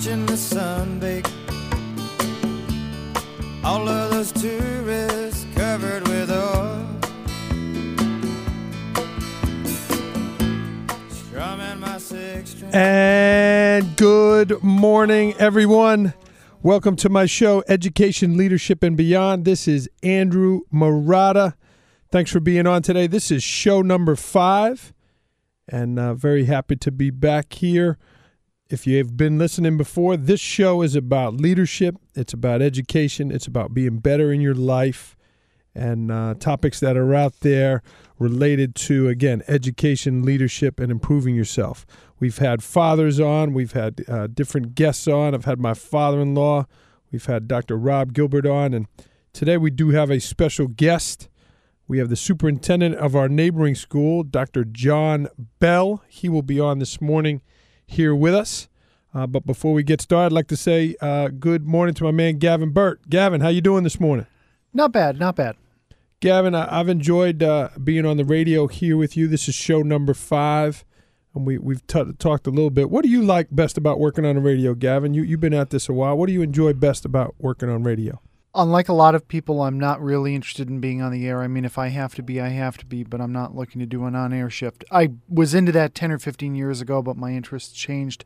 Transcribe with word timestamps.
watching 0.00 0.24
the 0.24 0.36
sun 0.36 0.98
bake. 0.98 1.26
All 3.62 3.86
of 3.86 4.10
those 4.10 4.32
tourists 4.32 5.44
covered 5.54 6.08
with 6.08 6.30
oil. 6.30 6.86
And 12.72 13.94
good 13.96 14.62
morning, 14.62 15.34
everyone. 15.38 16.14
Welcome 16.62 16.96
to 16.96 17.10
my 17.10 17.26
show, 17.26 17.62
Education, 17.68 18.38
Leadership, 18.38 18.82
and 18.82 18.96
Beyond. 18.96 19.44
This 19.44 19.68
is 19.68 19.90
Andrew 20.02 20.60
Marotta. 20.72 21.56
Thanks 22.10 22.30
for 22.30 22.40
being 22.40 22.66
on 22.66 22.80
today. 22.80 23.06
This 23.06 23.30
is 23.30 23.42
show 23.42 23.82
number 23.82 24.16
five, 24.16 24.94
and 25.68 25.98
uh, 25.98 26.14
very 26.14 26.46
happy 26.46 26.76
to 26.76 26.90
be 26.90 27.10
back 27.10 27.52
here. 27.52 27.98
If 28.70 28.86
you 28.86 28.98
have 28.98 29.16
been 29.16 29.36
listening 29.36 29.76
before, 29.76 30.16
this 30.16 30.38
show 30.38 30.82
is 30.82 30.94
about 30.94 31.34
leadership, 31.34 31.96
it's 32.14 32.32
about 32.32 32.62
education, 32.62 33.32
it's 33.32 33.48
about 33.48 33.74
being 33.74 33.98
better 33.98 34.32
in 34.32 34.40
your 34.40 34.54
life, 34.54 35.16
and 35.74 36.12
uh, 36.12 36.34
topics 36.38 36.78
that 36.78 36.96
are 36.96 37.12
out 37.12 37.40
there 37.40 37.82
related 38.20 38.76
to, 38.76 39.08
again, 39.08 39.42
education, 39.48 40.22
leadership, 40.22 40.78
and 40.78 40.92
improving 40.92 41.34
yourself. 41.34 41.84
We've 42.20 42.38
had 42.38 42.62
fathers 42.62 43.18
on, 43.18 43.54
we've 43.54 43.72
had 43.72 44.04
uh, 44.06 44.28
different 44.28 44.76
guests 44.76 45.08
on. 45.08 45.34
I've 45.34 45.46
had 45.46 45.58
my 45.58 45.74
father 45.74 46.20
in 46.20 46.36
law, 46.36 46.66
we've 47.10 47.26
had 47.26 47.48
Dr. 47.48 47.76
Rob 47.76 48.12
Gilbert 48.12 48.46
on, 48.46 48.72
and 48.72 48.86
today 49.32 49.56
we 49.56 49.70
do 49.70 49.90
have 49.90 50.12
a 50.12 50.20
special 50.20 50.68
guest. 50.68 51.28
We 51.88 51.98
have 51.98 52.08
the 52.08 52.14
superintendent 52.14 52.94
of 52.94 53.16
our 53.16 53.28
neighboring 53.28 53.74
school, 53.74 54.22
Dr. 54.22 54.64
John 54.64 55.26
Bell. 55.58 56.04
He 56.06 56.28
will 56.28 56.42
be 56.42 56.60
on 56.60 56.78
this 56.78 57.00
morning 57.00 57.42
here 57.90 58.14
with 58.14 58.34
us. 58.34 58.68
Uh, 59.12 59.26
but 59.26 59.44
before 59.44 59.72
we 59.72 59.82
get 59.82 60.00
started, 60.00 60.26
I'd 60.26 60.32
like 60.32 60.46
to 60.48 60.56
say 60.56 60.94
uh, 61.00 61.28
good 61.28 61.66
morning 61.66 61.94
to 61.96 62.04
my 62.04 62.12
man 62.12 62.38
Gavin 62.38 62.70
Burt. 62.70 63.08
Gavin, 63.08 63.40
how 63.40 63.48
you 63.48 63.60
doing 63.60 63.82
this 63.82 63.98
morning? 63.98 64.26
Not 64.72 64.92
bad, 64.92 65.18
not 65.18 65.36
bad. 65.36 65.56
Gavin, 66.20 66.54
I, 66.54 66.78
I've 66.78 66.88
enjoyed 66.88 67.42
uh, 67.42 67.70
being 67.82 68.06
on 68.06 68.18
the 68.18 68.24
radio 68.24 68.68
here 68.68 68.96
with 68.96 69.16
you. 69.16 69.26
This 69.26 69.48
is 69.48 69.54
show 69.54 69.82
number 69.82 70.14
five, 70.14 70.84
and 71.34 71.44
we 71.44 71.58
we've 71.58 71.84
t- 71.86 72.12
talked 72.18 72.46
a 72.46 72.50
little 72.50 72.70
bit. 72.70 72.90
What 72.90 73.02
do 73.02 73.08
you 73.08 73.22
like 73.22 73.48
best 73.50 73.76
about 73.76 73.98
working 73.98 74.24
on 74.24 74.36
the 74.36 74.40
radio, 74.40 74.74
Gavin? 74.74 75.12
You 75.14 75.22
you've 75.22 75.40
been 75.40 75.54
at 75.54 75.70
this 75.70 75.88
a 75.88 75.92
while. 75.92 76.16
What 76.16 76.26
do 76.26 76.32
you 76.32 76.42
enjoy 76.42 76.74
best 76.74 77.04
about 77.04 77.34
working 77.38 77.68
on 77.68 77.82
radio? 77.82 78.20
Unlike 78.52 78.88
a 78.88 78.94
lot 78.94 79.14
of 79.14 79.28
people, 79.28 79.62
I'm 79.62 79.78
not 79.78 80.02
really 80.02 80.34
interested 80.34 80.68
in 80.68 80.80
being 80.80 81.00
on 81.00 81.12
the 81.12 81.26
air. 81.28 81.40
I 81.42 81.46
mean, 81.46 81.64
if 81.64 81.78
I 81.78 81.88
have 81.88 82.16
to 82.16 82.22
be, 82.22 82.40
I 82.40 82.48
have 82.48 82.76
to 82.78 82.86
be, 82.86 83.04
but 83.04 83.20
I'm 83.20 83.32
not 83.32 83.54
looking 83.54 83.78
to 83.78 83.86
do 83.86 84.04
an 84.06 84.16
on 84.16 84.32
air 84.32 84.50
shift. 84.50 84.84
I 84.90 85.10
was 85.28 85.54
into 85.54 85.70
that 85.72 85.94
10 85.94 86.10
or 86.10 86.18
15 86.18 86.56
years 86.56 86.80
ago, 86.80 87.00
but 87.00 87.16
my 87.16 87.32
interests 87.32 87.72
changed. 87.72 88.24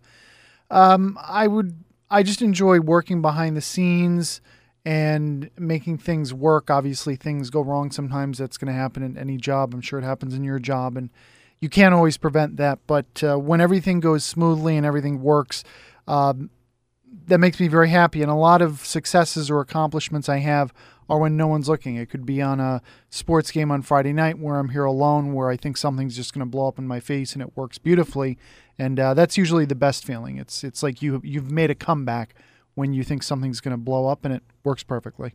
Um, 0.70 1.18
I 1.22 1.46
would, 1.46 1.84
I 2.10 2.22
just 2.22 2.40
enjoy 2.40 2.80
working 2.80 3.20
behind 3.20 3.54
the 3.54 3.60
scenes 3.60 4.40
and 4.84 5.50
making 5.58 5.98
things 5.98 6.32
work. 6.32 6.70
Obviously, 6.70 7.16
things 7.16 7.50
go 7.50 7.60
wrong 7.60 7.90
sometimes. 7.90 8.38
That's 8.38 8.56
going 8.56 8.72
to 8.72 8.78
happen 8.78 9.02
in 9.02 9.18
any 9.18 9.36
job. 9.36 9.74
I'm 9.74 9.80
sure 9.80 9.98
it 9.98 10.04
happens 10.04 10.34
in 10.34 10.44
your 10.44 10.58
job, 10.58 10.96
and 10.96 11.10
you 11.60 11.68
can't 11.68 11.94
always 11.94 12.16
prevent 12.16 12.56
that. 12.58 12.78
But 12.86 13.22
uh, 13.22 13.38
when 13.38 13.60
everything 13.60 14.00
goes 14.00 14.24
smoothly 14.24 14.76
and 14.76 14.86
everything 14.86 15.22
works, 15.22 15.64
um, 16.06 16.50
that 17.26 17.38
makes 17.38 17.60
me 17.60 17.68
very 17.68 17.88
happy. 17.88 18.22
And 18.22 18.30
a 18.30 18.36
lot 18.36 18.62
of 18.62 18.84
successes 18.84 19.50
or 19.50 19.60
accomplishments 19.60 20.28
I 20.28 20.38
have 20.38 20.72
are 21.08 21.18
when 21.18 21.36
no 21.36 21.46
one's 21.46 21.68
looking. 21.68 21.96
It 21.96 22.08
could 22.08 22.24
be 22.24 22.40
on 22.40 22.60
a 22.60 22.82
sports 23.10 23.50
game 23.50 23.70
on 23.70 23.82
Friday 23.82 24.12
night 24.12 24.38
where 24.38 24.58
I'm 24.58 24.70
here 24.70 24.84
alone, 24.84 25.34
where 25.34 25.50
I 25.50 25.56
think 25.56 25.76
something's 25.76 26.16
just 26.16 26.32
going 26.32 26.40
to 26.46 26.50
blow 26.50 26.68
up 26.68 26.78
in 26.78 26.86
my 26.86 27.00
face 27.00 27.34
and 27.34 27.42
it 27.42 27.56
works 27.56 27.78
beautifully. 27.78 28.38
And 28.78 28.98
uh, 28.98 29.14
that's 29.14 29.36
usually 29.36 29.64
the 29.64 29.74
best 29.74 30.04
feeling. 30.04 30.38
It's 30.38 30.64
it's 30.64 30.82
like 30.82 31.02
you 31.02 31.20
you've 31.24 31.50
made 31.50 31.70
a 31.70 31.74
comeback 31.74 32.34
when 32.74 32.92
you 32.92 33.04
think 33.04 33.22
something's 33.22 33.60
going 33.60 33.72
to 33.72 33.82
blow 33.82 34.08
up 34.08 34.24
and 34.24 34.34
it 34.34 34.42
works 34.64 34.82
perfectly. 34.82 35.34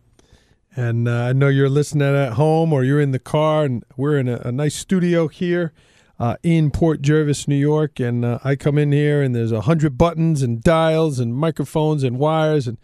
And 0.75 1.08
uh, 1.08 1.25
I 1.25 1.34
know 1.34 1.47
you're 1.47 1.69
listening 1.69 2.16
at 2.16 2.34
home 2.34 2.74
or 2.74 2.84
you're 2.84 3.02
in 3.02 3.12
the 3.12 3.19
car, 3.19 3.66
and 3.66 3.84
we're 3.97 4.18
in 4.18 4.28
a, 4.28 4.38
a 4.46 4.52
nice 4.52 4.75
studio 4.75 5.28
here 5.28 5.74
uh, 6.19 6.35
in 6.44 6.69
Port 6.69 7.02
Jervis, 7.02 7.47
New 7.47 7.56
York. 7.56 8.00
And 8.00 8.25
uh, 8.25 8.40
I 8.44 8.56
come 8.56 8.78
in 8.78 8.91
here, 8.91 9.22
and 9.22 9.35
there's 9.35 9.52
a 9.52 9.62
hundred 9.62 9.97
buttons 9.97 10.41
and 10.41 10.62
dials 10.62 11.19
and 11.19 11.34
microphones 11.34 12.03
and 12.03 12.19
wires, 12.19 12.68
and 12.68 12.78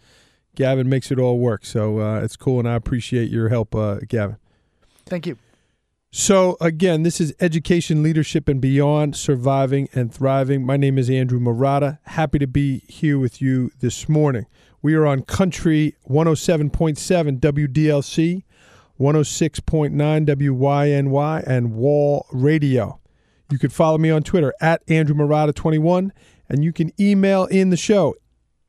Gavin 0.54 0.88
makes 0.88 1.10
it 1.10 1.18
all 1.18 1.38
work. 1.38 1.64
So 1.64 2.00
uh, 2.00 2.20
it's 2.20 2.36
cool, 2.36 2.58
and 2.58 2.68
I 2.68 2.74
appreciate 2.74 3.30
your 3.30 3.48
help, 3.50 3.74
uh, 3.74 3.98
Gavin. 4.08 4.36
Thank 5.04 5.26
you. 5.26 5.36
So, 6.10 6.56
again, 6.62 7.02
this 7.02 7.20
is 7.20 7.34
Education, 7.40 8.02
Leadership, 8.02 8.48
and 8.48 8.58
Beyond 8.58 9.16
Surviving 9.16 9.90
and 9.92 10.10
Thriving. 10.10 10.64
My 10.64 10.78
name 10.78 10.96
is 10.96 11.10
Andrew 11.10 11.38
Marotta. 11.38 11.98
Happy 12.04 12.38
to 12.38 12.46
be 12.46 12.84
here 12.88 13.18
with 13.18 13.42
you 13.42 13.70
this 13.80 14.08
morning. 14.08 14.46
We 14.80 14.94
are 14.94 15.04
on 15.04 15.24
Country 15.24 15.94
107.7 16.08 17.38
WDLC, 17.38 18.44
106.9 18.98 20.26
WYNY, 20.26 21.44
and 21.46 21.74
Wall 21.74 22.26
Radio. 22.32 22.98
You 23.50 23.58
can 23.58 23.70
follow 23.70 23.98
me 23.98 24.10
on 24.10 24.24
Twitter 24.24 24.52
at 24.60 24.82
Andrew 24.88 25.14
Marotta21, 25.14 26.10
and 26.48 26.64
you 26.64 26.72
can 26.72 26.90
email 27.00 27.44
in 27.44 27.70
the 27.70 27.76
show, 27.76 28.16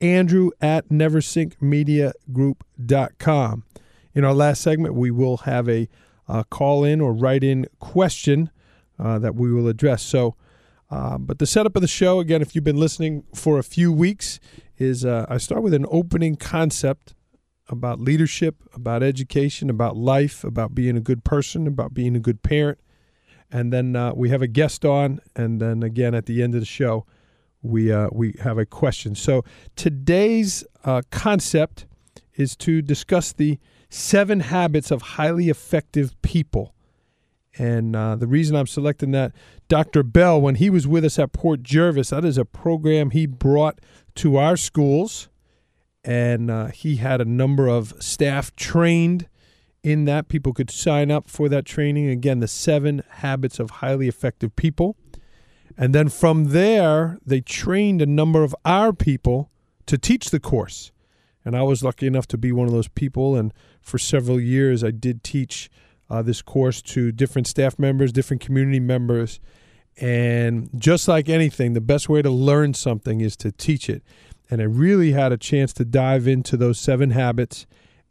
andrew 0.01 0.51
at 0.61 0.89
neversinkmediagroup.com. 0.89 3.63
In 4.13 4.23
our 4.23 4.33
last 4.33 4.61
segment, 4.61 4.93
we 4.93 5.09
will 5.11 5.37
have 5.37 5.67
a 5.69 5.89
uh, 6.27 6.43
call 6.43 6.83
in 6.83 7.01
or 7.01 7.13
write 7.13 7.43
in 7.43 7.65
question 7.79 8.51
uh, 8.99 9.17
that 9.19 9.35
we 9.35 9.51
will 9.51 9.67
address. 9.67 10.03
So, 10.03 10.35
uh, 10.89 11.17
but 11.17 11.39
the 11.39 11.47
setup 11.47 11.75
of 11.75 11.81
the 11.81 11.87
show, 11.87 12.19
again, 12.19 12.41
if 12.41 12.55
you've 12.55 12.63
been 12.63 12.79
listening 12.79 13.23
for 13.33 13.59
a 13.59 13.63
few 13.63 13.91
weeks, 13.91 14.39
is 14.77 15.05
uh, 15.05 15.25
I 15.29 15.37
start 15.37 15.63
with 15.63 15.73
an 15.73 15.85
opening 15.89 16.35
concept 16.35 17.13
about 17.69 17.99
leadership, 17.99 18.55
about 18.73 19.03
education, 19.03 19.69
about 19.69 19.97
life, 19.97 20.43
about 20.43 20.73
being 20.73 20.95
a 20.95 21.01
good 21.01 21.23
person, 21.23 21.67
about 21.67 21.93
being 21.93 22.15
a 22.15 22.19
good 22.19 22.43
parent. 22.43 22.79
And 23.51 23.71
then 23.71 23.95
uh, 23.95 24.13
we 24.13 24.29
have 24.29 24.41
a 24.41 24.47
guest 24.47 24.83
on, 24.83 25.19
and 25.35 25.61
then 25.61 25.83
again 25.83 26.13
at 26.13 26.25
the 26.25 26.43
end 26.43 26.53
of 26.53 26.59
the 26.59 26.65
show, 26.65 27.05
we 27.61 27.91
uh, 27.91 28.09
we 28.11 28.35
have 28.41 28.57
a 28.57 28.65
question. 28.65 29.15
So 29.15 29.43
today's 29.75 30.65
concept 31.11 31.85
is 32.35 32.55
to 32.57 32.81
discuss 32.81 33.33
the 33.33 33.57
Seven 33.89 34.41
Habits 34.41 34.91
of 34.91 35.01
Highly 35.01 35.49
Effective 35.49 36.19
People. 36.21 36.73
And 37.57 37.95
uh, 37.95 38.15
the 38.15 38.27
reason 38.27 38.55
I'm 38.55 38.67
selecting 38.67 39.11
that, 39.11 39.33
Dr. 39.67 40.03
Bell, 40.03 40.39
when 40.39 40.55
he 40.55 40.69
was 40.69 40.87
with 40.87 41.03
us 41.03 41.17
at 41.17 41.33
Port 41.33 41.63
Jervis, 41.63 42.11
that 42.11 42.23
is 42.23 42.37
a 42.37 42.45
program 42.45 43.09
he 43.09 43.25
brought 43.25 43.79
to 44.15 44.37
our 44.37 44.55
schools. 44.55 45.29
And 46.03 46.51
uh, 46.51 46.67
he 46.67 46.97
had 46.97 47.19
a 47.19 47.25
number 47.25 47.67
of 47.67 47.93
staff 47.99 48.55
trained 48.55 49.27
in 49.87 50.03
that. 50.03 50.27
People 50.27 50.53
could 50.53 50.69
sign 50.69 51.09
up 51.09 51.29
for 51.29 51.47
that 51.47 51.65
training. 51.65 52.09
Again, 52.09 52.39
the 52.39 52.47
seven 52.47 53.03
habits 53.09 53.57
of 53.57 53.69
highly 53.69 54.07
effective 54.09 54.55
people. 54.55 54.97
And 55.77 55.95
then 55.95 56.09
from 56.09 56.45
there, 56.45 57.17
they 57.25 57.39
trained 57.39 58.01
a 58.01 58.05
number 58.05 58.43
of 58.43 58.53
our 58.65 58.91
people 58.91 59.49
to 59.85 59.97
teach 59.97 60.29
the 60.29 60.41
course. 60.41 60.91
And 61.45 61.55
I 61.55 61.63
was 61.63 61.83
lucky 61.83 62.05
enough 62.05 62.27
to 62.27 62.37
be 62.37 62.51
one 62.51 62.67
of 62.67 62.73
those 62.73 62.89
people. 62.89 63.37
And 63.37 63.53
for 63.79 63.97
several 63.97 64.41
years, 64.41 64.83
I 64.83 64.91
did 64.91 65.23
teach 65.23 65.69
uh, 66.09 66.21
this 66.21 66.41
course 66.41 66.81
to 66.81 67.13
different 67.13 67.47
staff 67.47 67.79
members, 67.79 68.11
different 68.11 68.41
community 68.41 68.81
members. 68.81 69.39
And 69.95 70.69
just 70.75 71.07
like 71.07 71.29
anything, 71.29 71.73
the 71.73 71.81
best 71.81 72.09
way 72.09 72.21
to 72.21 72.29
learn 72.29 72.73
something 72.73 73.21
is 73.21 73.37
to 73.37 73.53
teach 73.53 73.89
it. 73.89 74.03
And 74.49 74.61
I 74.61 74.65
really 74.65 75.13
had 75.13 75.31
a 75.31 75.37
chance 75.37 75.71
to 75.73 75.85
dive 75.85 76.27
into 76.27 76.57
those 76.57 76.77
seven 76.77 77.11
habits. 77.11 77.65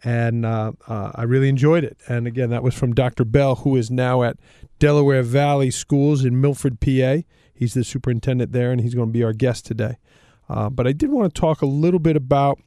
And 0.06 0.46
uh, 0.46 0.70
uh, 0.86 1.10
I 1.16 1.24
really 1.24 1.48
enjoyed 1.48 1.82
it. 1.82 1.98
And 2.06 2.28
again, 2.28 2.50
that 2.50 2.62
was 2.62 2.76
from 2.76 2.94
Dr. 2.94 3.24
Bell, 3.24 3.56
who 3.56 3.74
is 3.74 3.90
now 3.90 4.22
at 4.22 4.36
Delaware 4.78 5.24
Valley 5.24 5.72
Schools 5.72 6.24
in 6.24 6.40
Milford, 6.40 6.78
PA. 6.78 7.22
He's 7.52 7.74
the 7.74 7.82
superintendent 7.82 8.52
there, 8.52 8.70
and 8.70 8.80
he's 8.80 8.94
going 8.94 9.08
to 9.08 9.12
be 9.12 9.24
our 9.24 9.32
guest 9.32 9.66
today. 9.66 9.96
Uh, 10.48 10.70
but 10.70 10.86
I 10.86 10.92
did 10.92 11.10
want 11.10 11.34
to 11.34 11.40
talk 11.40 11.60
a 11.60 11.66
little 11.66 11.98
bit 11.98 12.14
about 12.14 12.60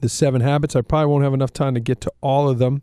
the 0.00 0.10
seven 0.10 0.42
habits. 0.42 0.76
I 0.76 0.82
probably 0.82 1.06
won't 1.06 1.24
have 1.24 1.32
enough 1.32 1.54
time 1.54 1.72
to 1.72 1.80
get 1.80 2.02
to 2.02 2.12
all 2.20 2.50
of 2.50 2.58
them, 2.58 2.82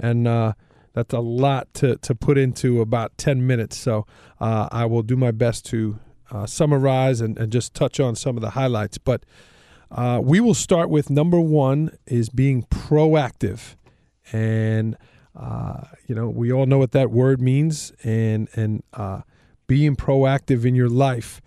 and 0.00 0.26
uh, 0.26 0.54
that's 0.94 1.12
a 1.12 1.20
lot 1.20 1.74
to, 1.74 1.96
to 1.96 2.14
put 2.14 2.38
into 2.38 2.80
about 2.80 3.18
10 3.18 3.46
minutes. 3.46 3.76
So 3.76 4.06
uh, 4.40 4.70
I 4.72 4.86
will 4.86 5.02
do 5.02 5.16
my 5.16 5.32
best 5.32 5.66
to 5.66 5.98
uh, 6.30 6.46
summarize 6.46 7.20
and, 7.20 7.36
and 7.36 7.52
just 7.52 7.74
touch 7.74 8.00
on 8.00 8.16
some 8.16 8.38
of 8.38 8.40
the 8.40 8.50
highlights. 8.50 8.96
But 8.96 9.24
uh, 9.90 10.20
we 10.22 10.40
will 10.40 10.54
start 10.54 10.90
with 10.90 11.10
number 11.10 11.40
one 11.40 11.96
is 12.06 12.28
being 12.28 12.62
proactive. 12.64 13.76
And, 14.32 14.96
uh, 15.34 15.84
you 16.06 16.14
know, 16.14 16.28
we 16.28 16.52
all 16.52 16.66
know 16.66 16.78
what 16.78 16.92
that 16.92 17.10
word 17.10 17.40
means, 17.40 17.92
and, 18.04 18.48
and 18.54 18.82
uh, 18.92 19.22
being 19.66 19.96
proactive 19.96 20.64
in 20.64 20.74
your 20.74 20.88
life 20.88 21.40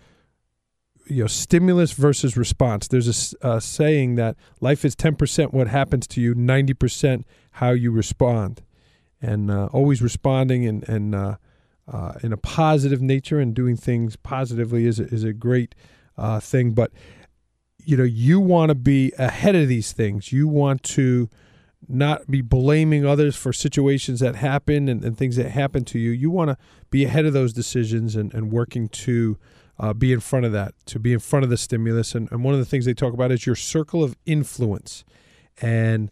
you 1.06 1.22
know 1.22 1.26
stimulus 1.26 1.92
versus 1.92 2.36
response. 2.36 2.88
There's 2.88 3.34
a, 3.42 3.54
a 3.54 3.60
saying 3.60 4.14
that 4.16 4.36
life 4.60 4.84
is 4.84 4.96
10% 4.96 5.52
what 5.52 5.68
happens 5.68 6.06
to 6.08 6.20
you 6.20 6.34
90% 6.34 7.24
how 7.52 7.70
you 7.70 7.90
respond. 7.90 8.62
And 9.20 9.50
uh, 9.50 9.66
always 9.72 10.02
responding 10.02 10.66
and, 10.66 10.88
and 10.88 11.14
uh, 11.14 11.36
uh, 11.86 12.14
in 12.22 12.32
a 12.32 12.36
positive 12.36 13.00
nature 13.00 13.38
and 13.38 13.54
doing 13.54 13.76
things 13.76 14.16
positively 14.16 14.86
is 14.86 14.98
a, 14.98 15.04
is 15.04 15.22
a 15.22 15.32
great 15.32 15.74
thing. 16.40 16.72
But 16.72 16.92
you 17.84 17.96
know 17.96 18.04
you 18.04 18.40
want 18.40 18.70
to 18.70 18.74
be 18.74 19.12
ahead 19.18 19.54
of 19.54 19.68
these 19.68 19.92
things. 19.92 20.32
You 20.32 20.48
want 20.48 20.82
to 20.84 21.28
not 21.88 22.30
be 22.30 22.40
blaming 22.40 23.04
others 23.04 23.36
for 23.36 23.52
situations 23.52 24.20
that 24.20 24.36
happen 24.36 24.88
and, 24.88 25.04
and 25.04 25.18
things 25.18 25.36
that 25.36 25.50
happen 25.50 25.84
to 25.84 25.98
you. 25.98 26.10
You 26.10 26.30
want 26.30 26.50
to 26.50 26.56
be 26.90 27.04
ahead 27.04 27.26
of 27.26 27.32
those 27.32 27.52
decisions 27.52 28.14
and, 28.14 28.32
and 28.32 28.52
working 28.52 28.88
to 28.88 29.36
uh, 29.78 29.92
be 29.92 30.12
in 30.12 30.20
front 30.20 30.46
of 30.46 30.52
that, 30.52 30.74
to 30.86 30.98
be 30.98 31.12
in 31.12 31.18
front 31.18 31.44
of 31.44 31.50
the 31.50 31.56
stimulus. 31.56 32.14
And, 32.14 32.30
and 32.30 32.44
one 32.44 32.54
of 32.54 32.60
the 32.60 32.66
things 32.66 32.84
they 32.84 32.94
talk 32.94 33.12
about 33.12 33.32
is 33.32 33.46
your 33.46 33.56
circle 33.56 34.04
of 34.04 34.16
influence 34.26 35.04
and 35.60 36.10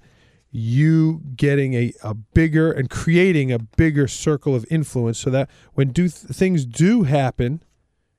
you 0.51 1.23
getting 1.37 1.75
a, 1.75 1.93
a 2.03 2.15
bigger 2.15 2.73
and 2.73 2.91
creating 2.91 3.53
a 3.53 3.59
bigger 3.59 4.09
circle 4.09 4.55
of 4.55 4.67
influence 4.71 5.19
so 5.19 5.31
that 5.31 5.49
when 5.75 5.91
do 5.93 6.09
th- 6.09 6.37
things 6.37 6.67
do 6.67 7.05
happen, 7.05 7.63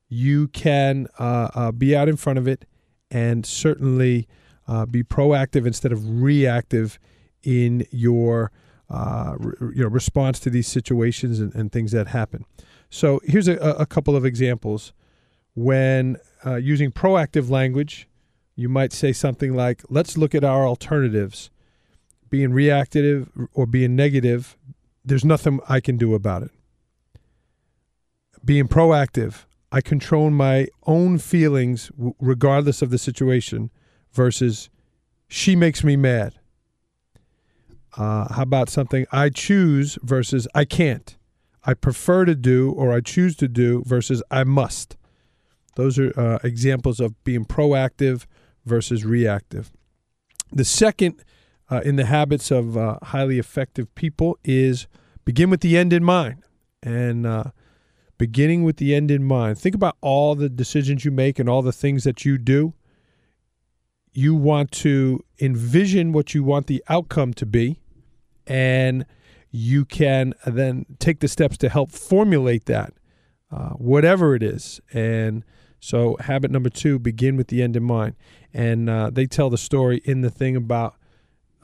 you 0.07 0.47
can 0.47 1.07
uh, 1.19 1.49
uh, 1.53 1.71
be 1.71 1.95
out 1.95 2.07
in 2.07 2.15
front 2.15 2.39
of 2.39 2.47
it 2.47 2.65
and 3.11 3.45
certainly 3.45 4.27
uh, 4.67 4.85
be 4.85 5.03
proactive 5.03 5.67
instead 5.67 5.91
of 5.91 6.21
reactive 6.21 6.97
in 7.43 7.85
your 7.91 8.51
uh, 8.89 9.35
re- 9.37 9.73
you 9.75 9.83
know 9.83 9.89
response 9.89 10.39
to 10.39 10.49
these 10.49 10.67
situations 10.67 11.39
and, 11.39 11.53
and, 11.55 11.71
things 11.71 11.91
that 11.91 12.07
happen. 12.07 12.45
So 12.89 13.21
here's 13.23 13.47
a, 13.47 13.55
a 13.55 13.85
couple 13.85 14.15
of 14.15 14.25
examples. 14.25 14.93
When 15.53 16.17
uh, 16.45 16.55
using 16.55 16.91
proactive 16.91 17.49
language, 17.49 18.07
you 18.55 18.69
might 18.69 18.93
say 18.93 19.13
something 19.13 19.53
like, 19.53 19.81
"Let's 19.89 20.17
look 20.17 20.35
at 20.35 20.43
our 20.43 20.65
alternatives." 20.65 21.49
Being 22.29 22.53
reactive 22.53 23.29
or 23.53 23.65
being 23.65 23.93
negative, 23.97 24.55
there's 25.03 25.25
nothing 25.25 25.59
I 25.67 25.81
can 25.81 25.97
do 25.97 26.13
about 26.13 26.43
it. 26.43 26.51
Being 28.43 28.69
proactive, 28.69 29.43
I 29.71 29.81
control 29.81 30.29
my 30.29 30.67
own 30.85 31.17
feelings 31.17 31.91
regardless 32.19 32.81
of 32.81 32.89
the 32.89 32.97
situation 32.97 33.71
versus 34.11 34.69
she 35.27 35.55
makes 35.55 35.83
me 35.83 35.95
mad. 35.95 36.35
Uh, 37.97 38.33
how 38.33 38.43
about 38.43 38.69
something 38.69 39.05
I 39.11 39.29
choose 39.29 39.97
versus 40.01 40.47
I 40.53 40.65
can't? 40.65 41.17
I 41.63 41.73
prefer 41.73 42.25
to 42.25 42.35
do 42.35 42.71
or 42.71 42.91
I 42.91 43.01
choose 43.01 43.35
to 43.37 43.47
do 43.47 43.83
versus 43.85 44.23
I 44.31 44.43
must. 44.43 44.97
Those 45.75 45.99
are 45.99 46.19
uh, 46.19 46.39
examples 46.43 46.99
of 46.99 47.21
being 47.23 47.45
proactive 47.45 48.25
versus 48.65 49.05
reactive. 49.05 49.71
The 50.51 50.65
second 50.65 51.23
uh, 51.69 51.81
in 51.85 51.95
the 51.95 52.05
habits 52.05 52.51
of 52.51 52.75
uh, 52.75 52.97
highly 53.01 53.39
effective 53.39 53.93
people 53.95 54.37
is 54.43 54.87
begin 55.23 55.49
with 55.49 55.61
the 55.61 55.77
end 55.77 55.93
in 55.93 56.03
mind. 56.03 56.43
And 56.83 57.25
uh, 57.25 57.45
beginning 58.21 58.63
with 58.63 58.77
the 58.77 58.93
end 58.93 59.09
in 59.09 59.23
mind, 59.23 59.57
think 59.57 59.75
about 59.75 59.97
all 60.01 60.35
the 60.35 60.49
decisions 60.49 61.03
you 61.03 61.11
make 61.11 61.39
and 61.39 61.49
all 61.49 61.61
the 61.61 61.71
things 61.71 62.03
that 62.03 62.23
you 62.23 62.37
do 62.37 62.73
you 64.13 64.35
want 64.35 64.71
to 64.71 65.23
envision 65.39 66.11
what 66.11 66.33
you 66.33 66.43
want 66.43 66.67
the 66.67 66.83
outcome 66.89 67.33
to 67.33 67.45
be, 67.45 67.79
and 68.45 69.05
you 69.49 69.85
can 69.85 70.33
then 70.45 70.85
take 70.99 71.19
the 71.19 71.27
steps 71.27 71.57
to 71.57 71.69
help 71.69 71.91
formulate 71.91 72.65
that, 72.65 72.93
uh, 73.51 73.69
whatever 73.69 74.35
it 74.35 74.43
is. 74.43 74.81
And 74.93 75.43
so, 75.79 76.17
habit 76.19 76.51
number 76.51 76.69
two 76.69 76.99
begin 76.99 77.37
with 77.37 77.47
the 77.47 77.61
end 77.61 77.75
in 77.75 77.83
mind. 77.83 78.15
And 78.53 78.89
uh, 78.89 79.09
they 79.09 79.25
tell 79.25 79.49
the 79.49 79.57
story 79.57 80.01
in 80.03 80.21
the 80.21 80.29
thing 80.29 80.55
about 80.55 80.95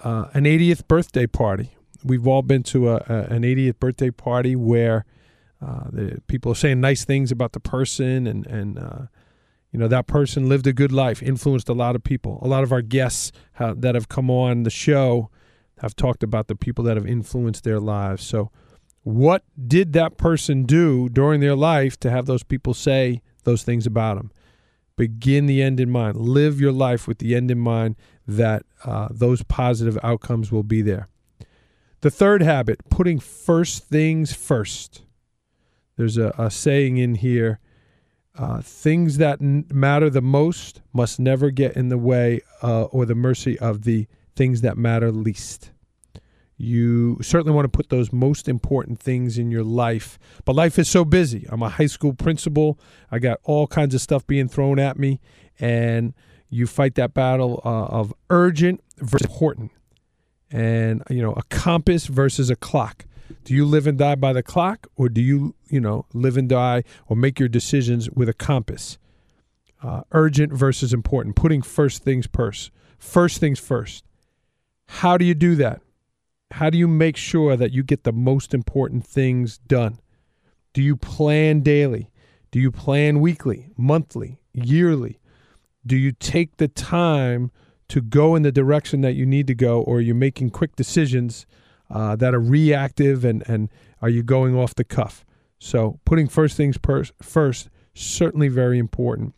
uh, 0.03 0.27
an 0.33 0.45
80th 0.45 0.87
birthday 0.87 1.27
party. 1.27 1.75
We've 2.03 2.27
all 2.27 2.41
been 2.41 2.63
to 2.63 2.89
a, 2.89 2.95
a 3.07 3.33
an 3.33 3.43
80th 3.43 3.79
birthday 3.79 4.11
party 4.11 4.55
where 4.55 5.05
uh, 5.61 5.85
the 5.91 6.21
people 6.27 6.51
are 6.51 6.55
saying 6.55 6.79
nice 6.79 7.03
things 7.03 7.31
about 7.31 7.53
the 7.53 7.59
person 7.59 8.27
and, 8.27 8.45
and 8.45 8.77
uh, 8.77 9.05
you 9.71 9.79
know 9.79 9.87
that 9.87 10.07
person 10.07 10.47
lived 10.47 10.67
a 10.67 10.73
good 10.73 10.91
life 10.91 11.21
influenced 11.21 11.69
a 11.69 11.73
lot 11.73 11.95
of 11.95 12.03
people. 12.03 12.39
A 12.41 12.47
lot 12.47 12.63
of 12.63 12.71
our 12.71 12.81
guests 12.81 13.31
that 13.59 13.95
have 13.95 14.07
come 14.07 14.29
on 14.29 14.63
the 14.63 14.69
show 14.69 15.29
have 15.79 15.95
talked 15.95 16.23
about 16.23 16.47
the 16.47 16.55
people 16.55 16.83
that 16.85 16.97
have 16.97 17.05
influenced 17.05 17.63
their 17.63 17.79
lives. 17.79 18.23
So 18.23 18.51
what 19.03 19.43
did 19.67 19.93
that 19.93 20.17
person 20.17 20.63
do 20.63 21.09
during 21.09 21.39
their 21.39 21.55
life 21.55 21.99
to 22.01 22.09
have 22.09 22.25
those 22.25 22.43
people 22.43 22.73
say 22.73 23.21
those 23.43 23.63
things 23.63 23.85
about 23.85 24.17
them? 24.17 24.31
Begin 24.97 25.45
the 25.45 25.61
end 25.61 25.79
in 25.79 25.89
mind. 25.89 26.17
Live 26.17 26.59
your 26.59 26.71
life 26.71 27.07
with 27.07 27.19
the 27.19 27.35
end 27.35 27.51
in 27.51 27.59
mind 27.59 27.95
that 28.27 28.63
uh, 28.83 29.07
those 29.11 29.43
positive 29.43 29.97
outcomes 30.03 30.51
will 30.51 30.63
be 30.63 30.81
there. 30.81 31.07
The 32.01 32.11
third 32.11 32.41
habit 32.41 32.89
putting 32.89 33.19
first 33.19 33.83
things 33.83 34.33
first 34.33 35.03
there's 35.97 36.17
a, 36.17 36.33
a 36.37 36.49
saying 36.49 36.97
in 36.97 37.15
here 37.15 37.59
uh, 38.37 38.61
things 38.61 39.17
that 39.17 39.41
n- 39.41 39.65
matter 39.71 40.09
the 40.09 40.21
most 40.21 40.81
must 40.93 41.19
never 41.19 41.49
get 41.49 41.75
in 41.75 41.89
the 41.89 41.97
way 41.97 42.39
uh, 42.61 42.83
or 42.83 43.05
the 43.05 43.15
mercy 43.15 43.57
of 43.59 43.83
the 43.83 44.07
things 44.35 44.61
that 44.61 44.77
matter 44.77 45.11
least. 45.11 45.71
You 46.55 47.17
certainly 47.21 47.53
want 47.53 47.65
to 47.65 47.69
put 47.69 47.89
those 47.89 48.11
most 48.11 48.47
important 48.47 48.99
things 48.99 49.37
in 49.37 49.51
your 49.51 49.63
life, 49.63 50.17
but 50.43 50.55
life 50.55 50.79
is 50.79 50.89
so 50.89 51.05
busy. 51.05 51.45
I'm 51.49 51.61
a 51.61 51.69
high 51.69 51.85
school 51.85 52.13
principal. 52.13 52.79
I 53.11 53.19
got 53.19 53.39
all 53.43 53.67
kinds 53.67 53.93
of 53.93 54.01
stuff 54.01 54.25
being 54.25 54.47
thrown 54.47 54.79
at 54.79 54.97
me, 54.97 55.19
and 55.59 56.13
you 56.49 56.65
fight 56.65 56.95
that 56.95 57.13
battle 57.13 57.61
uh, 57.63 57.85
of 57.85 58.13
urgent 58.31 58.81
versus 58.97 59.27
important, 59.27 59.71
and 60.49 61.03
you 61.11 61.21
know 61.21 61.33
a 61.33 61.43
compass 61.49 62.07
versus 62.07 62.49
a 62.49 62.55
clock. 62.55 63.05
Do 63.43 63.53
you 63.53 63.65
live 63.65 63.87
and 63.87 63.97
die 63.97 64.15
by 64.15 64.33
the 64.33 64.43
clock, 64.43 64.87
or 64.95 65.09
do 65.09 65.21
you, 65.21 65.55
you 65.69 65.79
know, 65.79 66.05
live 66.13 66.37
and 66.37 66.49
die 66.49 66.83
or 67.07 67.15
make 67.15 67.39
your 67.39 67.49
decisions 67.49 68.09
with 68.09 68.29
a 68.29 68.33
compass? 68.33 68.97
Uh, 69.81 70.01
urgent 70.11 70.51
versus 70.53 70.93
important, 70.93 71.35
putting 71.35 71.61
first 71.61 72.03
things 72.03 72.27
first. 72.33 72.71
First 72.97 73.39
things 73.39 73.59
first. 73.59 74.03
How 74.87 75.17
do 75.17 75.25
you 75.25 75.35
do 75.35 75.55
that? 75.55 75.81
How 76.51 76.69
do 76.69 76.77
you 76.77 76.87
make 76.87 77.17
sure 77.17 77.55
that 77.55 77.71
you 77.71 77.83
get 77.83 78.03
the 78.03 78.13
most 78.13 78.53
important 78.53 79.05
things 79.05 79.57
done? 79.57 79.99
Do 80.73 80.81
you 80.81 80.95
plan 80.95 81.61
daily? 81.61 82.09
Do 82.51 82.59
you 82.59 82.71
plan 82.71 83.19
weekly, 83.19 83.69
monthly, 83.77 84.39
yearly? 84.53 85.19
Do 85.85 85.95
you 85.95 86.11
take 86.11 86.57
the 86.57 86.67
time 86.67 87.51
to 87.89 88.01
go 88.01 88.35
in 88.35 88.43
the 88.43 88.51
direction 88.51 89.01
that 89.01 89.13
you 89.13 89.25
need 89.25 89.47
to 89.47 89.55
go, 89.55 89.81
or 89.81 89.97
are 89.97 90.01
you 90.01 90.13
making 90.13 90.49
quick 90.49 90.75
decisions 90.75 91.45
uh, 91.89 92.15
that 92.15 92.33
are 92.33 92.39
reactive 92.39 93.23
and, 93.23 93.43
and 93.47 93.69
are 94.01 94.09
you 94.09 94.23
going 94.23 94.55
off 94.55 94.75
the 94.75 94.83
cuff? 94.83 95.25
So 95.59 95.99
putting 96.05 96.27
first 96.27 96.57
things 96.57 96.77
per- 96.77 97.05
first, 97.21 97.69
certainly 97.93 98.47
very 98.47 98.77
important. 98.77 99.33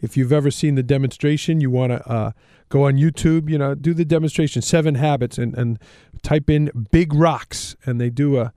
If 0.00 0.16
you've 0.16 0.32
ever 0.32 0.50
seen 0.50 0.74
the 0.74 0.82
demonstration, 0.82 1.60
you 1.60 1.70
want 1.70 1.92
to 1.92 2.10
uh, 2.10 2.32
go 2.68 2.86
on 2.86 2.94
YouTube, 2.94 3.48
you 3.48 3.56
know, 3.56 3.74
do 3.74 3.94
the 3.94 4.04
demonstration, 4.04 4.60
seven 4.60 4.96
habits, 4.96 5.38
and, 5.38 5.54
and 5.56 5.78
type 6.22 6.50
in 6.50 6.70
big 6.90 7.14
rocks, 7.14 7.76
and 7.86 8.00
they 8.00 8.10
do 8.10 8.38
a, 8.38 8.52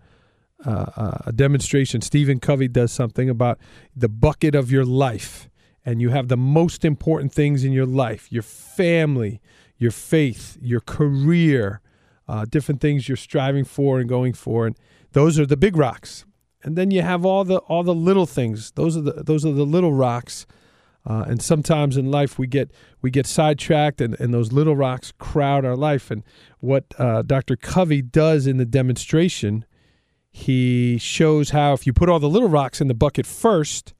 a, 0.65 1.23
a 1.27 1.31
demonstration. 1.31 2.01
Stephen 2.01 2.39
Covey 2.39 2.67
does 2.67 2.91
something 2.91 3.29
about 3.29 3.59
the 3.95 4.09
bucket 4.09 4.55
of 4.55 4.71
your 4.71 4.85
life, 4.85 5.49
and 5.85 6.01
you 6.01 6.09
have 6.09 6.27
the 6.27 6.37
most 6.37 6.83
important 6.83 7.31
things 7.31 7.63
in 7.63 7.71
your 7.71 7.85
life 7.85 8.31
your 8.31 8.43
family, 8.43 9.39
your 9.77 9.91
faith, 9.91 10.57
your 10.61 10.81
career, 10.81 11.81
uh, 12.27 12.45
different 12.45 12.81
things 12.81 13.07
you're 13.07 13.15
striving 13.15 13.63
for 13.63 13.99
and 13.99 14.09
going 14.09 14.33
for, 14.33 14.65
and 14.67 14.77
those 15.13 15.39
are 15.39 15.45
the 15.45 15.57
big 15.57 15.77
rocks. 15.77 16.25
And 16.63 16.75
then 16.75 16.91
you 16.91 17.01
have 17.01 17.25
all 17.25 17.43
the 17.43 17.57
all 17.59 17.83
the 17.83 17.95
little 17.95 18.25
things. 18.25 18.71
Those 18.71 18.97
are 18.97 19.01
the 19.01 19.23
those 19.23 19.45
are 19.45 19.53
the 19.53 19.65
little 19.65 19.93
rocks. 19.93 20.45
Uh, 21.05 21.23
and 21.25 21.41
sometimes 21.41 21.95
in 21.95 22.11
life 22.11 22.37
we 22.37 22.47
get 22.47 22.69
we 23.01 23.09
get 23.09 23.25
sidetracked, 23.25 24.01
and, 24.01 24.19
and 24.19 24.33
those 24.33 24.51
little 24.51 24.75
rocks 24.75 25.13
crowd 25.17 25.63
our 25.63 25.77
life. 25.77 26.11
And 26.11 26.23
what 26.59 26.93
uh, 26.97 27.21
Dr. 27.21 27.55
Covey 27.55 28.01
does 28.01 28.45
in 28.45 28.57
the 28.57 28.65
demonstration, 28.65 29.63
he 30.29 30.97
shows 30.97 31.51
how 31.51 31.73
if 31.73 31.87
you 31.87 31.93
put 31.93 32.09
all 32.09 32.19
the 32.19 32.29
little 32.29 32.49
rocks 32.49 32.81
in 32.81 32.89
the 32.89 32.93
bucket 32.93 33.25
first, 33.25 33.93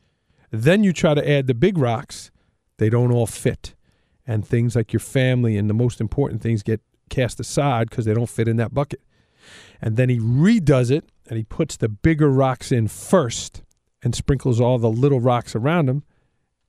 then 0.51 0.83
you 0.83 0.91
try 0.91 1.13
to 1.13 1.29
add 1.29 1.47
the 1.47 1.53
big 1.53 1.77
rocks, 1.77 2.31
they 2.77 2.89
don't 2.89 3.11
all 3.11 3.27
fit. 3.27 3.73
And 4.25 4.45
things 4.45 4.75
like 4.75 4.91
your 4.91 4.99
family 4.99 5.55
and 5.55 5.69
the 5.69 5.73
most 5.73 6.01
important 6.01 6.41
things 6.41 6.61
get 6.61 6.81
cast 7.09 7.39
aside 7.39 7.89
because 7.89 8.05
they 8.05 8.13
don't 8.13 8.29
fit 8.29 8.47
in 8.47 8.57
that 8.57 8.73
bucket. 8.73 9.01
And 9.81 9.97
then 9.97 10.09
he 10.09 10.19
redoes 10.19 10.91
it 10.91 11.05
and 11.27 11.37
he 11.37 11.43
puts 11.43 11.77
the 11.77 11.89
bigger 11.89 12.29
rocks 12.29 12.71
in 12.71 12.87
first 12.87 13.63
and 14.03 14.15
sprinkles 14.15 14.59
all 14.59 14.77
the 14.77 14.89
little 14.89 15.19
rocks 15.19 15.55
around 15.55 15.87
them. 15.87 16.03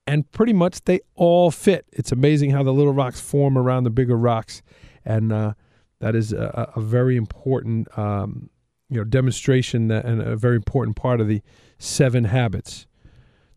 And 0.07 0.29
pretty 0.31 0.53
much 0.53 0.83
they 0.85 1.01
all 1.15 1.51
fit. 1.51 1.85
It's 1.91 2.11
amazing 2.11 2.51
how 2.51 2.63
the 2.63 2.73
little 2.73 2.93
rocks 2.93 3.21
form 3.21 3.57
around 3.57 3.83
the 3.83 3.91
bigger 3.91 4.17
rocks. 4.17 4.61
And 5.05 5.31
uh, 5.31 5.53
that 5.99 6.15
is 6.15 6.33
a, 6.33 6.71
a 6.75 6.81
very 6.81 7.15
important 7.15 7.95
um, 7.97 8.49
you 8.89 8.97
know, 8.97 9.03
demonstration 9.03 9.87
that, 9.87 10.05
and 10.05 10.21
a 10.21 10.35
very 10.35 10.55
important 10.55 10.95
part 10.95 11.21
of 11.21 11.27
the 11.27 11.41
seven 11.77 12.25
habits. 12.25 12.87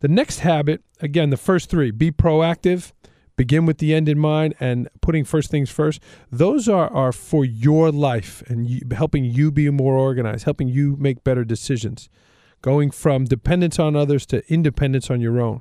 The 0.00 0.08
next 0.08 0.40
habit, 0.40 0.82
again, 1.00 1.30
the 1.30 1.36
first 1.36 1.70
three 1.70 1.90
be 1.90 2.10
proactive, 2.10 2.92
begin 3.42 3.62
with 3.68 3.78
the 3.78 3.90
end 3.98 4.08
in 4.08 4.18
mind 4.18 4.54
and 4.68 4.88
putting 5.06 5.24
first 5.24 5.48
things 5.50 5.70
first 5.80 5.98
those 6.44 6.64
are, 6.68 6.90
are 7.02 7.12
for 7.12 7.42
your 7.44 7.86
life 8.08 8.42
and 8.50 8.58
you, 8.70 8.80
helping 9.02 9.24
you 9.24 9.46
be 9.50 9.68
more 9.70 9.96
organized 10.08 10.44
helping 10.44 10.68
you 10.68 10.96
make 11.06 11.18
better 11.24 11.44
decisions 11.44 12.08
going 12.60 12.90
from 13.02 13.18
dependence 13.24 13.78
on 13.78 13.96
others 13.96 14.24
to 14.26 14.36
independence 14.52 15.10
on 15.10 15.20
your 15.20 15.40
own 15.48 15.60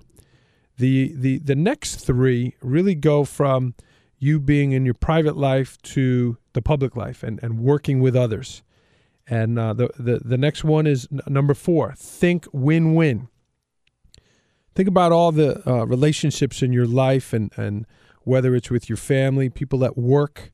The 0.77 1.13
the 1.15 1.37
the 1.39 1.55
next 1.55 1.97
three 2.07 2.55
really 2.61 2.95
go 2.95 3.23
from 3.25 3.75
you 4.17 4.39
being 4.39 4.71
in 4.71 4.85
your 4.85 4.93
private 4.93 5.35
life 5.35 5.81
to 5.81 6.37
the 6.53 6.61
public 6.61 6.95
life 6.95 7.23
and, 7.23 7.39
and 7.43 7.59
working 7.59 7.99
with 8.01 8.15
others. 8.15 8.61
And 9.27 9.57
uh, 9.59 9.73
the, 9.73 9.89
the 9.97 10.19
the 10.23 10.37
next 10.37 10.63
one 10.63 10.87
is 10.87 11.07
n- 11.11 11.21
number 11.27 11.53
four. 11.53 11.93
Think 11.97 12.47
win 12.51 12.93
win. 12.95 13.27
Think 14.73 14.87
about 14.87 15.11
all 15.11 15.31
the 15.31 15.67
uh, 15.69 15.85
relationships 15.85 16.61
in 16.61 16.71
your 16.71 16.87
life 16.87 17.33
and 17.33 17.51
and 17.57 17.85
whether 18.23 18.55
it's 18.55 18.69
with 18.69 18.87
your 18.87 18.97
family, 18.97 19.49
people 19.49 19.83
at 19.83 19.97
work. 19.97 20.51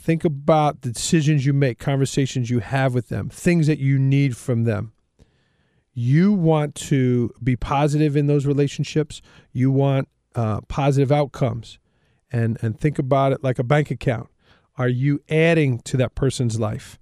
Think 0.00 0.24
about 0.24 0.82
the 0.82 0.90
decisions 0.90 1.44
you 1.44 1.52
make, 1.52 1.78
conversations 1.78 2.50
you 2.50 2.60
have 2.60 2.94
with 2.94 3.08
them, 3.08 3.28
things 3.28 3.66
that 3.66 3.78
you 3.78 3.98
need 3.98 4.36
from 4.36 4.64
them. 4.64 4.92
You 5.92 6.32
want 6.32 6.74
to 6.76 7.32
be 7.42 7.56
positive 7.56 8.16
in 8.16 8.26
those 8.26 8.46
relationships. 8.46 9.20
You 9.52 9.70
want 9.70 10.08
uh, 10.34 10.60
positive 10.62 11.10
outcomes, 11.10 11.78
and 12.32 12.56
and 12.62 12.78
think 12.78 12.98
about 12.98 13.32
it 13.32 13.42
like 13.42 13.58
a 13.58 13.64
bank 13.64 13.90
account. 13.90 14.28
Are 14.76 14.88
you 14.88 15.20
adding 15.28 15.80
to 15.80 15.96
that 15.96 16.14
person's 16.14 16.60
life? 16.60 16.98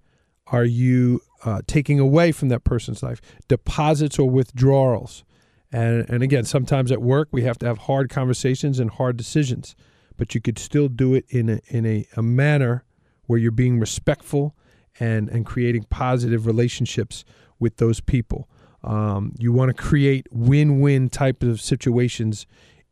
Are 0.47 0.64
you 0.64 1.21
uh, 1.45 1.61
taking 1.66 2.00
away 2.00 2.33
from 2.33 2.49
that 2.49 2.64
person's 2.64 3.02
life? 3.02 3.21
Deposits 3.49 4.19
or 4.19 4.31
withdrawals? 4.31 5.25
And, 5.73 6.08
and 6.08 6.23
again, 6.23 6.44
sometimes 6.44 6.92
at 6.92 7.02
work 7.02 7.28
we 7.32 7.42
have 7.42 7.58
to 7.58 7.66
have 7.66 7.78
hard 7.78 8.08
conversations 8.08 8.78
and 8.78 8.90
hard 8.90 9.16
decisions, 9.16 9.75
but 10.16 10.35
you 10.35 10.40
could 10.40 10.58
still 10.58 10.88
do 10.88 11.14
it 11.14 11.25
in 11.28 11.49
a, 11.49 11.61
in 11.68 11.85
a, 11.87 12.06
a 12.16 12.23
manner 12.23 12.85
where 13.26 13.38
you're 13.38 13.50
being 13.50 13.80
respectful 13.80 14.54
and, 15.00 15.28
and 15.28 15.44
creating 15.44 15.85
positive 15.90 16.46
relationships 16.46 17.25
with 17.58 17.76
those 17.76 18.00
people. 18.00 18.49
Um, 18.85 19.35
you 19.38 19.52
want 19.52 19.76
to 19.76 19.82
create 19.82 20.28
win 20.30 20.80
win 20.80 21.08
type 21.08 21.42
of 21.42 21.61
situations 21.61 22.46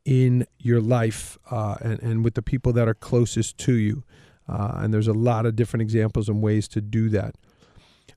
in 0.04 0.47
your 0.59 0.81
life 0.81 1.38
uh, 1.50 1.76
and, 1.81 2.02
and 2.02 2.25
with 2.25 2.35
the 2.35 2.43
people 2.43 2.73
that 2.73 2.88
are 2.88 2.95
closest 2.95 3.59
to 3.59 3.75
you. 3.75 4.02
Uh, 4.49 4.73
and 4.76 4.93
there's 4.93 5.09
a 5.09 5.14
lot 5.14 5.47
of 5.47 5.57
different 5.57 5.83
examples 5.83 6.28
and 6.28 6.43
ways 6.43 6.69
to 6.69 6.81
do 6.81 7.09
that. 7.11 7.37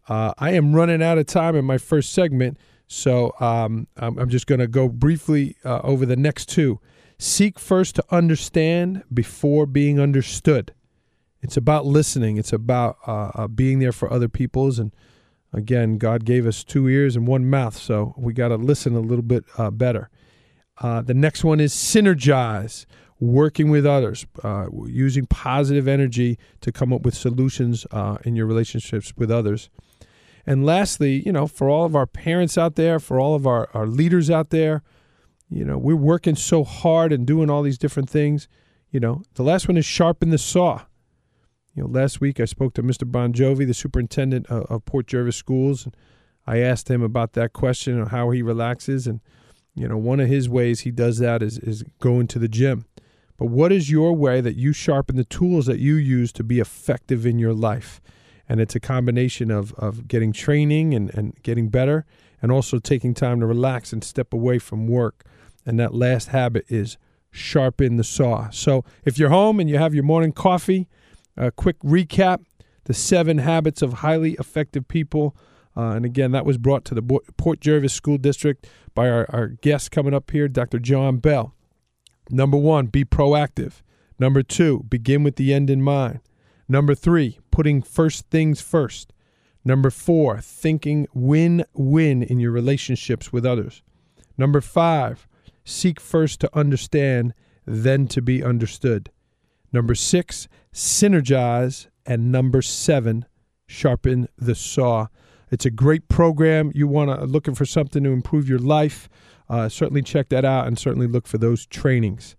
Uh, 0.09 0.33
I 0.37 0.51
am 0.51 0.75
running 0.75 1.01
out 1.01 1.17
of 1.17 1.25
time 1.27 1.55
in 1.55 1.65
my 1.65 1.77
first 1.77 2.13
segment, 2.13 2.57
so 2.87 3.33
um, 3.39 3.87
I'm, 3.97 4.29
just 4.29 4.47
going 4.47 4.59
to 4.59 4.67
go 4.67 4.87
briefly 4.87 5.57
uh, 5.65 5.81
over 5.83 6.05
the 6.05 6.15
next 6.15 6.47
two. 6.47 6.79
Seek 7.19 7.59
first 7.59 7.95
to 7.95 8.03
understand 8.11 9.03
before 9.13 9.65
being 9.65 9.99
understood. 9.99 10.73
It's 11.41 11.57
about 11.57 11.85
listening. 11.85 12.37
It's 12.37 12.53
about 12.53 12.97
uh, 13.05 13.31
uh, 13.33 13.47
being 13.47 13.79
there 13.79 13.91
for 13.91 14.11
other 14.11 14.29
people's. 14.29 14.79
And 14.79 14.93
again, 15.51 15.97
God 15.97 16.25
gave 16.25 16.47
us 16.47 16.63
two 16.63 16.87
ears 16.87 17.15
and 17.15 17.27
one 17.27 17.49
mouth, 17.49 17.75
so 17.75 18.13
we 18.17 18.33
got 18.33 18.49
to 18.49 18.55
listen 18.55 18.95
a 18.95 19.01
little 19.01 19.23
bit 19.23 19.43
uh, 19.57 19.71
better. 19.71 20.09
the 20.81 21.13
next 21.13 21.43
one 21.43 21.59
is 21.59 21.73
synergize 21.73 22.85
working 23.19 23.69
with 23.69 23.85
others, 23.85 24.25
uh, 24.43 24.67
using 24.85 25.25
positive 25.25 25.87
energy 25.87 26.37
to 26.61 26.71
come 26.71 26.93
up 26.93 27.01
with 27.01 27.15
solutions 27.15 27.85
uh, 27.91 28.17
in 28.23 28.35
your 28.35 28.45
relationships 28.45 29.13
with 29.17 29.31
others. 29.31 29.69
And 30.47 30.65
lastly, 30.65 31.21
you 31.25 31.33
know, 31.33 31.45
for 31.45 31.69
all 31.69 31.83
of 31.83 31.93
our 31.93 32.07
parents 32.07 32.57
out 32.57 32.75
there, 32.75 32.99
for 32.99 33.19
all 33.19 33.35
of 33.35 33.45
our, 33.45 33.69
our 33.73 33.85
leaders 33.85 34.31
out 34.31 34.49
there, 34.49 34.81
you 35.49 35.65
know, 35.65 35.77
we're 35.77 35.95
working 35.97 36.37
so 36.37 36.63
hard 36.63 37.11
and 37.11 37.27
doing 37.27 37.49
all 37.49 37.61
these 37.61 37.77
different 37.77 38.09
things. 38.09 38.47
You 38.89 39.01
know, 39.01 39.23
the 39.35 39.43
last 39.43 39.67
one 39.67 39.75
is 39.75 39.85
sharpen 39.85 40.29
the 40.29 40.37
saw. 40.37 40.85
You 41.75 41.83
know, 41.83 41.89
last 41.89 42.21
week 42.21 42.39
I 42.39 42.45
spoke 42.45 42.73
to 42.75 42.81
Mr. 42.83 43.03
Bongiovi, 43.03 43.67
the 43.67 43.73
superintendent 43.73 44.47
of, 44.47 44.63
of 44.71 44.85
Port 44.85 45.07
Jervis 45.07 45.35
Schools, 45.35 45.85
and 45.85 45.95
I 46.47 46.59
asked 46.59 46.89
him 46.89 47.03
about 47.03 47.33
that 47.33 47.51
question 47.51 47.99
of 47.99 48.11
how 48.11 48.29
he 48.31 48.41
relaxes. 48.41 49.05
And, 49.05 49.19
you 49.75 49.87
know, 49.87 49.97
one 49.97 50.21
of 50.21 50.29
his 50.29 50.47
ways 50.47 50.79
he 50.79 50.91
does 50.91 51.19
that 51.19 51.43
is, 51.43 51.59
is 51.59 51.83
going 51.99 52.27
to 52.27 52.39
the 52.39 52.47
gym. 52.47 52.85
But 53.37 53.47
what 53.47 53.73
is 53.73 53.91
your 53.91 54.13
way 54.13 54.39
that 54.39 54.55
you 54.55 54.71
sharpen 54.71 55.17
the 55.17 55.25
tools 55.25 55.65
that 55.65 55.79
you 55.79 55.95
use 55.95 56.31
to 56.33 56.43
be 56.43 56.59
effective 56.59 57.25
in 57.25 57.37
your 57.37 57.53
life? 57.53 58.01
And 58.49 58.61
it's 58.61 58.75
a 58.75 58.79
combination 58.79 59.51
of, 59.51 59.73
of 59.73 60.07
getting 60.07 60.31
training 60.31 60.93
and, 60.93 61.13
and 61.13 61.35
getting 61.43 61.69
better 61.69 62.05
and 62.41 62.51
also 62.51 62.79
taking 62.79 63.13
time 63.13 63.39
to 63.39 63.45
relax 63.45 63.91
and 63.91 64.03
step 64.03 64.33
away 64.33 64.59
from 64.59 64.87
work. 64.87 65.25
And 65.65 65.79
that 65.79 65.93
last 65.93 66.29
habit 66.29 66.65
is 66.69 66.97
sharpen 67.29 67.97
the 67.97 68.03
saw. 68.03 68.49
So 68.49 68.85
if 69.03 69.19
you're 69.19 69.29
home 69.29 69.59
and 69.59 69.69
you 69.69 69.77
have 69.77 69.93
your 69.93 70.03
morning 70.03 70.31
coffee, 70.31 70.87
a 71.35 71.51
quick 71.51 71.77
recap 71.79 72.43
the 72.87 72.93
seven 72.93 73.39
habits 73.39 73.81
of 73.81 73.95
highly 73.95 74.33
effective 74.39 74.87
people. 74.87 75.35
Uh, 75.75 75.89
and 75.89 76.05
again, 76.05 76.31
that 76.31 76.45
was 76.45 76.57
brought 76.57 76.85
to 76.85 76.95
the 76.95 77.01
Port 77.35 77.59
Jervis 77.59 77.93
School 77.93 78.17
District 78.17 78.65
by 78.95 79.09
our, 79.09 79.25
our 79.29 79.47
guest 79.47 79.91
coming 79.91 80.13
up 80.13 80.31
here, 80.31 80.47
Dr. 80.47 80.79
John 80.79 81.17
Bell. 81.17 81.53
Number 82.29 82.57
one, 82.57 82.87
be 82.87 83.03
proactive. 83.03 83.81
Number 84.17 84.41
two, 84.41 84.85
begin 84.87 85.21
with 85.23 85.35
the 85.35 85.53
end 85.53 85.69
in 85.69 85.81
mind. 85.81 86.21
Number 86.69 86.95
three, 86.95 87.39
putting 87.57 87.81
first 87.81 88.29
things 88.29 88.61
first. 88.61 89.11
Number 89.65 89.89
four, 89.89 90.39
thinking 90.39 91.07
win 91.15 91.65
win 91.73 92.21
in 92.21 92.39
your 92.39 92.51
relationships 92.51 93.33
with 93.33 93.47
others. 93.47 93.81
Number 94.37 94.61
five, 94.61 95.27
seek 95.65 95.99
first 95.99 96.39
to 96.41 96.55
understand, 96.55 97.33
then 97.65 98.07
to 98.09 98.21
be 98.21 98.43
understood. 98.43 99.09
Number 99.73 99.95
six, 99.95 100.47
synergize. 100.71 101.87
And 102.05 102.31
number 102.31 102.61
seven, 102.61 103.25
sharpen 103.65 104.27
the 104.37 104.53
saw. 104.53 105.07
It's 105.49 105.65
a 105.65 105.71
great 105.71 106.07
program. 106.07 106.71
You 106.75 106.87
want 106.87 107.09
to 107.09 107.25
looking 107.25 107.55
for 107.55 107.65
something 107.65 108.03
to 108.03 108.11
improve 108.11 108.47
your 108.47 108.59
life 108.59 109.09
uh, 109.49 109.69
certainly 109.69 110.01
check 110.01 110.29
that 110.29 110.45
out 110.45 110.67
and 110.67 110.77
certainly 110.77 111.07
look 111.07 111.27
for 111.27 111.37
those 111.37 111.65
trainings. 111.65 112.35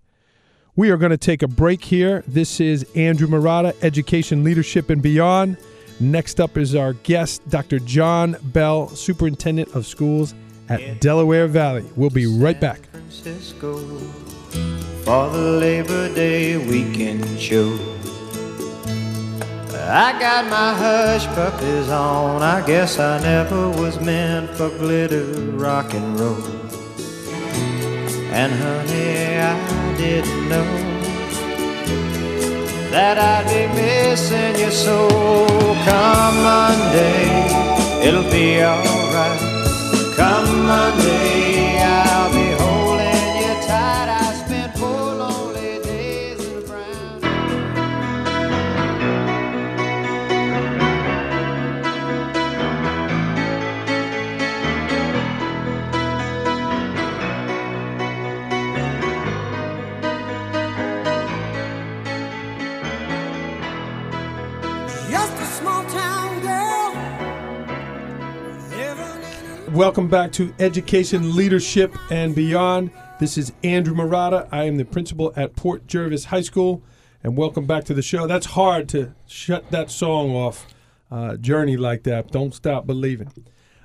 We 0.79 0.91
are 0.91 0.97
going 0.97 1.11
to 1.11 1.19
take 1.19 1.43
a 1.43 1.49
break 1.49 1.83
here. 1.83 2.23
This 2.29 2.61
is 2.61 2.87
Andrew 2.95 3.27
Marotta, 3.27 3.75
Education, 3.83 4.45
Leadership, 4.45 4.91
and 4.91 5.03
Beyond. 5.03 5.57
Next 5.99 6.39
up 6.39 6.57
is 6.57 6.77
our 6.77 6.93
guest, 6.93 7.43
Dr. 7.51 7.81
John 7.81 8.37
Bell, 8.41 8.87
Superintendent 8.91 9.75
of 9.75 9.87
Schools 9.87 10.37
at 10.69 11.01
Delaware 11.01 11.49
Valley. 11.49 11.85
We'll 11.97 12.11
be 12.11 12.27
right 12.27 12.61
back. 12.61 12.89
Francisco 12.93 13.77
for 15.03 15.29
the 15.31 15.59
Labor 15.59 16.15
Day 16.15 16.57
weekend 16.59 17.41
show. 17.41 17.77
I 19.73 20.17
got 20.21 20.45
my 20.45 20.75
hush 20.75 21.27
puppies 21.35 21.89
on. 21.89 22.41
I 22.41 22.65
guess 22.65 23.01
I 23.01 23.21
never 23.21 23.69
was 23.69 23.99
meant 23.99 24.49
for 24.51 24.69
glitter 24.69 25.25
rock 25.57 25.93
and 25.95 26.21
roll. 26.21 26.68
And 28.41 28.53
honey, 28.53 29.37
I 29.37 29.97
didn't 29.97 30.49
know 30.49 30.71
that 32.93 33.19
I'd 33.19 33.47
be 33.51 33.67
missing 33.75 34.55
you 34.63 34.71
so. 34.71 35.09
Come 35.85 36.37
Monday, 36.47 37.27
it'll 38.07 38.31
be 38.31 38.63
alright. 38.63 39.41
Come 40.15 40.51
Monday, 40.71 41.28
Welcome 69.99 70.11
back 70.13 70.31
to 70.35 70.55
Education, 70.61 71.35
Leadership, 71.35 71.93
and 72.09 72.33
Beyond. 72.33 72.93
This 73.19 73.37
is 73.37 73.53
Andrew 73.65 73.97
Marotta. 73.97 74.47
I 74.53 74.63
am 74.63 74.77
the 74.77 74.85
principal 74.85 75.33
at 75.35 75.57
Port 75.57 75.89
Jervis 75.89 76.27
High 76.27 76.43
School, 76.43 76.85
and 77.25 77.37
welcome 77.37 77.67
back 77.67 77.83
to 77.87 77.95
the 77.95 78.01
show. 78.01 78.29
That's 78.29 78.47
hard 78.47 78.89
to 78.91 79.17
shut 79.27 79.73
that 79.73 79.91
song 79.91 80.31
off, 80.37 80.69
uh, 81.11 81.37
journey 81.37 81.77
like 81.77 82.05
that. 82.05 82.31
Don't 82.31 82.55
stop 82.55 82.87
believing. 82.87 83.33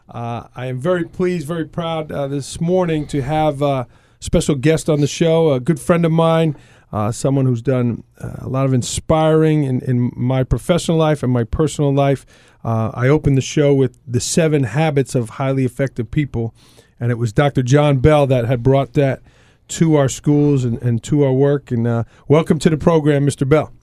Uh, 0.07 0.49
I 0.55 0.67
am 0.67 0.79
very 0.79 1.03
pleased, 1.03 1.47
very 1.47 1.65
proud 1.65 2.11
uh, 2.11 2.27
this 2.27 2.61
morning 2.61 3.07
to 3.07 3.23
have 3.23 3.63
a 3.63 3.87
special 4.19 4.53
guest 4.53 4.91
on 4.91 5.01
the 5.01 5.07
show, 5.07 5.51
a 5.51 5.59
good 5.59 5.79
friend 5.79 6.05
of 6.05 6.11
mine, 6.11 6.55
uh, 6.93 7.11
someone 7.11 7.47
who's 7.47 7.63
done 7.63 8.03
uh, 8.21 8.35
a 8.37 8.47
lot 8.47 8.65
of 8.65 8.73
inspiring 8.73 9.63
in, 9.63 9.81
in 9.81 10.11
my 10.15 10.43
professional 10.43 10.95
life 10.95 11.23
and 11.23 11.33
my 11.33 11.43
personal 11.43 11.91
life. 11.91 12.23
Uh, 12.63 12.91
I 12.93 13.07
opened 13.07 13.35
the 13.35 13.41
show 13.41 13.73
with 13.73 13.97
the 14.07 14.19
seven 14.19 14.63
habits 14.63 15.15
of 15.15 15.31
highly 15.31 15.65
effective 15.65 16.11
people, 16.11 16.53
and 16.99 17.11
it 17.11 17.15
was 17.15 17.33
Dr. 17.33 17.63
John 17.63 17.97
Bell 17.97 18.27
that 18.27 18.45
had 18.45 18.61
brought 18.61 18.93
that 18.93 19.23
to 19.69 19.95
our 19.95 20.07
schools 20.07 20.63
and, 20.63 20.79
and 20.83 21.03
to 21.03 21.23
our 21.23 21.33
work. 21.33 21.71
And 21.71 21.87
uh, 21.87 22.03
welcome 22.27 22.59
to 22.59 22.69
the 22.69 22.77
program, 22.77 23.25
Mr. 23.25 23.49
Bell. 23.49 23.73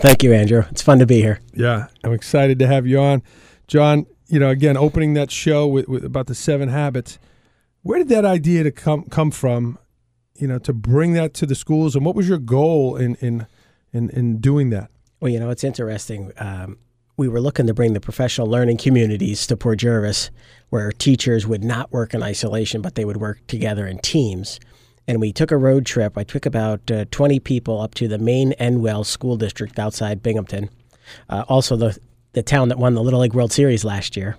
Thank 0.00 0.24
you, 0.24 0.32
Andrew. 0.32 0.64
It's 0.68 0.82
fun 0.82 0.98
to 0.98 1.06
be 1.06 1.20
here. 1.20 1.40
Yeah, 1.54 1.86
I'm 2.02 2.12
excited 2.12 2.58
to 2.58 2.66
have 2.66 2.88
you 2.88 2.98
on, 2.98 3.22
John. 3.68 4.06
You 4.26 4.40
know, 4.40 4.50
again, 4.50 4.76
opening 4.76 5.14
that 5.14 5.30
show 5.30 5.66
with, 5.68 5.88
with 5.88 6.04
about 6.04 6.26
the 6.26 6.34
seven 6.34 6.70
habits. 6.70 7.20
Where 7.82 7.98
did 7.98 8.08
that 8.08 8.24
idea 8.24 8.64
to 8.64 8.72
come 8.72 9.04
come 9.04 9.30
from? 9.30 9.78
You 10.38 10.48
know, 10.48 10.58
to 10.60 10.72
bring 10.72 11.12
that 11.14 11.34
to 11.34 11.46
the 11.46 11.54
schools? 11.54 11.94
And 11.94 12.04
what 12.04 12.14
was 12.14 12.28
your 12.28 12.38
goal 12.38 12.96
in 12.96 13.16
in 13.16 13.46
in, 13.92 14.10
in 14.10 14.38
doing 14.38 14.70
that? 14.70 14.90
Well, 15.20 15.30
you 15.30 15.40
know, 15.40 15.50
it's 15.50 15.64
interesting. 15.64 16.32
Um, 16.38 16.78
we 17.16 17.28
were 17.28 17.40
looking 17.40 17.66
to 17.66 17.74
bring 17.74 17.94
the 17.94 18.00
professional 18.00 18.46
learning 18.46 18.76
communities 18.76 19.46
to 19.48 19.56
Port 19.56 19.80
Jervis, 19.80 20.30
where 20.70 20.92
teachers 20.92 21.46
would 21.46 21.64
not 21.64 21.92
work 21.92 22.14
in 22.14 22.22
isolation, 22.22 22.80
but 22.80 22.94
they 22.94 23.04
would 23.04 23.16
work 23.16 23.44
together 23.48 23.86
in 23.86 23.98
teams. 23.98 24.60
And 25.08 25.20
we 25.20 25.32
took 25.32 25.50
a 25.50 25.56
road 25.56 25.84
trip. 25.84 26.16
I 26.16 26.22
took 26.22 26.46
about 26.46 26.88
uh, 26.90 27.06
20 27.10 27.40
people 27.40 27.80
up 27.80 27.94
to 27.94 28.06
the 28.06 28.18
Maine-Endwell 28.18 29.04
School 29.04 29.36
District 29.36 29.76
outside 29.78 30.22
Binghamton, 30.22 30.70
uh, 31.28 31.44
also 31.48 31.74
the, 31.74 31.98
the 32.34 32.42
town 32.42 32.68
that 32.68 32.78
won 32.78 32.94
the 32.94 33.02
Little 33.02 33.20
League 33.20 33.34
World 33.34 33.52
Series 33.52 33.84
last 33.84 34.16
year. 34.16 34.36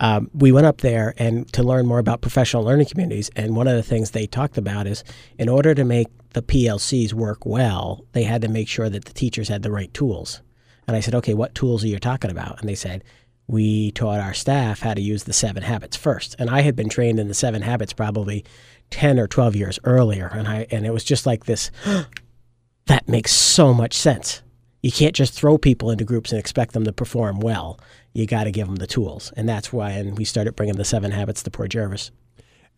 Um, 0.00 0.30
we 0.34 0.52
went 0.52 0.66
up 0.66 0.78
there 0.78 1.14
and 1.16 1.50
to 1.52 1.62
learn 1.62 1.86
more 1.86 1.98
about 1.98 2.20
professional 2.20 2.64
learning 2.64 2.86
communities. 2.86 3.30
And 3.36 3.56
one 3.56 3.68
of 3.68 3.76
the 3.76 3.82
things 3.82 4.10
they 4.10 4.26
talked 4.26 4.58
about 4.58 4.86
is 4.86 5.04
in 5.38 5.48
order 5.48 5.74
to 5.74 5.84
make 5.84 6.08
the 6.30 6.42
PLCs 6.42 7.12
work 7.12 7.46
well, 7.46 8.04
they 8.12 8.24
had 8.24 8.42
to 8.42 8.48
make 8.48 8.68
sure 8.68 8.88
that 8.88 9.04
the 9.04 9.12
teachers 9.12 9.48
had 9.48 9.62
the 9.62 9.70
right 9.70 9.92
tools. 9.94 10.42
And 10.86 10.96
I 10.96 11.00
said, 11.00 11.14
okay, 11.16 11.34
what 11.34 11.54
tools 11.54 11.82
are 11.84 11.88
you 11.88 11.98
talking 11.98 12.30
about? 12.30 12.60
And 12.60 12.68
they 12.68 12.74
said, 12.74 13.02
we 13.48 13.92
taught 13.92 14.20
our 14.20 14.34
staff 14.34 14.80
how 14.80 14.94
to 14.94 15.00
use 15.00 15.24
the 15.24 15.32
seven 15.32 15.62
habits 15.62 15.96
first. 15.96 16.34
And 16.38 16.50
I 16.50 16.62
had 16.62 16.76
been 16.76 16.88
trained 16.88 17.20
in 17.20 17.28
the 17.28 17.34
seven 17.34 17.62
habits 17.62 17.92
probably 17.92 18.44
10 18.90 19.18
or 19.18 19.26
12 19.26 19.56
years 19.56 19.78
earlier. 19.84 20.26
And 20.26 20.48
I, 20.48 20.66
and 20.70 20.84
it 20.86 20.92
was 20.92 21.04
just 21.04 21.26
like 21.26 21.44
this, 21.44 21.70
that 22.86 23.08
makes 23.08 23.32
so 23.32 23.72
much 23.72 23.94
sense. 23.94 24.42
You 24.86 24.92
can't 24.92 25.16
just 25.16 25.32
throw 25.32 25.58
people 25.58 25.90
into 25.90 26.04
groups 26.04 26.30
and 26.30 26.38
expect 26.38 26.72
them 26.72 26.84
to 26.84 26.92
perform 26.92 27.40
well. 27.40 27.80
You 28.12 28.24
got 28.24 28.44
to 28.44 28.52
give 28.52 28.68
them 28.68 28.76
the 28.76 28.86
tools. 28.86 29.32
And 29.36 29.48
that's 29.48 29.72
why, 29.72 29.90
and 29.90 30.16
we 30.16 30.24
started 30.24 30.54
bringing 30.54 30.76
the 30.76 30.84
seven 30.84 31.10
habits 31.10 31.42
to 31.42 31.50
Port 31.50 31.70
Jervis. 31.70 32.12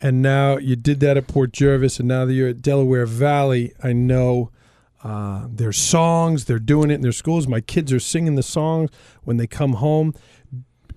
And 0.00 0.22
now 0.22 0.56
you 0.56 0.74
did 0.74 1.00
that 1.00 1.18
at 1.18 1.26
Port 1.26 1.52
Jervis, 1.52 1.98
and 1.98 2.08
now 2.08 2.24
that 2.24 2.32
you're 2.32 2.48
at 2.48 2.62
Delaware 2.62 3.04
Valley, 3.04 3.74
I 3.82 3.92
know 3.92 4.50
uh, 5.04 5.48
there's 5.50 5.76
songs, 5.76 6.46
they're 6.46 6.58
doing 6.58 6.90
it 6.90 6.94
in 6.94 7.02
their 7.02 7.12
schools. 7.12 7.46
My 7.46 7.60
kids 7.60 7.92
are 7.92 8.00
singing 8.00 8.36
the 8.36 8.42
songs 8.42 8.88
when 9.24 9.36
they 9.36 9.46
come 9.46 9.74
home. 9.74 10.14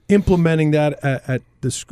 Implementing 0.07 0.71
that 0.71 0.97
at, 1.03 1.29
at 1.29 1.41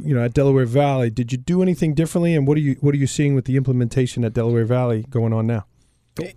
you 0.02 0.16
know, 0.16 0.24
at 0.24 0.34
Delaware 0.34 0.64
Valley, 0.64 1.10
did 1.10 1.34
you 1.34 1.38
do 1.38 1.62
anything 1.62 1.94
differently? 1.94 2.36
And 2.36 2.48
what 2.48 2.56
are 2.56 2.62
you 2.62 2.78
what 2.80 2.96
are 2.96 2.98
you 2.98 3.08
seeing 3.08 3.36
with 3.36 3.44
the 3.44 3.58
implementation 3.58 4.24
at 4.24 4.34
Delaware 4.34 4.64
Valley 4.64 5.06
going 5.10 5.34
on 5.34 5.46
now? 5.46 5.66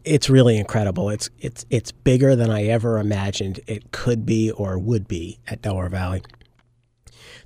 It's 0.05 0.31
really 0.31 0.59
incredible. 0.59 1.11
It's 1.11 1.29
it's 1.39 1.67
it's 1.71 1.91
bigger 1.91 2.37
than 2.37 2.51
I 2.51 2.65
ever 2.65 2.99
imagined 2.99 3.61
it 3.67 3.91
could 3.91 4.25
be 4.25 4.51
or 4.51 4.79
would 4.79 5.09
be 5.09 5.41
at 5.49 5.63
Delaware 5.63 5.89
Valley. 5.89 6.23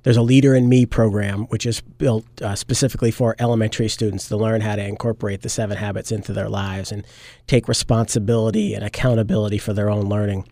There's 0.03 0.17
a 0.17 0.21
Leader 0.21 0.55
in 0.55 0.69
Me 0.69 0.85
program, 0.85 1.45
which 1.45 1.65
is 1.65 1.81
built 1.81 2.25
uh, 2.41 2.55
specifically 2.55 3.11
for 3.11 3.35
elementary 3.39 3.89
students 3.89 4.27
to 4.27 4.37
learn 4.37 4.61
how 4.61 4.75
to 4.75 4.85
incorporate 4.85 5.41
the 5.41 5.49
seven 5.49 5.77
habits 5.77 6.11
into 6.11 6.31
their 6.31 6.47
lives 6.47 6.91
and 6.91 7.05
take 7.47 7.67
responsibility 7.67 8.73
and 8.73 8.85
accountability 8.85 9.57
for 9.57 9.73
their 9.73 9.89
own 9.89 10.05
learning. 10.05 10.47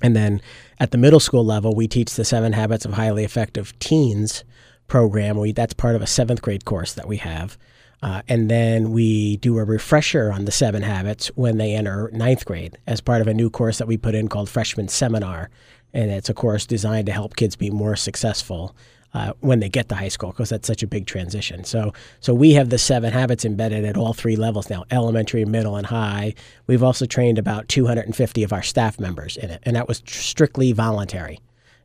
And 0.00 0.16
then 0.16 0.40
at 0.80 0.90
the 0.90 0.98
middle 0.98 1.20
school 1.20 1.44
level, 1.44 1.74
we 1.76 1.86
teach 1.86 2.14
the 2.14 2.24
Seven 2.24 2.54
Habits 2.54 2.84
of 2.84 2.94
Highly 2.94 3.22
Effective 3.22 3.78
Teens 3.78 4.42
program. 4.88 5.38
We, 5.38 5.52
that's 5.52 5.74
part 5.74 5.94
of 5.94 6.02
a 6.02 6.06
seventh 6.06 6.42
grade 6.42 6.64
course 6.64 6.92
that 6.94 7.06
we 7.06 7.18
have. 7.18 7.56
Uh, 8.02 8.22
and 8.28 8.50
then 8.50 8.90
we 8.90 9.36
do 9.36 9.58
a 9.58 9.64
refresher 9.64 10.32
on 10.32 10.44
the 10.44 10.50
seven 10.50 10.82
habits 10.82 11.28
when 11.36 11.58
they 11.58 11.74
enter 11.74 12.10
ninth 12.12 12.44
grade 12.44 12.76
as 12.86 13.00
part 13.00 13.20
of 13.20 13.28
a 13.28 13.34
new 13.34 13.48
course 13.48 13.78
that 13.78 13.86
we 13.86 13.96
put 13.96 14.14
in 14.14 14.28
called 14.28 14.50
Freshman 14.50 14.88
Seminar 14.88 15.50
and 15.94 16.10
it's 16.10 16.28
a 16.28 16.34
course 16.34 16.66
designed 16.66 17.06
to 17.06 17.12
help 17.12 17.36
kids 17.36 17.56
be 17.56 17.70
more 17.70 17.96
successful 17.96 18.74
uh, 19.14 19.34
when 19.40 19.60
they 19.60 19.68
get 19.68 19.88
to 19.90 19.94
high 19.94 20.08
school 20.08 20.30
because 20.30 20.48
that's 20.48 20.66
such 20.66 20.82
a 20.82 20.86
big 20.86 21.06
transition. 21.06 21.64
So, 21.64 21.92
so 22.20 22.32
we 22.32 22.52
have 22.52 22.70
the 22.70 22.78
seven 22.78 23.12
habits 23.12 23.44
embedded 23.44 23.84
at 23.84 23.96
all 23.96 24.14
three 24.14 24.36
levels 24.36 24.70
now: 24.70 24.84
elementary, 24.90 25.44
middle, 25.44 25.76
and 25.76 25.86
high. 25.86 26.34
We've 26.66 26.82
also 26.82 27.04
trained 27.04 27.38
about 27.38 27.68
250 27.68 28.42
of 28.42 28.52
our 28.52 28.62
staff 28.62 28.98
members 28.98 29.36
in 29.36 29.50
it, 29.50 29.62
and 29.64 29.76
that 29.76 29.86
was 29.86 30.00
tr- 30.00 30.14
strictly 30.14 30.72
voluntary, 30.72 31.40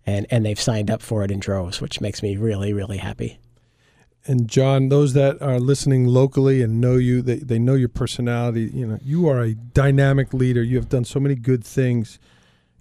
and 0.06 0.26
and 0.30 0.46
they've 0.46 0.60
signed 0.60 0.90
up 0.90 1.02
for 1.02 1.24
it 1.26 1.32
in 1.32 1.40
droves, 1.40 1.82
which 1.82 2.00
makes 2.00 2.24
me 2.24 2.38
really, 2.38 2.72
really 2.72 2.98
happy. 2.98 3.40
And 4.28 4.50
John, 4.50 4.90
those 4.90 5.14
that 5.14 5.42
are 5.42 5.60
listening 5.60 6.06
locally 6.06 6.62
and 6.62 6.82
know 6.82 6.98
you, 6.98 7.22
they, 7.22 7.38
they 7.38 7.60
know 7.60 7.76
your 7.76 7.88
personality. 7.90 8.70
You 8.74 8.86
know, 8.86 9.00
you 9.02 9.30
are 9.30 9.42
a 9.42 9.56
dynamic 9.56 10.34
leader. 10.34 10.62
You 10.62 10.76
have 10.76 10.90
done 10.90 11.06
so 11.06 11.20
many 11.20 11.36
good 11.36 11.64
things 11.64 12.20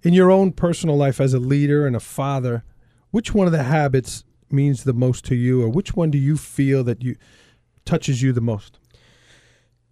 in 0.03 0.13
your 0.13 0.31
own 0.31 0.53
personal 0.53 0.97
life 0.97 1.21
as 1.21 1.35
a 1.35 1.39
leader 1.39 1.87
and 1.87 1.95
a 1.95 2.01
father, 2.01 2.65
which 3.13 3.33
one 3.33 3.47
of 3.47 3.53
the 3.53 3.63
habits 3.63 4.25
means 4.51 4.85
the 4.85 4.93
most 4.93 5.25
to 5.27 5.35
you, 5.35 5.63
or 5.63 5.69
which 5.69 5.95
one 5.95 6.11
do 6.11 6.19
you 6.19 6.37
feel 6.37 6.85
that 6.85 7.03
you 7.03 7.17
touches 7.85 8.23
you 8.23 8.33
the 8.33 8.41
most? 8.41 8.79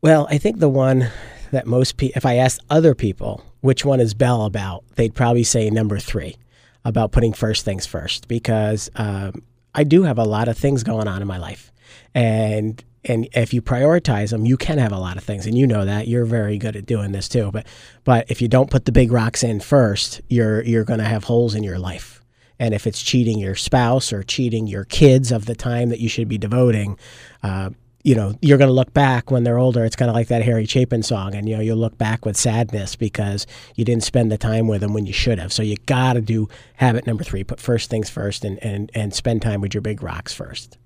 Well, 0.02 0.26
I 0.30 0.38
think 0.38 0.58
the 0.58 0.68
one 0.68 1.08
that 1.50 1.66
most 1.66 1.96
people, 1.96 2.16
if 2.16 2.26
I 2.26 2.36
asked 2.36 2.60
other 2.68 2.94
people 2.94 3.44
which 3.60 3.84
one 3.84 4.00
is 4.00 4.12
Bell 4.12 4.44
about, 4.44 4.84
they'd 4.96 5.14
probably 5.14 5.44
say 5.44 5.70
number 5.70 5.98
three, 5.98 6.36
about 6.84 7.12
putting 7.12 7.32
first 7.32 7.64
things 7.64 7.86
first, 7.86 8.28
because 8.28 8.90
um, 8.96 9.42
I 9.74 9.84
do 9.84 10.02
have 10.04 10.18
a 10.18 10.24
lot 10.24 10.48
of 10.48 10.56
things 10.56 10.82
going 10.82 11.08
on 11.08 11.22
in 11.22 11.28
my 11.28 11.38
life, 11.38 11.72
and 12.14 12.82
and 13.04 13.28
if 13.34 13.52
you 13.52 13.60
prioritize 13.60 14.30
them, 14.30 14.46
you 14.46 14.56
can 14.56 14.78
have 14.78 14.92
a 14.92 14.98
lot 14.98 15.16
of 15.16 15.24
things, 15.24 15.46
and 15.46 15.56
you 15.56 15.66
know 15.66 15.84
that 15.84 16.08
you're 16.08 16.24
very 16.24 16.58
good 16.58 16.76
at 16.76 16.86
doing 16.86 17.12
this 17.12 17.28
too. 17.28 17.50
But 17.50 17.66
but 18.04 18.30
if 18.30 18.40
you 18.40 18.48
don't 18.48 18.70
put 18.70 18.84
the 18.84 18.92
big 18.92 19.12
rocks 19.12 19.42
in 19.42 19.60
first, 19.60 20.20
you're 20.28 20.62
you're 20.62 20.84
going 20.84 21.00
to 21.00 21.04
have 21.04 21.24
holes 21.24 21.54
in 21.54 21.62
your 21.62 21.78
life. 21.78 22.20
And 22.58 22.72
if 22.72 22.86
it's 22.86 23.02
cheating 23.02 23.38
your 23.38 23.56
spouse 23.56 24.12
or 24.12 24.22
cheating 24.22 24.66
your 24.66 24.84
kids 24.84 25.32
of 25.32 25.46
the 25.46 25.56
time 25.56 25.88
that 25.88 25.98
you 25.98 26.08
should 26.08 26.28
be 26.28 26.38
devoting, 26.38 26.96
uh, 27.42 27.70
you 28.04 28.14
know 28.14 28.38
you're 28.40 28.58
going 28.58 28.68
to 28.68 28.74
look 28.74 28.94
back 28.94 29.30
when 29.30 29.42
they're 29.42 29.58
older. 29.58 29.84
It's 29.84 29.96
kind 29.96 30.08
of 30.08 30.14
like 30.14 30.28
that 30.28 30.42
Harry 30.42 30.66
Chapin 30.66 31.02
song, 31.02 31.34
and 31.34 31.48
you 31.48 31.56
know 31.56 31.62
you'll 31.62 31.76
look 31.76 31.98
back 31.98 32.24
with 32.24 32.36
sadness 32.36 32.94
because 32.94 33.46
you 33.74 33.84
didn't 33.84 34.04
spend 34.04 34.30
the 34.30 34.38
time 34.38 34.68
with 34.68 34.82
them 34.82 34.94
when 34.94 35.06
you 35.06 35.12
should 35.12 35.38
have. 35.38 35.52
So 35.52 35.62
you 35.62 35.76
got 35.86 36.12
to 36.12 36.20
do 36.20 36.48
habit 36.76 37.06
number 37.06 37.24
three: 37.24 37.42
put 37.42 37.58
first 37.58 37.90
things 37.90 38.08
first, 38.08 38.44
and 38.44 38.62
and 38.62 38.90
and 38.94 39.12
spend 39.12 39.42
time 39.42 39.60
with 39.60 39.74
your 39.74 39.80
big 39.80 40.02
rocks 40.02 40.32
first 40.32 40.78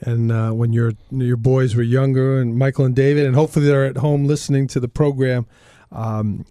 and 0.00 0.30
uh, 0.30 0.50
when 0.52 0.72
your 0.72 0.92
your 1.10 1.36
boys 1.36 1.74
were 1.74 1.82
younger, 1.82 2.40
and 2.40 2.56
Michael 2.56 2.84
and 2.84 2.94
David, 2.94 3.26
and 3.26 3.34
hopefully 3.34 3.66
they're 3.66 3.84
at 3.84 3.96
home 3.98 4.26
listening 4.26 4.66
to 4.68 4.80
the 4.80 4.88
program. 4.88 5.46
Um, 5.90 6.44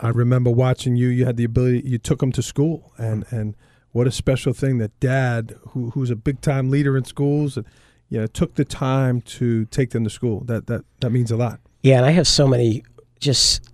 I 0.00 0.08
remember 0.08 0.50
watching 0.50 0.96
you. 0.96 1.08
You 1.08 1.24
had 1.24 1.36
the 1.36 1.44
ability. 1.44 1.82
You 1.84 1.98
took 1.98 2.20
them 2.20 2.32
to 2.32 2.42
school, 2.42 2.92
and 2.98 3.24
and 3.30 3.56
what 3.92 4.06
a 4.06 4.12
special 4.12 4.52
thing 4.52 4.78
that 4.78 4.98
Dad, 5.00 5.56
who 5.70 5.90
who's 5.90 6.10
a 6.10 6.16
big 6.16 6.40
time 6.40 6.70
leader 6.70 6.96
in 6.96 7.04
schools, 7.04 7.56
and 7.56 7.66
you 8.14 8.20
know, 8.20 8.28
took 8.28 8.54
the 8.54 8.64
time 8.64 9.20
to 9.22 9.64
take 9.66 9.90
them 9.90 10.04
to 10.04 10.10
school. 10.10 10.44
That 10.44 10.68
that 10.68 10.84
that 11.00 11.10
means 11.10 11.32
a 11.32 11.36
lot. 11.36 11.58
Yeah, 11.82 11.96
and 11.96 12.06
I 12.06 12.12
have 12.12 12.28
so 12.28 12.46
many 12.46 12.84
just 13.18 13.68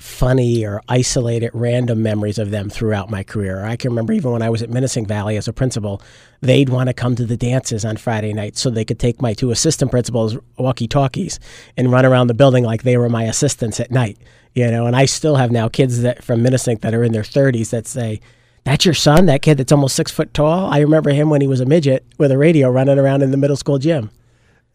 funny 0.00 0.64
or 0.66 0.80
isolated 0.88 1.50
random 1.54 2.02
memories 2.02 2.38
of 2.38 2.50
them 2.50 2.68
throughout 2.68 3.10
my 3.10 3.22
career. 3.22 3.64
I 3.64 3.76
can 3.76 3.90
remember 3.90 4.12
even 4.12 4.32
when 4.32 4.42
I 4.42 4.50
was 4.50 4.60
at 4.60 4.70
Minisink 4.70 5.06
Valley 5.06 5.36
as 5.36 5.46
a 5.46 5.52
principal, 5.52 6.02
they'd 6.40 6.68
want 6.68 6.88
to 6.88 6.94
come 6.94 7.14
to 7.14 7.24
the 7.24 7.36
dances 7.36 7.84
on 7.84 7.96
Friday 7.96 8.32
night 8.32 8.56
so 8.56 8.70
they 8.70 8.84
could 8.84 8.98
take 8.98 9.22
my 9.22 9.34
two 9.34 9.52
assistant 9.52 9.92
principals 9.92 10.36
walkie 10.58 10.88
talkies 10.88 11.38
and 11.76 11.92
run 11.92 12.04
around 12.04 12.26
the 12.26 12.34
building 12.34 12.64
like 12.64 12.82
they 12.82 12.96
were 12.96 13.08
my 13.08 13.22
assistants 13.24 13.78
at 13.78 13.92
night. 13.92 14.18
You 14.52 14.68
know, 14.68 14.86
and 14.86 14.96
I 14.96 15.04
still 15.04 15.36
have 15.36 15.52
now 15.52 15.68
kids 15.68 16.02
that 16.02 16.24
from 16.24 16.42
Minisink 16.42 16.80
that 16.80 16.92
are 16.92 17.04
in 17.04 17.12
their 17.12 17.22
30s 17.22 17.70
that 17.70 17.86
say, 17.86 18.20
that's 18.64 18.84
your 18.84 18.94
son, 18.94 19.26
that 19.26 19.42
kid 19.42 19.58
that's 19.58 19.72
almost 19.72 19.96
six 19.96 20.10
foot 20.10 20.32
tall. 20.34 20.70
I 20.70 20.80
remember 20.80 21.10
him 21.10 21.30
when 21.30 21.40
he 21.40 21.46
was 21.46 21.60
a 21.60 21.66
midget 21.66 22.04
with 22.18 22.30
a 22.30 22.38
radio 22.38 22.70
running 22.70 22.98
around 22.98 23.22
in 23.22 23.30
the 23.30 23.36
middle 23.36 23.56
school 23.56 23.78
gym 23.78 24.10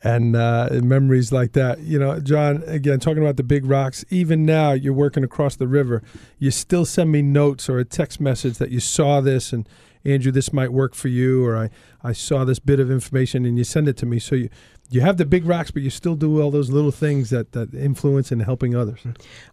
and 0.05 0.35
uh, 0.35 0.69
memories 0.71 1.31
like 1.31 1.53
that. 1.53 1.79
You 1.79 1.97
know, 1.97 2.19
John, 2.19 2.63
again, 2.67 2.99
talking 2.99 3.23
about 3.23 3.37
the 3.37 3.43
big 3.43 3.65
rocks, 3.65 4.05
even 4.09 4.45
now 4.45 4.71
you're 4.73 4.93
working 4.93 5.23
across 5.23 5.55
the 5.55 5.67
river, 5.67 6.03
you 6.37 6.51
still 6.51 6.85
send 6.85 7.11
me 7.11 7.21
notes 7.21 7.67
or 7.67 7.79
a 7.79 7.85
text 7.85 8.21
message 8.21 8.57
that 8.59 8.69
you 8.69 8.79
saw 8.79 9.19
this 9.19 9.51
and 9.51 9.67
Andrew, 10.05 10.31
this 10.31 10.53
might 10.53 10.71
work 10.71 10.93
for 10.93 11.07
you, 11.07 11.43
or 11.43 11.57
I, 11.57 11.71
I 12.03 12.13
saw 12.13 12.45
this 12.45 12.59
bit 12.59 12.79
of 12.79 12.91
information 12.91 13.43
and 13.43 13.57
you 13.57 13.63
send 13.63 13.87
it 13.87 13.97
to 13.97 14.05
me. 14.05 14.19
So 14.19 14.35
you, 14.35 14.49
you 14.91 15.01
have 15.01 15.17
the 15.17 15.25
big 15.25 15.45
rocks, 15.45 15.71
but 15.71 15.81
you 15.81 15.89
still 15.89 16.13
do 16.13 16.39
all 16.39 16.51
those 16.51 16.69
little 16.69 16.91
things 16.91 17.31
that, 17.31 17.53
that 17.53 17.73
influence 17.73 18.31
and 18.31 18.43
helping 18.43 18.75
others. 18.75 18.99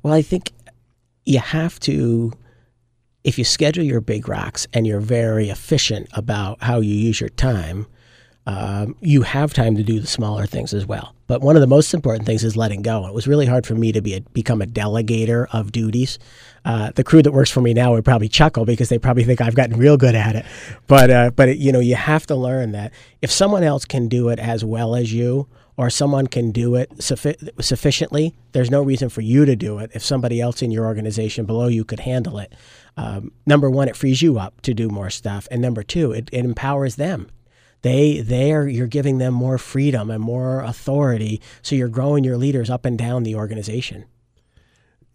Well, 0.03 0.13
I 0.13 0.21
think 0.21 0.53
you 1.25 1.39
have 1.39 1.81
to, 1.81 2.35
if 3.25 3.39
you 3.39 3.45
schedule 3.45 3.85
your 3.85 4.01
big 4.01 4.29
rocks 4.29 4.67
and 4.73 4.87
you're 4.87 5.01
very 5.01 5.49
efficient 5.49 6.09
about 6.13 6.63
how 6.63 6.81
you 6.81 6.95
use 6.95 7.21
your 7.21 7.31
time– 7.31 7.87
um, 8.45 8.97
you 9.01 9.23
have 9.23 9.55
time 9.55 9.77
to 9.77 9.85
do 9.85 10.01
the 10.01 10.07
smaller 10.07 10.47
things 10.47 10.75
as 10.75 10.85
well. 10.85 11.15
But 11.29 11.43
one 11.43 11.57
of 11.57 11.61
the 11.61 11.69
most 11.69 11.95
important 11.95 12.27
things 12.27 12.43
is 12.43 12.57
letting 12.57 12.83
go. 12.83 13.07
It 13.07 13.15
was 13.15 13.29
really 13.29 13.47
hard 13.47 13.67
for 13.67 13.75
me 13.75 13.93
to 13.93 14.03
be 14.03 14.15
a, 14.15 14.21
become 14.21 14.61
a 14.61 14.67
delegator 14.67 15.47
of 15.53 15.71
duties. 15.71 16.19
Uh, 16.65 16.91
the 16.95 17.05
crew 17.05 17.23
that 17.23 17.33
works 17.33 17.51
for 17.51 17.61
me 17.61 17.73
now 17.73 17.93
would 17.93 18.05
probably 18.05 18.29
chuckle 18.29 18.65
because 18.65 18.89
they 18.89 18.99
probably 18.99 19.23
think 19.23 19.41
I've 19.41 19.55
gotten 19.55 19.79
real 19.79 19.97
good 19.97 20.17
at 20.17 20.35
it. 20.35 20.45
But 20.89 21.11
uh, 21.11 21.31
but 21.31 21.51
it, 21.51 21.59
you 21.59 21.71
know 21.71 21.81
you 21.81 21.95
have 21.95 22.27
to 22.27 22.35
learn 22.35 22.73
that 22.73 22.93
if 23.23 23.31
someone 23.31 23.63
else 23.63 23.85
can 23.85 24.09
do 24.09 24.29
it 24.29 24.41
as 24.41 24.65
well 24.65 24.97
as 24.97 25.13
you, 25.13 25.49
or 25.77 25.89
someone 25.89 26.27
can 26.27 26.51
do 26.51 26.75
it 26.75 26.91
suffi- 26.99 27.49
sufficiently, 27.63 28.35
there's 28.53 28.71
no 28.71 28.83
reason 28.83 29.09
for 29.09 29.21
you 29.21 29.45
to 29.45 29.57
do 29.57 29.79
it 29.79 29.91
if 29.95 30.03
somebody 30.03 30.41
else 30.41 30.63
in 30.63 30.71
your 30.71 30.85
organization 30.85 31.47
below 31.47 31.69
you 31.69 31.85
could 31.85 32.01
handle 32.01 32.39
it. 32.39 32.53
Um, 32.97 33.33
number 33.47 33.71
one, 33.71 33.89
it 33.89 33.97
frees 33.97 34.23
you 34.23 34.39
up 34.39 34.61
to 34.63 34.75
do 34.75 34.89
more 34.89 35.11
stuff, 35.11 35.49
and 35.51 35.63
number 35.63 35.83
two, 35.83 36.13
it, 36.13 36.29
it 36.33 36.45
empowers 36.45 36.97
them 36.97 37.29
They 37.83 38.21
they're 38.21 38.69
you're 38.69 38.87
giving 38.87 39.19
them 39.19 39.35
more 39.35 39.59
freedom 39.59 40.11
and 40.11 40.23
more 40.23 40.61
authority, 40.63 41.41
so 41.63 41.75
you're 41.75 41.89
growing 41.89 42.25
your 42.25 42.37
leaders 42.37 42.71
up 42.71 42.85
and 42.85 42.97
down 42.97 43.25
the 43.25 43.35
organization. 43.35 44.05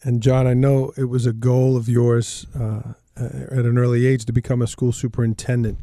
And 0.03 0.21
John, 0.21 0.45
I 0.45 0.53
know 0.53 0.91
it 0.95 1.05
was 1.05 1.25
a 1.25 1.33
goal 1.33 1.75
of 1.75 1.89
yours 1.89 2.45
uh, 2.57 2.93
at 3.15 3.65
an 3.65 3.77
early 3.77 4.05
age 4.05 4.25
to 4.25 4.31
become 4.33 4.61
a 4.61 4.67
school 4.67 4.91
superintendent. 4.91 5.79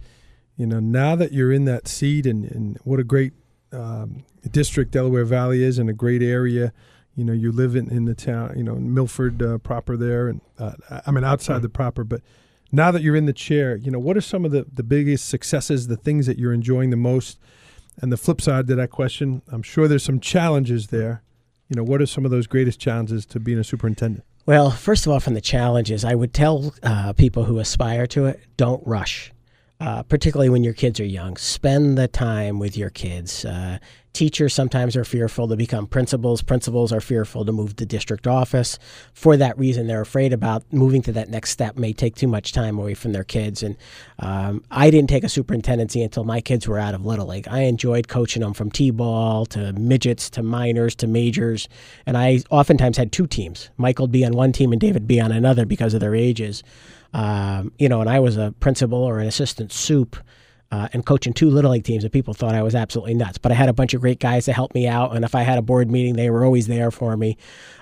You 0.57 0.66
know, 0.66 0.78
now 0.78 1.16
that 1.16 1.33
you're 1.33 1.52
in 1.52 1.64
that 1.64 1.88
seat, 1.88 2.26
and, 2.26 2.44
and 2.44 2.78
what 2.85 3.00
a 3.00 3.04
great 3.04 3.33
um, 3.72 4.24
district 4.50 4.92
Delaware 4.92 5.24
Valley 5.24 5.64
is, 5.64 5.78
and 5.78 5.90
a 5.90 5.94
great 5.94 6.22
area. 6.22 6.72
You 7.16 7.24
know, 7.24 7.33
you 7.33 7.53
live 7.53 7.77
in, 7.77 7.88
in 7.90 8.07
the 8.07 8.14
town, 8.14 8.55
you 8.57 8.64
know, 8.64 8.74
in 8.74 8.92
Milford 8.92 9.40
uh, 9.42 9.59
proper 9.59 9.96
there, 9.96 10.29
and 10.29 10.40
uh, 10.59 10.72
I 11.07 11.11
mean 11.11 11.24
outside 11.24 11.62
the 11.62 11.68
proper. 11.68 12.03
But 12.05 12.22
now 12.72 12.90
that 12.90 13.03
you're 13.03 13.16
in 13.16 13.27
the 13.27 13.33
chair, 13.33 13.77
you 13.77 13.90
know, 13.90 14.00
what 14.00 14.16
are 14.16 14.20
some 14.20 14.44
of 14.44 14.50
the, 14.50 14.66
the 14.72 14.83
biggest 14.83 15.29
successes, 15.29 15.87
the 15.87 15.96
things 15.96 16.27
that 16.27 16.38
you're 16.38 16.53
enjoying 16.53 16.90
the 16.90 16.96
most? 16.96 17.38
And 18.00 18.11
the 18.11 18.16
flip 18.16 18.40
side 18.40 18.66
to 18.66 18.74
that 18.74 18.90
question, 18.90 19.42
I'm 19.53 19.62
sure 19.62 19.87
there's 19.87 20.03
some 20.03 20.18
challenges 20.18 20.88
there. 20.88 21.22
You 21.68 21.77
know, 21.77 21.85
what 21.85 22.03
are 22.03 22.07
some 22.07 22.24
of 22.24 22.33
those 22.33 22.48
greatest 22.48 22.81
challenges 22.81 23.24
to 23.27 23.38
being 23.38 23.59
a 23.59 23.64
superintendent? 23.64 24.24
Well, 24.46 24.72
first 24.72 25.07
of 25.07 25.12
all, 25.12 25.20
from 25.20 25.35
the 25.35 25.40
challenges, 25.40 26.05
I 26.05 26.14
would 26.14 26.35
tell 26.35 26.74
uh, 26.83 27.12
people 27.12 27.44
who 27.44 27.61
aspire 27.61 28.07
to 28.09 28.27
it 28.27 28.40
don't 28.57 28.85
rush 28.87 29.33
uh, 29.85 30.03
particularly 30.03 30.49
when 30.49 30.64
your 30.64 30.73
kids 30.73 30.99
are 30.99 31.05
young. 31.05 31.37
Spend 31.37 31.99
the 31.99 32.09
time 32.09 32.59
with 32.59 32.75
your 32.75 32.88
kids. 32.88 33.44
Uh, 33.44 33.79
teachers 34.14 34.55
sometimes 34.55 34.97
are 34.97 35.05
fearful 35.05 35.47
to 35.47 35.57
become 35.57 35.87
principals. 35.87 36.40
Principals 36.40 36.90
are 36.90 37.03
fearful 37.03 37.44
to 37.44 37.53
move 37.53 37.77
to 37.77 37.85
district 37.85 38.27
office. 38.27 38.79
For 39.12 39.37
that 39.37 39.59
reason, 39.59 39.87
they're 39.87 40.01
afraid 40.01 40.33
about 40.33 40.64
moving 40.73 41.03
to 41.03 41.12
that 41.12 41.29
next 41.29 41.51
step 41.51 41.77
may 41.77 41.92
take 41.92 42.14
too 42.14 42.29
much 42.29 42.53
time 42.53 42.79
away 42.79 42.94
from 42.94 43.12
their 43.12 43.25
kids. 43.25 43.62
And 43.62 43.77
um, 44.20 44.64
I 44.70 44.88
didn't 44.88 45.11
take 45.11 45.23
a 45.23 45.29
superintendency 45.29 46.03
until 46.03 46.25
my 46.25 46.40
kids 46.40 46.66
were 46.66 46.79
out 46.79 46.94
of 46.94 47.05
Little 47.05 47.27
League. 47.27 47.49
I 47.49 47.62
enjoyed 47.64 48.09
coaching 48.09 48.40
them 48.40 48.55
from 48.55 48.70
T-ball 48.70 49.44
to 49.47 49.75
midgets 49.75 50.31
to 50.31 50.42
minors 50.42 50.94
to 50.97 51.07
majors. 51.07 51.68
And 52.07 52.16
I 52.16 52.40
oftentimes 52.49 52.97
had 52.97 53.12
two 53.12 53.27
teams. 53.27 53.68
Michael 53.77 54.05
would 54.05 54.12
be 54.12 54.25
on 54.25 54.33
one 54.33 54.53
team 54.53 54.73
and 54.73 54.81
David 54.81 55.07
be 55.07 55.20
on 55.20 55.31
another 55.31 55.66
because 55.66 55.92
of 55.92 56.01
their 56.01 56.14
ages. 56.14 56.62
Um, 57.14 57.72
you 57.79 57.88
know, 57.88 58.00
and 58.00 58.11
I 58.11 58.18
was 58.18 58.37
a 58.37 58.53
principal 58.59 58.98
or 58.98 59.20
an 59.20 59.29
assistant 59.29 59.72
soup 59.72 60.16
uh, 60.72 60.88
and 60.92 61.07
coaching 61.07 61.33
two 61.33 61.48
little 61.48 61.70
league 61.70 61.85
teams, 61.85 62.03
and 62.03 62.12
people 62.12 62.35
thought 62.35 62.55
I 62.55 62.62
was 62.62 62.74
absolutely 62.74 63.14
nuts. 63.14 63.38
But 63.38 63.53
I 63.53 63.55
had 63.55 63.68
a 63.68 63.72
bunch 63.72 63.94
of 63.94 64.00
great 64.00 64.18
guys 64.18 64.46
to 64.46 64.53
help 64.53 64.74
me 64.74 64.88
out, 64.88 65.14
and 65.14 65.24
if 65.24 65.35
I 65.35 65.42
had 65.42 65.57
a 65.57 65.62
board 65.62 65.90
meeting, 65.90 66.16
they 66.16 66.29
were 66.29 66.44
always 66.44 66.66
there 66.66 66.90
for 66.90 67.16
me. 67.16 67.38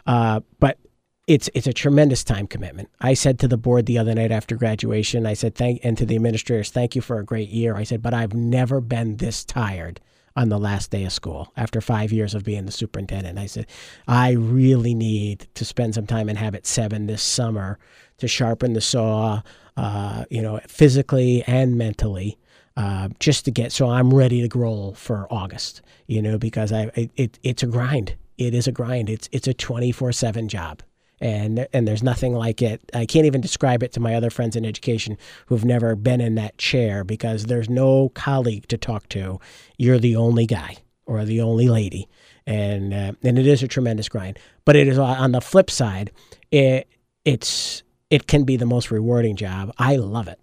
Uh, 0.06 0.40
but 0.60 0.78
it's 1.26 1.48
it's 1.54 1.66
a 1.66 1.72
tremendous 1.72 2.22
time 2.22 2.46
commitment. 2.46 2.90
I 3.00 3.14
said 3.14 3.38
to 3.38 3.48
the 3.48 3.56
board 3.56 3.86
the 3.86 3.96
other 3.96 4.14
night 4.14 4.30
after 4.30 4.56
graduation, 4.56 5.24
I 5.24 5.34
said 5.34 5.54
thank 5.54 5.80
and 5.82 5.96
to 5.96 6.04
the 6.04 6.16
administrators, 6.16 6.70
thank 6.70 6.94
you 6.94 7.00
for 7.00 7.18
a 7.18 7.24
great 7.24 7.48
year. 7.48 7.76
I 7.76 7.84
said, 7.84 8.02
but 8.02 8.12
I've 8.12 8.34
never 8.34 8.80
been 8.80 9.16
this 9.16 9.44
tired 9.44 10.00
on 10.36 10.48
the 10.48 10.58
last 10.58 10.90
day 10.90 11.04
of 11.04 11.12
school 11.12 11.52
after 11.56 11.80
five 11.80 12.12
years 12.12 12.34
of 12.34 12.44
being 12.44 12.66
the 12.66 12.72
superintendent. 12.72 13.38
I 13.38 13.46
said, 13.46 13.66
I 14.06 14.32
really 14.32 14.94
need 14.94 15.46
to 15.54 15.64
spend 15.64 15.94
some 15.94 16.06
time 16.06 16.28
in 16.28 16.36
Habit 16.36 16.66
Seven 16.66 17.06
this 17.06 17.22
summer 17.22 17.78
to 18.18 18.28
sharpen 18.28 18.72
the 18.72 18.80
saw, 18.80 19.42
uh, 19.76 20.24
you 20.30 20.42
know, 20.42 20.60
physically 20.66 21.42
and 21.46 21.76
mentally. 21.76 22.38
Uh, 22.74 23.10
just 23.20 23.44
to 23.44 23.50
get 23.50 23.70
so 23.70 23.90
I'm 23.90 24.14
ready 24.14 24.40
to 24.40 24.48
grow 24.48 24.94
for 24.96 25.26
August, 25.30 25.82
you 26.06 26.22
know, 26.22 26.38
because 26.38 26.72
I 26.72 26.90
it 27.16 27.38
it's 27.42 27.62
a 27.62 27.66
grind. 27.66 28.14
It 28.38 28.54
is 28.54 28.66
a 28.66 28.72
grind. 28.72 29.10
It's 29.10 29.28
it's 29.30 29.46
a 29.46 29.52
24/7 29.52 30.48
job. 30.48 30.82
And 31.22 31.68
and 31.72 31.86
there's 31.86 32.02
nothing 32.02 32.34
like 32.34 32.60
it. 32.60 32.82
I 32.92 33.06
can't 33.06 33.26
even 33.26 33.40
describe 33.40 33.84
it 33.84 33.92
to 33.92 34.00
my 34.00 34.16
other 34.16 34.28
friends 34.28 34.56
in 34.56 34.66
education 34.66 35.16
who've 35.46 35.64
never 35.64 35.94
been 35.94 36.20
in 36.20 36.34
that 36.34 36.58
chair 36.58 37.04
because 37.04 37.44
there's 37.44 37.70
no 37.70 38.08
colleague 38.08 38.66
to 38.68 38.76
talk 38.76 39.08
to. 39.10 39.38
You're 39.78 40.00
the 40.00 40.16
only 40.16 40.46
guy 40.46 40.78
or 41.06 41.24
the 41.24 41.40
only 41.40 41.68
lady. 41.68 42.08
And 42.44 42.92
uh, 42.92 43.12
and 43.22 43.38
it 43.38 43.46
is 43.46 43.62
a 43.62 43.68
tremendous 43.68 44.08
grind. 44.08 44.38
But 44.64 44.74
it 44.74 44.88
is 44.88 44.98
on 44.98 45.30
the 45.30 45.40
flip 45.40 45.70
side, 45.70 46.10
it 46.50 46.88
it's 47.24 47.84
it 48.10 48.26
can 48.26 48.42
be 48.42 48.56
the 48.56 48.66
most 48.66 48.90
rewarding 48.90 49.36
job. 49.36 49.72
I 49.78 49.96
love 49.96 50.26
it. 50.26 50.40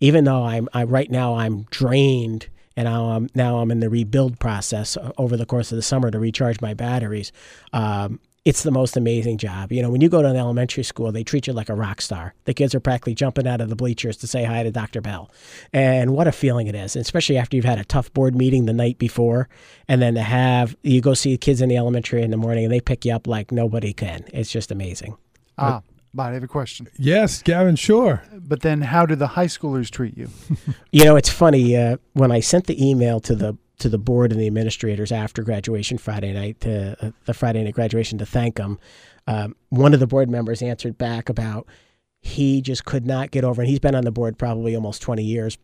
Even 0.00 0.24
though 0.24 0.42
I'm 0.42 0.68
I, 0.74 0.82
right 0.82 1.10
now 1.10 1.36
I'm 1.36 1.62
drained 1.70 2.48
and 2.76 2.86
now 2.86 3.10
I'm 3.10 3.28
now 3.34 3.58
I'm 3.58 3.70
in 3.70 3.80
the 3.80 3.88
rebuild 3.88 4.40
process 4.40 4.98
over 5.16 5.36
the 5.36 5.46
course 5.46 5.70
of 5.70 5.76
the 5.76 5.82
summer 5.82 6.10
to 6.10 6.18
recharge 6.18 6.60
my 6.60 6.74
batteries. 6.74 7.30
Um, 7.72 8.20
it's 8.46 8.62
the 8.62 8.70
most 8.70 8.96
amazing 8.96 9.38
job. 9.38 9.72
You 9.72 9.82
know, 9.82 9.90
when 9.90 10.00
you 10.00 10.08
go 10.08 10.22
to 10.22 10.28
an 10.28 10.36
elementary 10.36 10.84
school, 10.84 11.10
they 11.10 11.24
treat 11.24 11.48
you 11.48 11.52
like 11.52 11.68
a 11.68 11.74
rock 11.74 12.00
star. 12.00 12.32
The 12.44 12.54
kids 12.54 12.76
are 12.76 12.80
practically 12.80 13.16
jumping 13.16 13.44
out 13.44 13.60
of 13.60 13.68
the 13.68 13.74
bleachers 13.74 14.16
to 14.18 14.28
say 14.28 14.44
hi 14.44 14.62
to 14.62 14.70
Dr. 14.70 15.00
Bell. 15.00 15.32
And 15.72 16.12
what 16.12 16.28
a 16.28 16.32
feeling 16.32 16.68
it 16.68 16.76
is, 16.76 16.94
especially 16.94 17.38
after 17.38 17.56
you've 17.56 17.64
had 17.64 17.80
a 17.80 17.84
tough 17.84 18.12
board 18.12 18.36
meeting 18.36 18.66
the 18.66 18.72
night 18.72 18.98
before. 18.98 19.48
And 19.88 20.00
then 20.00 20.14
to 20.14 20.22
have, 20.22 20.76
you 20.84 21.00
go 21.00 21.12
see 21.12 21.36
kids 21.36 21.60
in 21.60 21.70
the 21.70 21.76
elementary 21.76 22.22
in 22.22 22.30
the 22.30 22.36
morning 22.36 22.62
and 22.62 22.72
they 22.72 22.80
pick 22.80 23.04
you 23.04 23.12
up 23.12 23.26
like 23.26 23.50
nobody 23.50 23.92
can. 23.92 24.24
It's 24.32 24.52
just 24.52 24.70
amazing. 24.70 25.16
Ah, 25.58 25.82
but 26.14 26.22
I 26.22 26.34
have 26.34 26.44
a 26.44 26.48
question. 26.48 26.86
Yes, 26.96 27.42
Gavin, 27.42 27.74
sure. 27.74 28.22
But 28.32 28.62
then, 28.62 28.80
how 28.80 29.06
do 29.06 29.16
the 29.16 29.26
high 29.26 29.46
schoolers 29.46 29.90
treat 29.90 30.16
you? 30.16 30.28
you 30.92 31.02
know, 31.04 31.16
it's 31.16 31.30
funny. 31.30 31.76
Uh, 31.76 31.96
when 32.12 32.30
I 32.30 32.38
sent 32.38 32.68
the 32.68 32.88
email 32.88 33.18
to 33.20 33.34
the 33.34 33.58
to 33.78 33.88
the 33.88 33.98
board 33.98 34.32
and 34.32 34.40
the 34.40 34.46
administrators 34.46 35.12
after 35.12 35.42
graduation 35.42 35.98
Friday 35.98 36.32
night, 36.32 36.60
to, 36.60 36.96
uh, 37.04 37.10
the 37.26 37.34
Friday 37.34 37.62
night 37.62 37.74
graduation, 37.74 38.18
to 38.18 38.26
thank 38.26 38.56
them, 38.56 38.78
um, 39.26 39.56
one 39.68 39.92
of 39.92 40.00
the 40.00 40.06
board 40.06 40.30
members 40.30 40.62
answered 40.62 40.96
back 40.96 41.28
about 41.28 41.66
he 42.20 42.60
just 42.60 42.84
could 42.84 43.06
not 43.06 43.30
get 43.30 43.44
over, 43.44 43.62
and 43.62 43.68
he's 43.68 43.78
been 43.78 43.94
on 43.94 44.04
the 44.04 44.10
board 44.10 44.38
probably 44.38 44.74
almost 44.74 45.02
20 45.02 45.22
years, 45.22 45.58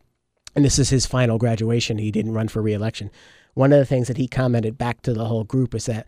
and 0.55 0.63
this 0.63 0.79
is 0.79 0.89
his 0.89 1.05
final 1.05 1.37
graduation. 1.37 1.97
He 1.97 2.11
didn't 2.11 2.33
run 2.33 2.47
for 2.47 2.61
reelection. 2.61 3.11
One 3.53 3.73
of 3.73 3.79
the 3.79 3.85
things 3.85 4.07
that 4.07 4.17
he 4.17 4.27
commented 4.27 4.77
back 4.77 5.01
to 5.03 5.13
the 5.13 5.25
whole 5.25 5.43
group 5.43 5.75
is 5.75 5.85
that 5.85 6.07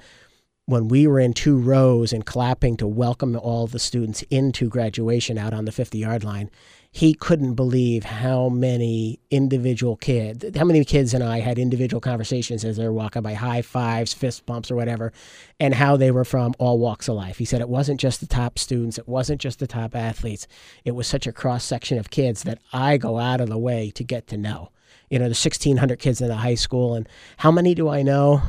when 0.66 0.88
we 0.88 1.06
were 1.06 1.20
in 1.20 1.34
two 1.34 1.58
rows 1.58 2.12
and 2.12 2.26
clapping 2.26 2.76
to 2.78 2.88
welcome 2.88 3.36
all 3.36 3.68
the 3.68 3.80
students 3.80 4.24
into 4.30 4.68
graduation 4.68 5.38
out 5.38 5.54
on 5.54 5.66
the 5.66 5.72
50 5.72 5.98
yard 5.98 6.24
line, 6.24 6.50
he 6.96 7.14
couldn't 7.14 7.56
believe 7.56 8.06
how 8.06 8.48
many 8.48 9.20
individual 9.30 9.98
kids, 9.98 10.46
how 10.56 10.64
many 10.64 10.86
kids 10.86 11.14
and 11.14 11.22
I 11.22 11.42
had 11.42 11.60
individual 11.60 12.00
conversations 12.00 12.64
as 12.64 12.78
they 12.78 12.86
were 12.86 12.94
walking 12.94 13.22
by, 13.22 13.34
high 13.34 13.64
fives, 13.64 14.14
fist 14.14 14.46
bumps, 14.46 14.72
or 14.72 14.78
whatever, 14.78 15.12
and 15.60 15.74
how 15.74 15.98
they 15.98 16.10
were 16.10 16.24
from 16.24 16.54
all 16.58 16.80
walks 16.80 17.10
of 17.10 17.18
life. 17.18 17.38
He 17.38 17.44
said 17.44 17.60
it 17.60 17.68
wasn't 17.68 18.00
just 18.00 18.22
the 18.22 18.28
top 18.28 18.58
students, 18.58 18.98
it 18.98 19.10
wasn't 19.10 19.42
just 19.42 19.60
the 19.60 19.68
top 19.68 19.94
athletes, 19.94 20.48
it 20.86 20.92
was 20.92 21.06
such 21.06 21.28
a 21.28 21.34
cross 21.34 21.66
section 21.66 21.98
of 21.98 22.12
kids 22.12 22.44
that 22.44 22.60
I 22.72 22.96
go 22.96 23.20
out 23.20 23.42
of 23.42 23.50
the 23.50 23.58
way 23.58 23.92
to 23.92 24.04
get 24.06 24.28
to 24.28 24.38
know. 24.38 24.72
You 25.10 25.20
know, 25.20 25.26
the 25.26 25.32
1,600 25.32 26.00
kids 26.00 26.22
in 26.22 26.30
the 26.30 26.38
high 26.38 26.56
school, 26.56 26.96
and 26.96 27.10
how 27.36 27.52
many 27.52 27.76
do 27.76 27.90
I 27.90 28.04
know? 28.04 28.42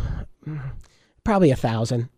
Mm, 0.47 0.71
probably 1.25 1.51
a 1.51 1.57
thousand 1.57 2.11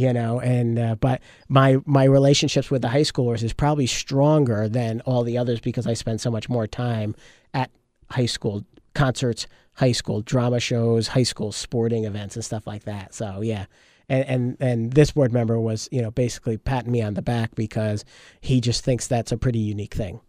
you 0.00 0.12
know 0.12 0.40
and 0.40 0.78
uh, 0.78 0.94
but 0.96 1.20
my 1.48 1.78
my 1.86 2.04
relationships 2.04 2.70
with 2.70 2.82
the 2.82 2.88
high 2.88 3.02
schoolers 3.02 3.42
is 3.42 3.52
probably 3.52 3.86
stronger 3.86 4.68
than 4.68 5.00
all 5.02 5.22
the 5.22 5.36
others 5.36 5.60
because 5.60 5.86
i 5.86 5.94
spend 5.94 6.20
so 6.20 6.30
much 6.30 6.48
more 6.48 6.66
time 6.66 7.14
at 7.54 7.70
high 8.10 8.26
school 8.26 8.64
concerts 8.94 9.46
high 9.80 9.92
school 9.92 10.20
drama 10.20 10.60
shows 10.60 11.08
high 11.08 11.22
school 11.22 11.52
sporting 11.52 12.04
events 12.04 12.36
and 12.36 12.44
stuff 12.44 12.66
like 12.66 12.84
that. 12.84 13.14
So 13.14 13.40
yeah. 13.40 13.66
And 14.08 14.24
and, 14.26 14.56
and 14.60 14.92
this 14.92 15.12
board 15.12 15.32
member 15.32 15.58
was 15.58 15.88
you 15.90 16.02
know 16.02 16.10
basically 16.10 16.58
patting 16.58 16.92
me 16.92 17.00
on 17.00 17.14
the 17.14 17.22
back 17.22 17.54
because 17.54 18.04
he 18.40 18.60
just 18.60 18.84
thinks 18.84 19.06
that's 19.06 19.32
a 19.32 19.38
pretty 19.38 19.58
unique 19.58 19.94
thing. 19.94 20.20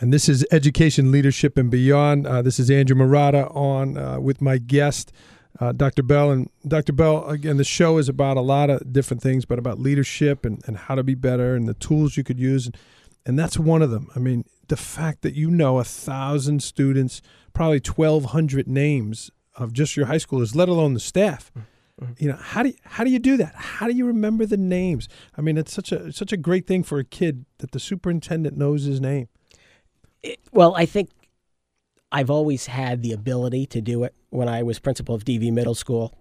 And 0.00 0.12
this 0.12 0.28
is 0.28 0.44
education 0.50 1.12
leadership 1.12 1.56
and 1.56 1.70
beyond. 1.70 2.26
Uh, 2.26 2.42
this 2.42 2.58
is 2.58 2.70
andrew 2.70 2.96
Marotta 2.96 3.54
on 3.54 3.96
uh, 3.96 4.18
with 4.18 4.40
my 4.40 4.58
guest 4.58 5.12
uh, 5.62 5.70
Dr. 5.70 6.02
Bell. 6.02 6.32
And 6.32 6.50
Dr. 6.66 6.92
Bell, 6.92 7.28
again, 7.28 7.56
the 7.56 7.64
show 7.64 7.98
is 7.98 8.08
about 8.08 8.36
a 8.36 8.40
lot 8.40 8.68
of 8.68 8.92
different 8.92 9.22
things, 9.22 9.44
but 9.44 9.60
about 9.60 9.78
leadership 9.78 10.44
and, 10.44 10.60
and 10.66 10.76
how 10.76 10.96
to 10.96 11.04
be 11.04 11.14
better 11.14 11.54
and 11.54 11.68
the 11.68 11.74
tools 11.74 12.16
you 12.16 12.24
could 12.24 12.40
use. 12.40 12.66
And, 12.66 12.76
and 13.24 13.38
that's 13.38 13.58
one 13.58 13.80
of 13.80 13.90
them. 13.90 14.08
I 14.16 14.18
mean, 14.18 14.44
the 14.66 14.76
fact 14.76 15.22
that 15.22 15.34
you 15.34 15.52
know 15.52 15.78
a 15.78 15.84
thousand 15.84 16.64
students, 16.64 17.22
probably 17.52 17.78
1,200 17.78 18.66
names 18.66 19.30
of 19.54 19.72
just 19.72 19.96
your 19.96 20.06
high 20.06 20.16
schoolers, 20.16 20.56
let 20.56 20.68
alone 20.68 20.94
the 20.94 21.00
staff. 21.00 21.52
Mm-hmm. 21.56 22.12
You 22.18 22.30
know 22.30 22.38
how 22.40 22.64
do 22.64 22.70
you, 22.70 22.74
how 22.82 23.04
do 23.04 23.10
you 23.10 23.20
do 23.20 23.36
that? 23.36 23.54
How 23.54 23.86
do 23.86 23.92
you 23.92 24.04
remember 24.04 24.46
the 24.46 24.56
names? 24.56 25.08
I 25.38 25.42
mean, 25.42 25.56
it's 25.56 25.72
such 25.72 25.92
a 25.92 26.10
such 26.10 26.32
a 26.32 26.36
great 26.36 26.66
thing 26.66 26.82
for 26.82 26.98
a 26.98 27.04
kid 27.04 27.44
that 27.58 27.70
the 27.70 27.78
superintendent 27.78 28.56
knows 28.56 28.84
his 28.84 29.00
name. 29.00 29.28
It, 30.22 30.40
well, 30.52 30.74
I 30.74 30.86
think 30.86 31.10
I've 32.12 32.30
always 32.30 32.66
had 32.66 33.02
the 33.02 33.12
ability 33.12 33.66
to 33.66 33.80
do 33.80 34.04
it. 34.04 34.14
When 34.28 34.48
I 34.48 34.62
was 34.62 34.78
principal 34.78 35.14
of 35.14 35.24
DV 35.24 35.50
Middle 35.50 35.74
School, 35.74 36.14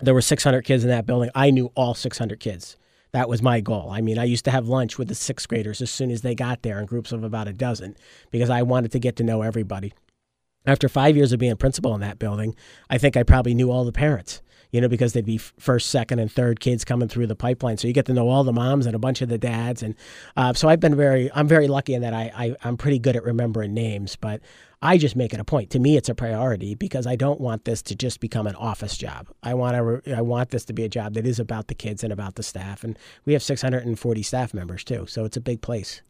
there 0.00 0.14
were 0.14 0.22
600 0.22 0.62
kids 0.62 0.84
in 0.84 0.90
that 0.90 1.04
building. 1.04 1.30
I 1.34 1.50
knew 1.50 1.72
all 1.74 1.94
600 1.94 2.38
kids. 2.38 2.76
That 3.12 3.28
was 3.28 3.42
my 3.42 3.60
goal. 3.60 3.90
I 3.90 4.00
mean, 4.00 4.18
I 4.18 4.24
used 4.24 4.44
to 4.44 4.50
have 4.50 4.68
lunch 4.68 4.98
with 4.98 5.08
the 5.08 5.14
sixth 5.14 5.48
graders 5.48 5.80
as 5.82 5.90
soon 5.90 6.10
as 6.10 6.22
they 6.22 6.34
got 6.34 6.62
there 6.62 6.78
in 6.78 6.86
groups 6.86 7.12
of 7.12 7.24
about 7.24 7.48
a 7.48 7.52
dozen 7.52 7.96
because 8.30 8.50
I 8.50 8.62
wanted 8.62 8.92
to 8.92 8.98
get 8.98 9.16
to 9.16 9.24
know 9.24 9.42
everybody. 9.42 9.92
After 10.64 10.88
five 10.88 11.16
years 11.16 11.32
of 11.32 11.38
being 11.38 11.56
principal 11.56 11.94
in 11.94 12.00
that 12.00 12.18
building, 12.18 12.54
I 12.90 12.98
think 12.98 13.16
I 13.16 13.22
probably 13.22 13.54
knew 13.54 13.70
all 13.70 13.84
the 13.84 13.92
parents 13.92 14.42
you 14.72 14.80
know, 14.80 14.88
because 14.88 15.12
they'd 15.12 15.24
be 15.24 15.38
first, 15.38 15.90
second, 15.90 16.18
and 16.18 16.30
third 16.30 16.60
kids 16.60 16.84
coming 16.84 17.08
through 17.08 17.26
the 17.26 17.36
pipeline. 17.36 17.76
So 17.76 17.88
you 17.88 17.94
get 17.94 18.06
to 18.06 18.12
know 18.12 18.28
all 18.28 18.44
the 18.44 18.52
moms 18.52 18.86
and 18.86 18.94
a 18.94 18.98
bunch 18.98 19.22
of 19.22 19.28
the 19.28 19.38
dads, 19.38 19.82
and 19.82 19.94
uh, 20.36 20.52
so 20.52 20.68
I've 20.68 20.80
been 20.80 20.96
very, 20.96 21.30
I'm 21.32 21.48
very 21.48 21.68
lucky 21.68 21.94
in 21.94 22.02
that 22.02 22.12
I, 22.12 22.30
I 22.34 22.56
I'm 22.62 22.76
pretty 22.76 22.98
good 22.98 23.16
at 23.16 23.24
remembering 23.24 23.74
names, 23.74 24.16
but 24.16 24.40
I 24.86 24.98
just 24.98 25.16
make 25.16 25.34
it 25.34 25.40
a 25.40 25.44
point. 25.44 25.70
To 25.70 25.78
me, 25.78 25.96
it's 25.96 26.08
a 26.08 26.14
priority 26.14 26.74
because 26.74 27.06
I 27.06 27.16
don't 27.16 27.40
want 27.40 27.64
this 27.64 27.82
to 27.82 27.94
just 27.94 28.20
become 28.20 28.46
an 28.46 28.54
office 28.54 28.96
job. 28.96 29.28
I 29.42 29.54
want 29.54 30.04
to, 30.04 30.14
I 30.16 30.20
want 30.22 30.50
this 30.50 30.64
to 30.66 30.72
be 30.72 30.84
a 30.84 30.88
job 30.88 31.14
that 31.14 31.26
is 31.26 31.38
about 31.40 31.66
the 31.68 31.74
kids 31.74 32.04
and 32.04 32.12
about 32.12 32.36
the 32.36 32.42
staff, 32.42 32.84
and 32.84 32.98
we 33.24 33.32
have 33.32 33.42
640 33.42 34.22
staff 34.22 34.54
members 34.54 34.84
too, 34.84 35.06
so 35.06 35.24
it's 35.24 35.36
a 35.36 35.40
big 35.40 35.60
place. 35.60 36.02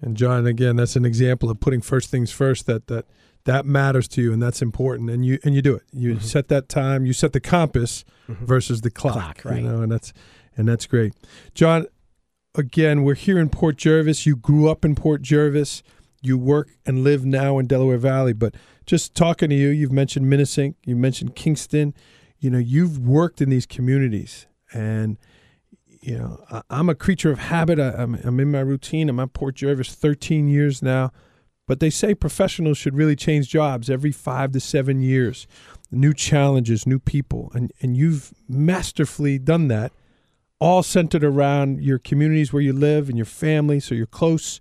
And 0.00 0.16
John, 0.16 0.46
again, 0.46 0.76
that's 0.76 0.96
an 0.96 1.04
example 1.04 1.50
of 1.50 1.60
putting 1.60 1.80
first 1.80 2.10
things 2.10 2.30
first. 2.32 2.66
That 2.66 2.86
that 2.88 3.06
that 3.44 3.64
matters 3.66 4.08
to 4.08 4.22
you, 4.22 4.32
and 4.32 4.42
that's 4.42 4.60
important. 4.62 5.10
And 5.10 5.24
you 5.24 5.38
and 5.44 5.54
you 5.54 5.62
do 5.62 5.74
it. 5.76 5.82
You 5.92 6.14
Mm-hmm. 6.14 6.24
set 6.24 6.48
that 6.48 6.68
time. 6.68 7.06
You 7.06 7.12
set 7.12 7.32
the 7.32 7.40
compass 7.40 8.04
versus 8.28 8.80
the 8.80 8.90
clock. 8.90 9.14
Clock, 9.14 9.44
right. 9.44 9.62
You 9.62 9.68
know, 9.68 9.82
and 9.82 9.92
that's 9.92 10.12
and 10.56 10.66
that's 10.68 10.86
great. 10.86 11.12
John, 11.54 11.86
again, 12.54 13.02
we're 13.04 13.14
here 13.14 13.38
in 13.38 13.48
Port 13.50 13.76
Jervis. 13.76 14.26
You 14.26 14.36
grew 14.36 14.68
up 14.70 14.84
in 14.84 14.94
Port 14.94 15.22
Jervis. 15.22 15.82
You 16.24 16.38
work 16.38 16.70
and 16.86 17.04
live 17.04 17.24
now 17.24 17.58
in 17.58 17.66
Delaware 17.66 17.98
Valley. 17.98 18.32
But 18.32 18.54
just 18.86 19.14
talking 19.14 19.50
to 19.50 19.54
you, 19.54 19.68
you've 19.68 19.92
mentioned 19.92 20.26
Minisink. 20.26 20.74
You 20.84 20.96
mentioned 20.96 21.36
Kingston. 21.36 21.94
You 22.38 22.50
know, 22.50 22.58
you've 22.58 22.98
worked 22.98 23.40
in 23.40 23.50
these 23.50 23.66
communities, 23.66 24.46
and 24.72 25.16
you 26.00 26.18
know, 26.18 26.44
I, 26.50 26.62
I'm 26.68 26.88
a 26.88 26.94
creature 26.94 27.30
of 27.30 27.38
habit. 27.38 27.78
I, 27.78 27.90
I'm, 27.90 28.14
I'm 28.16 28.38
in 28.40 28.50
my 28.50 28.60
routine. 28.60 29.08
I'm 29.08 29.20
at 29.20 29.32
Port 29.32 29.56
Jervis 29.56 29.94
13 29.94 30.48
years 30.48 30.82
now. 30.82 31.10
But 31.66 31.80
they 31.80 31.90
say 31.90 32.14
professionals 32.14 32.76
should 32.76 32.94
really 32.94 33.16
change 33.16 33.48
jobs 33.48 33.88
every 33.88 34.12
five 34.12 34.52
to 34.52 34.60
seven 34.60 35.00
years. 35.00 35.46
New 35.90 36.12
challenges, 36.12 36.86
new 36.86 36.98
people. 36.98 37.50
And, 37.54 37.72
and 37.80 37.96
you've 37.96 38.34
masterfully 38.48 39.38
done 39.38 39.68
that, 39.68 39.92
all 40.58 40.82
centered 40.82 41.24
around 41.24 41.82
your 41.82 41.98
communities 41.98 42.52
where 42.52 42.62
you 42.62 42.72
live 42.72 43.08
and 43.08 43.16
your 43.16 43.24
family, 43.24 43.80
so 43.80 43.94
you're 43.94 44.06
close. 44.06 44.60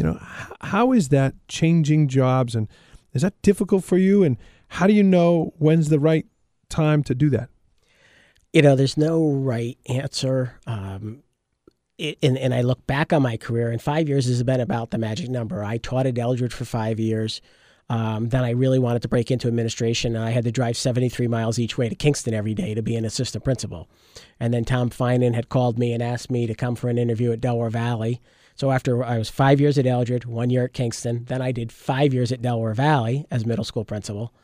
You 0.00 0.06
know, 0.06 0.18
how 0.62 0.92
is 0.92 1.10
that 1.10 1.34
changing 1.46 2.08
jobs? 2.08 2.54
And 2.54 2.68
is 3.12 3.22
that 3.22 3.40
difficult 3.42 3.84
for 3.84 3.98
you? 3.98 4.24
And 4.24 4.38
how 4.68 4.86
do 4.86 4.94
you 4.94 5.02
know 5.02 5.52
when's 5.58 5.90
the 5.90 6.00
right 6.00 6.26
time 6.68 7.02
to 7.04 7.14
do 7.14 7.28
that? 7.30 7.50
you 8.52 8.62
know, 8.62 8.76
there's 8.76 8.96
no 8.96 9.30
right 9.30 9.78
answer. 9.86 10.58
Um, 10.66 11.22
it, 11.98 12.18
and, 12.22 12.36
and 12.38 12.54
I 12.54 12.62
look 12.62 12.86
back 12.86 13.12
on 13.12 13.22
my 13.22 13.36
career, 13.36 13.70
and 13.70 13.80
five 13.80 14.08
years 14.08 14.26
has 14.26 14.42
been 14.42 14.60
about 14.60 14.90
the 14.90 14.98
magic 14.98 15.28
number. 15.28 15.62
I 15.62 15.78
taught 15.78 16.06
at 16.06 16.18
Eldred 16.18 16.52
for 16.52 16.64
five 16.64 16.98
years. 16.98 17.40
Um, 17.88 18.28
then 18.28 18.44
I 18.44 18.50
really 18.50 18.78
wanted 18.78 19.02
to 19.02 19.08
break 19.08 19.30
into 19.30 19.48
administration, 19.48 20.14
and 20.14 20.24
I 20.24 20.30
had 20.30 20.44
to 20.44 20.52
drive 20.52 20.76
73 20.76 21.26
miles 21.26 21.58
each 21.58 21.76
way 21.76 21.88
to 21.88 21.94
Kingston 21.94 22.34
every 22.34 22.54
day 22.54 22.74
to 22.74 22.82
be 22.82 22.96
an 22.96 23.04
assistant 23.04 23.42
principal. 23.42 23.88
And 24.38 24.54
then 24.54 24.64
Tom 24.64 24.90
Finan 24.90 25.34
had 25.34 25.48
called 25.48 25.78
me 25.78 25.92
and 25.92 26.02
asked 26.02 26.30
me 26.30 26.46
to 26.46 26.54
come 26.54 26.76
for 26.76 26.88
an 26.88 26.98
interview 26.98 27.32
at 27.32 27.40
Delaware 27.40 27.70
Valley. 27.70 28.20
So 28.60 28.72
after 28.72 29.02
I 29.02 29.16
was 29.16 29.30
five 29.30 29.58
years 29.58 29.78
at 29.78 29.86
Eldred, 29.86 30.26
one 30.26 30.50
year 30.50 30.64
at 30.66 30.74
Kingston, 30.74 31.24
then 31.28 31.40
I 31.40 31.50
did 31.50 31.72
five 31.72 32.12
years 32.12 32.30
at 32.30 32.42
Delaware 32.42 32.74
Valley 32.74 33.24
as 33.30 33.46
middle 33.46 33.64
school 33.64 33.86
principal. 33.86 34.34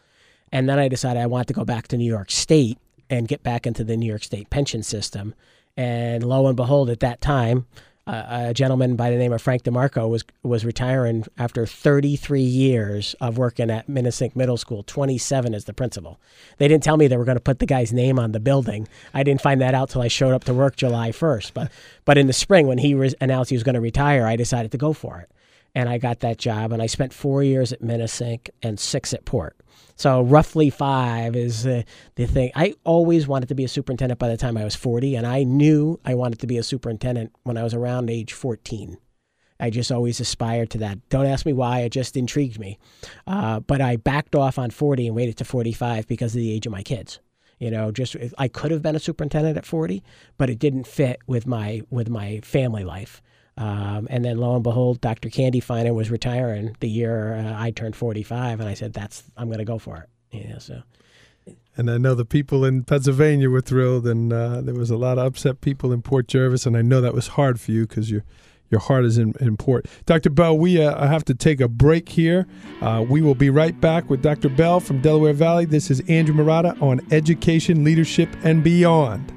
And 0.50 0.66
then 0.66 0.78
I 0.78 0.88
decided 0.88 1.20
I 1.20 1.26
wanted 1.26 1.48
to 1.48 1.52
go 1.52 1.66
back 1.66 1.86
to 1.88 1.98
New 1.98 2.10
York 2.10 2.30
State 2.30 2.78
and 3.10 3.28
get 3.28 3.42
back 3.42 3.66
into 3.66 3.84
the 3.84 3.94
New 3.94 4.06
York 4.06 4.24
State 4.24 4.48
pension 4.48 4.82
system. 4.82 5.34
And 5.76 6.24
lo 6.24 6.46
and 6.46 6.56
behold, 6.56 6.88
at 6.88 7.00
that 7.00 7.20
time, 7.20 7.66
a 8.06 8.54
gentleman 8.54 8.94
by 8.94 9.10
the 9.10 9.16
name 9.16 9.32
of 9.32 9.42
Frank 9.42 9.64
DeMarco 9.64 10.08
was 10.08 10.24
was 10.44 10.64
retiring 10.64 11.24
after 11.36 11.66
33 11.66 12.40
years 12.40 13.14
of 13.20 13.36
working 13.36 13.68
at 13.68 13.88
Minisink 13.88 14.36
Middle 14.36 14.56
School, 14.56 14.84
27 14.84 15.54
as 15.54 15.64
the 15.64 15.72
principal. 15.72 16.20
They 16.58 16.68
didn't 16.68 16.84
tell 16.84 16.96
me 16.96 17.08
they 17.08 17.16
were 17.16 17.24
going 17.24 17.36
to 17.36 17.40
put 17.40 17.58
the 17.58 17.66
guy's 17.66 17.92
name 17.92 18.18
on 18.18 18.30
the 18.30 18.38
building. 18.38 18.86
I 19.12 19.24
didn't 19.24 19.42
find 19.42 19.60
that 19.60 19.74
out 19.74 19.90
till 19.90 20.02
I 20.02 20.08
showed 20.08 20.34
up 20.34 20.44
to 20.44 20.54
work 20.54 20.76
July 20.76 21.10
1st. 21.10 21.52
But 21.52 21.72
but 22.04 22.16
in 22.16 22.28
the 22.28 22.32
spring, 22.32 22.68
when 22.68 22.78
he 22.78 22.94
re- 22.94 23.14
announced 23.20 23.50
he 23.50 23.56
was 23.56 23.64
going 23.64 23.74
to 23.74 23.80
retire, 23.80 24.24
I 24.24 24.36
decided 24.36 24.70
to 24.72 24.78
go 24.78 24.92
for 24.92 25.18
it, 25.18 25.30
and 25.74 25.88
I 25.88 25.98
got 25.98 26.20
that 26.20 26.38
job. 26.38 26.72
And 26.72 26.80
I 26.80 26.86
spent 26.86 27.12
four 27.12 27.42
years 27.42 27.72
at 27.72 27.82
Minisink 27.82 28.50
and 28.62 28.78
six 28.78 29.12
at 29.12 29.24
Port. 29.24 29.56
So 29.96 30.22
roughly 30.22 30.68
five 30.70 31.34
is 31.34 31.66
uh, 31.66 31.82
the 32.14 32.26
thing. 32.26 32.52
I 32.54 32.74
always 32.84 33.26
wanted 33.26 33.48
to 33.48 33.54
be 33.54 33.64
a 33.64 33.68
superintendent 33.68 34.20
by 34.20 34.28
the 34.28 34.36
time 34.36 34.56
I 34.56 34.64
was 34.64 34.76
40, 34.76 35.16
and 35.16 35.26
I 35.26 35.42
knew 35.42 35.98
I 36.04 36.14
wanted 36.14 36.38
to 36.40 36.46
be 36.46 36.58
a 36.58 36.62
superintendent 36.62 37.32
when 37.42 37.56
I 37.56 37.64
was 37.64 37.74
around 37.74 38.10
age 38.10 38.32
14. 38.34 38.98
I 39.58 39.70
just 39.70 39.90
always 39.90 40.20
aspired 40.20 40.68
to 40.70 40.78
that. 40.78 41.08
Don't 41.08 41.24
ask 41.24 41.46
me 41.46 41.54
why, 41.54 41.80
it 41.80 41.90
just 41.90 42.14
intrigued 42.14 42.58
me. 42.58 42.78
Uh, 43.26 43.60
but 43.60 43.80
I 43.80 43.96
backed 43.96 44.34
off 44.34 44.58
on 44.58 44.70
40 44.70 45.06
and 45.06 45.16
waited 45.16 45.38
to 45.38 45.44
45 45.44 46.06
because 46.06 46.34
of 46.34 46.40
the 46.40 46.52
age 46.52 46.66
of 46.66 46.72
my 46.72 46.82
kids. 46.82 47.20
You 47.58 47.70
know, 47.70 47.90
just 47.90 48.16
I 48.36 48.48
could 48.48 48.70
have 48.70 48.82
been 48.82 48.96
a 48.96 49.00
superintendent 49.00 49.56
at 49.56 49.64
40, 49.64 50.02
but 50.36 50.50
it 50.50 50.58
didn't 50.58 50.86
fit 50.86 51.20
with 51.26 51.46
my 51.46 51.80
with 51.88 52.10
my 52.10 52.40
family 52.42 52.84
life. 52.84 53.22
Um, 53.58 54.06
and 54.10 54.24
then 54.24 54.36
lo 54.36 54.54
and 54.54 54.62
behold, 54.62 55.00
Dr. 55.00 55.30
Candy 55.30 55.60
Finan 55.60 55.94
was 55.94 56.10
retiring 56.10 56.76
the 56.80 56.88
year 56.88 57.34
uh, 57.36 57.54
I 57.56 57.70
turned 57.70 57.96
45, 57.96 58.60
and 58.60 58.68
I 58.68 58.74
said, 58.74 58.92
"That's 58.92 59.22
I'm 59.36 59.48
going 59.48 59.58
to 59.58 59.64
go 59.64 59.78
for 59.78 59.96
it." 59.96 60.08
Yeah, 60.30 60.58
so 60.58 60.82
And 61.76 61.90
I 61.90 61.96
know 61.96 62.14
the 62.14 62.24
people 62.24 62.64
in 62.64 62.84
Pennsylvania 62.84 63.48
were 63.48 63.60
thrilled, 63.60 64.06
and 64.06 64.32
uh, 64.32 64.60
there 64.60 64.74
was 64.74 64.90
a 64.90 64.96
lot 64.96 65.18
of 65.18 65.26
upset 65.26 65.60
people 65.60 65.92
in 65.92 66.02
Port 66.02 66.28
Jervis, 66.28 66.66
and 66.66 66.76
I 66.76 66.82
know 66.82 67.00
that 67.00 67.14
was 67.14 67.28
hard 67.28 67.58
for 67.60 67.72
you 67.72 67.86
because 67.86 68.10
your 68.10 68.24
your 68.68 68.80
heart 68.80 69.04
is 69.04 69.16
in, 69.16 69.32
in 69.40 69.56
Port. 69.56 69.86
Dr. 70.06 70.28
Bell, 70.28 70.58
we 70.58 70.82
uh, 70.82 71.06
have 71.06 71.24
to 71.26 71.34
take 71.34 71.60
a 71.60 71.68
break 71.68 72.08
here. 72.08 72.48
Uh, 72.80 73.04
we 73.08 73.22
will 73.22 73.36
be 73.36 73.48
right 73.48 73.80
back 73.80 74.10
with 74.10 74.22
Dr. 74.22 74.48
Bell 74.48 74.80
from 74.80 75.00
Delaware 75.00 75.32
Valley. 75.32 75.66
This 75.66 75.88
is 75.88 76.02
Andrew 76.08 76.34
Marotta 76.34 76.80
on 76.82 77.00
Education, 77.12 77.84
Leadership, 77.84 78.28
and 78.42 78.64
Beyond. 78.64 79.35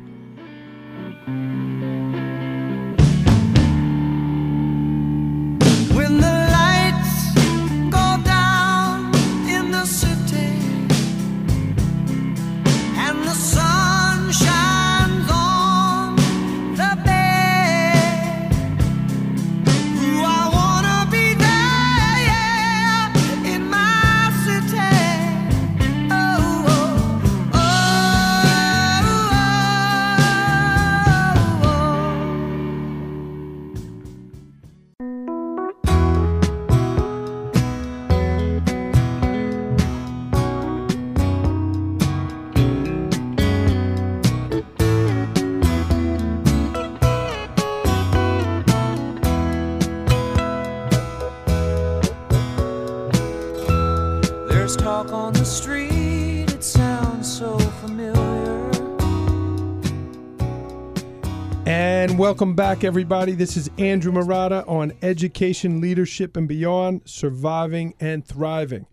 Welcome 62.39 62.55
back, 62.55 62.85
everybody. 62.85 63.33
This 63.33 63.57
is 63.57 63.69
Andrew 63.77 64.13
Marotta 64.13 64.63
on 64.65 64.93
Education, 65.01 65.81
Leadership, 65.81 66.37
and 66.37 66.47
Beyond 66.47 67.01
Surviving 67.03 67.95
and 67.99 68.25
Thriving. 68.25 68.85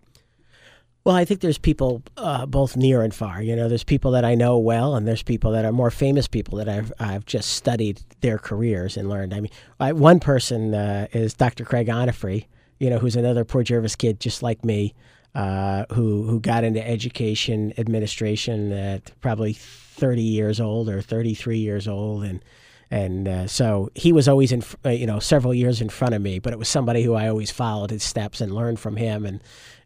Well, 1.04 1.14
I 1.14 1.26
think 1.26 1.40
there's 1.40 1.58
people 1.58 2.02
uh, 2.16 2.46
both 2.46 2.78
near 2.78 3.02
and 3.02 3.14
far. 3.14 3.42
You 3.42 3.54
know, 3.54 3.68
there's 3.68 3.84
people 3.84 4.12
that 4.12 4.24
I 4.24 4.34
know 4.34 4.56
well, 4.56 4.96
and 4.96 5.06
there's 5.06 5.22
people 5.22 5.52
that 5.52 5.66
are 5.66 5.72
more 5.72 5.90
famous 5.90 6.26
people 6.26 6.56
that 6.58 6.68
I've 6.68 6.92
I've 6.98 7.26
just 7.26 7.50
studied 7.50 8.00
their 8.20 8.38
careers 8.38 8.96
and 8.96 9.10
learned. 9.10 9.34
I 9.34 9.40
mean, 9.40 9.52
I, 9.78 9.92
one 9.92 10.18
person 10.18 10.74
uh, 10.74 11.08
is 11.12 11.34
Dr. 11.34 11.64
Craig 11.64 11.88
Onifrey. 11.88 12.46
You 12.78 12.88
know, 12.88 12.98
who's 12.98 13.16
another 13.16 13.44
Port 13.44 13.66
Jervis 13.66 13.96
kid 13.96 14.18
just 14.18 14.42
like 14.42 14.64
me, 14.64 14.94
uh, 15.34 15.84
who 15.92 16.24
who 16.24 16.40
got 16.40 16.64
into 16.64 16.86
education 16.86 17.72
administration 17.78 18.72
at 18.72 19.12
probably 19.20 19.52
30 19.52 20.22
years 20.22 20.60
old 20.60 20.88
or 20.88 21.00
33 21.00 21.58
years 21.58 21.88
old, 21.88 22.24
and 22.24 22.44
and 22.90 23.26
uh, 23.26 23.46
so 23.46 23.90
he 23.94 24.12
was 24.12 24.28
always 24.28 24.52
in 24.52 24.62
uh, 24.84 24.90
you 24.90 25.06
know 25.06 25.18
several 25.18 25.54
years 25.54 25.80
in 25.80 25.88
front 25.88 26.14
of 26.14 26.22
me. 26.22 26.38
But 26.38 26.52
it 26.52 26.58
was 26.58 26.68
somebody 26.68 27.02
who 27.02 27.14
I 27.14 27.28
always 27.28 27.50
followed 27.50 27.90
his 27.90 28.02
steps 28.02 28.40
and 28.40 28.54
learned 28.54 28.78
from 28.78 28.96
him, 28.96 29.26
and 29.26 29.40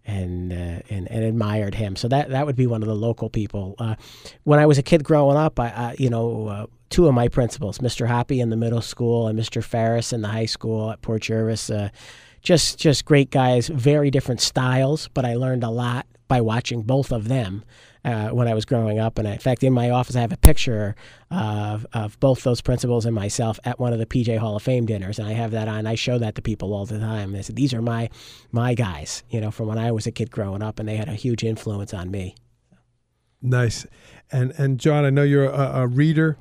and, 0.04 0.52
uh, 0.52 0.82
and 0.90 1.10
and 1.10 1.24
admired 1.24 1.74
him. 1.74 1.96
So 1.96 2.08
that 2.08 2.30
that 2.30 2.46
would 2.46 2.56
be 2.56 2.66
one 2.66 2.82
of 2.82 2.88
the 2.88 2.94
local 2.94 3.30
people. 3.30 3.74
Uh, 3.78 3.94
when 4.44 4.58
I 4.58 4.66
was 4.66 4.78
a 4.78 4.82
kid 4.82 5.04
growing 5.04 5.36
up, 5.36 5.58
I, 5.58 5.68
I 5.68 5.96
you 5.98 6.10
know 6.10 6.48
uh, 6.48 6.66
two 6.90 7.06
of 7.06 7.14
my 7.14 7.28
principals, 7.28 7.78
Mr. 7.78 8.06
Hoppy 8.06 8.40
in 8.40 8.50
the 8.50 8.56
middle 8.56 8.82
school 8.82 9.28
and 9.28 9.38
Mr. 9.38 9.62
Ferris 9.62 10.12
in 10.12 10.22
the 10.22 10.28
high 10.28 10.46
school 10.46 10.90
at 10.90 11.00
Port 11.02 11.22
Jervis. 11.22 11.70
Just 12.48 12.78
just 12.78 13.04
great 13.04 13.30
guys, 13.30 13.68
very 13.68 14.10
different 14.10 14.40
styles, 14.40 15.08
but 15.12 15.26
I 15.26 15.34
learned 15.34 15.62
a 15.62 15.68
lot 15.68 16.06
by 16.28 16.40
watching 16.40 16.80
both 16.80 17.12
of 17.12 17.28
them 17.28 17.62
uh, 18.06 18.30
when 18.30 18.48
I 18.48 18.54
was 18.54 18.64
growing 18.64 18.98
up. 18.98 19.18
And 19.18 19.28
in 19.28 19.38
fact, 19.38 19.62
in 19.62 19.74
my 19.74 19.90
office, 19.90 20.16
I 20.16 20.22
have 20.22 20.32
a 20.32 20.38
picture 20.38 20.96
of, 21.30 21.84
of 21.92 22.18
both 22.20 22.44
those 22.44 22.62
principals 22.62 23.04
and 23.04 23.14
myself 23.14 23.60
at 23.64 23.78
one 23.78 23.92
of 23.92 23.98
the 23.98 24.06
PJ 24.06 24.38
Hall 24.38 24.56
of 24.56 24.62
Fame 24.62 24.86
dinners, 24.86 25.18
and 25.18 25.28
I 25.28 25.32
have 25.32 25.50
that 25.50 25.68
on. 25.68 25.86
I 25.86 25.94
show 25.94 26.16
that 26.16 26.36
to 26.36 26.40
people 26.40 26.72
all 26.72 26.86
the 26.86 26.98
time. 26.98 27.32
They 27.32 27.42
said 27.42 27.54
these 27.54 27.74
are 27.74 27.82
my 27.82 28.08
my 28.50 28.72
guys, 28.72 29.24
you 29.28 29.42
know, 29.42 29.50
from 29.50 29.66
when 29.66 29.76
I 29.76 29.92
was 29.92 30.06
a 30.06 30.10
kid 30.10 30.30
growing 30.30 30.62
up, 30.62 30.78
and 30.78 30.88
they 30.88 30.96
had 30.96 31.10
a 31.10 31.12
huge 31.12 31.44
influence 31.44 31.92
on 31.92 32.10
me. 32.10 32.34
Nice, 33.42 33.86
and 34.32 34.52
and 34.56 34.80
John, 34.80 35.04
I 35.04 35.10
know 35.10 35.22
you're 35.22 35.50
a, 35.50 35.82
a 35.82 35.86
reader. 35.86 36.38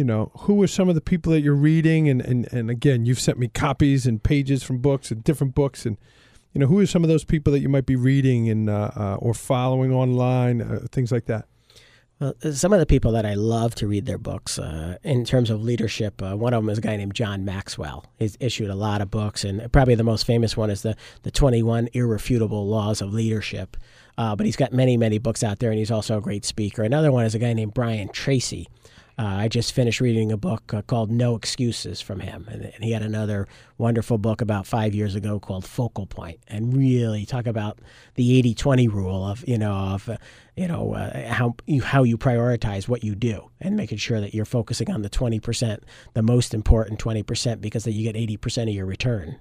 You 0.00 0.04
know, 0.04 0.32
who 0.38 0.62
are 0.62 0.66
some 0.66 0.88
of 0.88 0.94
the 0.94 1.02
people 1.02 1.30
that 1.32 1.42
you're 1.42 1.54
reading? 1.54 2.08
And, 2.08 2.22
and 2.22 2.50
and 2.52 2.70
again, 2.70 3.04
you've 3.04 3.20
sent 3.20 3.38
me 3.38 3.48
copies 3.48 4.06
and 4.06 4.22
pages 4.22 4.62
from 4.62 4.78
books 4.78 5.10
and 5.10 5.22
different 5.22 5.54
books 5.54 5.84
and 5.84 5.98
you 6.52 6.60
know, 6.60 6.66
who 6.66 6.80
are 6.80 6.86
some 6.86 7.04
of 7.04 7.08
those 7.08 7.24
people 7.24 7.52
that 7.52 7.60
you 7.60 7.68
might 7.68 7.86
be 7.86 7.96
reading 7.96 8.48
and 8.48 8.68
uh, 8.68 8.90
uh, 8.96 9.16
or 9.20 9.34
following 9.34 9.92
online, 9.92 10.60
uh, 10.60 10.80
things 10.90 11.12
like 11.12 11.26
that? 11.26 11.46
Well, 12.18 12.34
uh, 12.42 12.52
some 12.52 12.72
of 12.72 12.80
the 12.80 12.86
people 12.86 13.12
that 13.12 13.24
I 13.24 13.34
love 13.34 13.74
to 13.76 13.86
read 13.86 14.04
their 14.04 14.18
books 14.18 14.58
uh, 14.58 14.98
in 15.02 15.24
terms 15.24 15.48
of 15.48 15.62
leadership, 15.62 16.20
uh, 16.22 16.36
one 16.36 16.52
of 16.52 16.62
them 16.62 16.70
is 16.70 16.78
a 16.78 16.82
guy 16.82 16.96
named 16.96 17.14
John 17.14 17.44
Maxwell. 17.44 18.04
He's 18.18 18.36
issued 18.40 18.68
a 18.68 18.74
lot 18.74 19.00
of 19.00 19.10
books, 19.10 19.44
and 19.44 19.72
probably 19.72 19.94
the 19.94 20.04
most 20.04 20.26
famous 20.26 20.56
one 20.56 20.70
is 20.70 20.82
the 20.82 20.96
the 21.22 21.30
21 21.30 21.88
Irrefutable 21.92 22.66
Laws 22.66 23.00
of 23.00 23.12
Leadership. 23.14 23.76
but 24.16 24.40
he's 24.40 24.56
got 24.56 24.72
many, 24.72 24.96
many 24.96 25.18
books 25.18 25.42
out 25.44 25.60
there, 25.60 25.70
and 25.70 25.78
he's 25.78 25.90
also 25.90 26.18
a 26.18 26.22
great 26.22 26.44
speaker. 26.44 26.82
Another 26.82 27.12
one 27.12 27.24
is 27.24 27.34
a 27.34 27.38
guy 27.38 27.52
named 27.52 27.74
Brian 27.74 28.08
Tracy. 28.08 28.68
Uh, 29.20 29.36
I 29.36 29.48
just 29.48 29.74
finished 29.74 30.00
reading 30.00 30.32
a 30.32 30.38
book 30.38 30.72
uh, 30.72 30.80
called 30.80 31.10
No 31.10 31.36
Excuses 31.36 32.00
from 32.00 32.20
him. 32.20 32.46
And, 32.50 32.64
and, 32.64 32.82
he 32.82 32.92
had 32.92 33.02
another 33.02 33.46
wonderful 33.76 34.16
book 34.16 34.40
about 34.40 34.66
five 34.66 34.94
years 34.94 35.14
ago 35.14 35.38
called 35.38 35.66
Focal 35.66 36.06
Point. 36.06 36.40
And 36.48 36.74
really 36.74 37.26
talk 37.26 37.46
about 37.46 37.80
the 38.14 38.38
80 38.38 38.54
20 38.54 38.88
rule 38.88 39.22
of, 39.26 39.46
you 39.46 39.58
know, 39.58 39.74
of, 39.74 40.08
uh, 40.08 40.16
you 40.56 40.66
know, 40.66 40.94
uh, 40.94 41.30
how, 41.34 41.54
you, 41.66 41.82
how 41.82 42.02
you 42.02 42.16
prioritize 42.16 42.88
what 42.88 43.04
you 43.04 43.14
do 43.14 43.50
and 43.60 43.76
making 43.76 43.98
sure 43.98 44.22
that 44.22 44.32
you're 44.32 44.46
focusing 44.46 44.90
on 44.90 45.02
the 45.02 45.10
20%, 45.10 45.80
the 46.14 46.22
most 46.22 46.54
important 46.54 46.98
20%, 46.98 47.60
because 47.60 47.84
then 47.84 47.92
you 47.92 48.10
get 48.10 48.16
80% 48.16 48.62
of 48.62 48.68
your 48.70 48.86
return. 48.86 49.38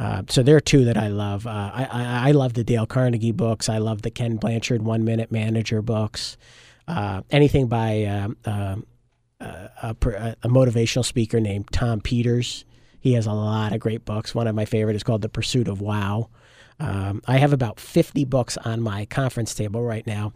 Uh, 0.00 0.22
so 0.30 0.42
there 0.42 0.56
are 0.56 0.60
two 0.60 0.86
that 0.86 0.96
I 0.96 1.08
love. 1.08 1.46
Uh, 1.46 1.70
I, 1.74 1.84
I, 1.84 2.28
I 2.28 2.30
love 2.30 2.54
the 2.54 2.64
Dale 2.64 2.86
Carnegie 2.86 3.32
books. 3.32 3.68
I 3.68 3.76
love 3.76 4.00
the 4.00 4.10
Ken 4.10 4.36
Blanchard 4.36 4.80
One 4.80 5.04
Minute 5.04 5.30
Manager 5.30 5.82
books. 5.82 6.38
anything 7.30 7.66
by 7.66 8.26
a, 9.40 10.36
a, 10.42 10.48
motivational 10.48 11.04
speaker 11.04 11.40
named 11.40 11.68
Tom 11.72 12.00
Peters. 12.00 12.64
He 13.00 13.12
has 13.12 13.26
a 13.26 13.32
lot 13.32 13.72
of 13.72 13.80
great 13.80 14.04
books. 14.04 14.34
One 14.34 14.46
of 14.46 14.54
my 14.54 14.64
favorite 14.64 14.96
is 14.96 15.02
called 15.02 15.22
The 15.22 15.28
Pursuit 15.28 15.68
of 15.68 15.80
Wow. 15.80 16.30
Um, 16.80 17.22
I 17.26 17.38
have 17.38 17.52
about 17.52 17.80
50 17.80 18.24
books 18.24 18.56
on 18.58 18.80
my 18.80 19.04
conference 19.06 19.54
table 19.54 19.82
right 19.82 20.06
now. 20.06 20.32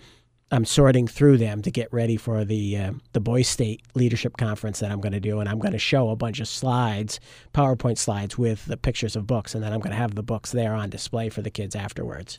I'm 0.50 0.66
sorting 0.66 1.08
through 1.08 1.38
them 1.38 1.62
to 1.62 1.70
get 1.70 1.90
ready 1.92 2.18
for 2.18 2.44
the 2.44 2.76
uh, 2.76 2.92
the 3.14 3.20
Boys 3.20 3.48
State 3.48 3.80
Leadership 3.94 4.36
Conference 4.36 4.80
that 4.80 4.90
I'm 4.90 5.00
going 5.00 5.12
to 5.12 5.20
do, 5.20 5.40
and 5.40 5.48
I'm 5.48 5.58
going 5.58 5.72
to 5.72 5.78
show 5.78 6.10
a 6.10 6.16
bunch 6.16 6.40
of 6.40 6.48
slides, 6.48 7.20
PowerPoint 7.54 7.96
slides 7.96 8.36
with 8.36 8.66
the 8.66 8.76
pictures 8.76 9.16
of 9.16 9.26
books, 9.26 9.54
and 9.54 9.64
then 9.64 9.72
I'm 9.72 9.80
going 9.80 9.92
to 9.92 9.96
have 9.96 10.14
the 10.14 10.22
books 10.22 10.52
there 10.52 10.74
on 10.74 10.90
display 10.90 11.30
for 11.30 11.40
the 11.40 11.50
kids 11.50 11.74
afterwards. 11.74 12.38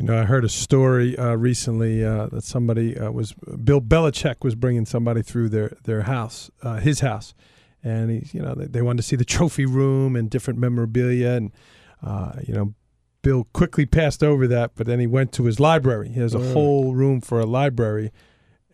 You 0.00 0.06
know, 0.06 0.18
I 0.18 0.24
heard 0.24 0.46
a 0.46 0.48
story 0.48 1.14
uh, 1.18 1.34
recently 1.34 2.02
uh, 2.02 2.28
that 2.28 2.42
somebody 2.42 2.98
uh, 2.98 3.10
was 3.10 3.34
Bill 3.34 3.82
Belichick 3.82 4.36
was 4.40 4.54
bringing 4.54 4.86
somebody 4.86 5.20
through 5.20 5.50
their 5.50 5.76
their 5.84 6.00
house, 6.04 6.50
uh, 6.62 6.76
his 6.76 7.00
house, 7.00 7.34
and 7.84 8.10
he, 8.10 8.26
you 8.32 8.40
know, 8.40 8.54
they, 8.54 8.64
they, 8.64 8.80
wanted 8.80 8.96
to 8.96 9.02
see 9.02 9.16
the 9.16 9.26
trophy 9.26 9.66
room 9.66 10.16
and 10.16 10.30
different 10.30 10.58
memorabilia, 10.58 11.32
and 11.32 11.52
uh, 12.02 12.32
you 12.42 12.54
know, 12.54 12.72
Bill 13.20 13.46
quickly 13.52 13.84
passed 13.84 14.24
over 14.24 14.46
that, 14.46 14.70
but 14.74 14.86
then 14.86 15.00
he 15.00 15.06
went 15.06 15.32
to 15.32 15.44
his 15.44 15.60
library. 15.60 16.08
He 16.08 16.20
has 16.20 16.34
a 16.34 16.38
mm. 16.38 16.52
whole 16.54 16.94
room 16.94 17.20
for 17.20 17.38
a 17.38 17.44
library, 17.44 18.10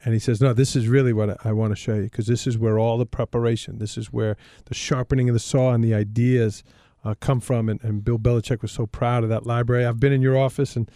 and 0.04 0.14
he 0.14 0.20
says, 0.20 0.40
"No, 0.40 0.52
this 0.52 0.76
is 0.76 0.86
really 0.86 1.12
what 1.12 1.30
I, 1.30 1.36
I 1.46 1.52
want 1.52 1.72
to 1.72 1.76
show 1.76 1.96
you 1.96 2.02
because 2.04 2.28
this 2.28 2.46
is 2.46 2.56
where 2.56 2.78
all 2.78 2.98
the 2.98 3.04
preparation, 3.04 3.78
this 3.78 3.98
is 3.98 4.12
where 4.12 4.36
the 4.66 4.74
sharpening 4.74 5.28
of 5.28 5.32
the 5.32 5.40
saw 5.40 5.72
and 5.72 5.82
the 5.82 5.92
ideas." 5.92 6.62
Uh, 7.06 7.14
come 7.20 7.40
from. 7.40 7.68
And, 7.68 7.82
and, 7.84 8.04
Bill 8.04 8.18
Belichick 8.18 8.62
was 8.62 8.72
so 8.72 8.86
proud 8.86 9.22
of 9.22 9.30
that 9.30 9.46
library. 9.46 9.84
I've 9.84 10.00
been 10.00 10.12
in 10.12 10.22
your 10.22 10.36
office, 10.36 10.74
and 10.74 10.90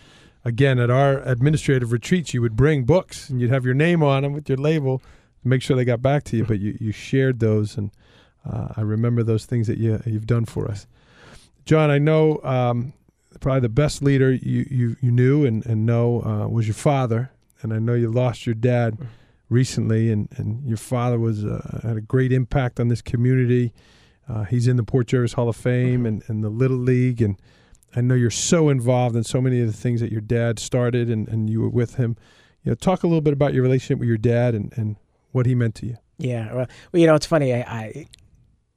again, 0.45 0.81
at 0.81 0.91
our 0.91 1.21
administrative 1.21 1.93
retreats, 1.93 2.35
you 2.35 2.43
would 2.43 2.57
bring 2.57 2.85
books 2.85 3.31
and 3.31 3.41
you'd 3.41 3.51
have 3.51 3.65
your 3.65 3.75
name 3.75 4.03
on 4.03 4.25
them 4.25 4.33
with 4.33 4.49
your 4.49 4.59
label 4.59 4.99
to 5.43 5.49
make 5.49 5.63
sure 5.63 5.77
they 5.77 5.85
got 5.85 6.03
back 6.03 6.25
to 6.25 6.37
you. 6.37 6.45
But 6.45 6.59
you, 6.59 6.77
you 6.81 6.91
shared 6.91 7.39
those, 7.39 7.77
and 7.77 7.93
uh, 8.45 8.69
I 8.77 8.81
remember 8.81 9.23
those 9.23 9.47
things 9.47 9.69
that 9.69 9.79
you, 9.79 10.03
you've 10.05 10.27
done 10.27 10.47
for 10.47 10.69
us. 10.69 10.89
John, 11.65 11.91
I 11.91 11.99
know 11.99 12.41
um, 12.43 12.93
probably 13.39 13.61
the 13.61 13.69
best 13.69 14.03
leader 14.03 14.33
you, 14.33 14.67
you, 14.69 14.97
you 15.01 15.11
knew 15.13 15.45
and, 15.45 15.65
and 15.67 15.87
know 15.87 16.23
uh, 16.23 16.49
was 16.49 16.67
your 16.67 16.75
father. 16.75 17.31
And 17.63 17.73
I 17.73 17.79
know 17.79 17.95
you 17.95 18.11
lost 18.11 18.47
your 18.47 18.55
dad 18.55 18.99
recently, 19.49 20.11
and, 20.11 20.29
and 20.37 20.67
your 20.67 20.79
father 20.79 21.19
was 21.19 21.45
uh, 21.45 21.81
had 21.83 21.97
a 21.97 22.01
great 22.01 22.33
impact 22.33 22.81
on 22.81 22.89
this 22.89 23.03
community. 23.03 23.73
Uh, 24.31 24.45
he's 24.45 24.69
in 24.69 24.77
the 24.77 24.85
Port 24.85 25.09
Jervis 25.09 25.33
Hall 25.33 25.49
of 25.49 25.57
Fame 25.57 26.07
and, 26.07 26.23
and 26.29 26.45
the 26.45 26.51
Little 26.51 26.77
League, 26.77 27.21
and 27.21 27.37
I 27.97 28.01
know 28.01 28.15
you're 28.15 28.31
so 28.31 28.69
involved 28.69 29.17
in 29.17 29.25
so 29.25 29.41
many 29.41 29.61
of 29.61 29.67
the 29.67 29.73
things 29.73 30.01
that 30.01 30.13
your 30.13 30.21
dad 30.21 30.61
started 30.61 31.11
and, 31.11 31.27
and 31.29 31.51
you 31.51 31.61
were 31.61 31.69
with 31.69 31.97
him. 31.97 32.17
You 32.63 32.71
know, 32.71 32.77
talk 32.77 33.03
a 33.03 33.09
little 33.09 33.23
bit 33.23 33.33
about 33.33 33.55
your 33.55 33.63
relationship 33.63 33.99
with 33.99 34.09
your 34.09 34.19
dad 34.19 34.55
and, 34.55 34.73
and 34.77 34.97
what 35.33 35.47
he 35.47 35.55
meant 35.55 35.75
to 35.77 35.87
you. 35.87 35.97
Yeah. 36.19 36.53
Well, 36.55 36.69
you 36.93 37.07
know, 37.07 37.15
it's 37.15 37.27
funny. 37.27 37.53
I, 37.55 37.61
I, 37.61 38.07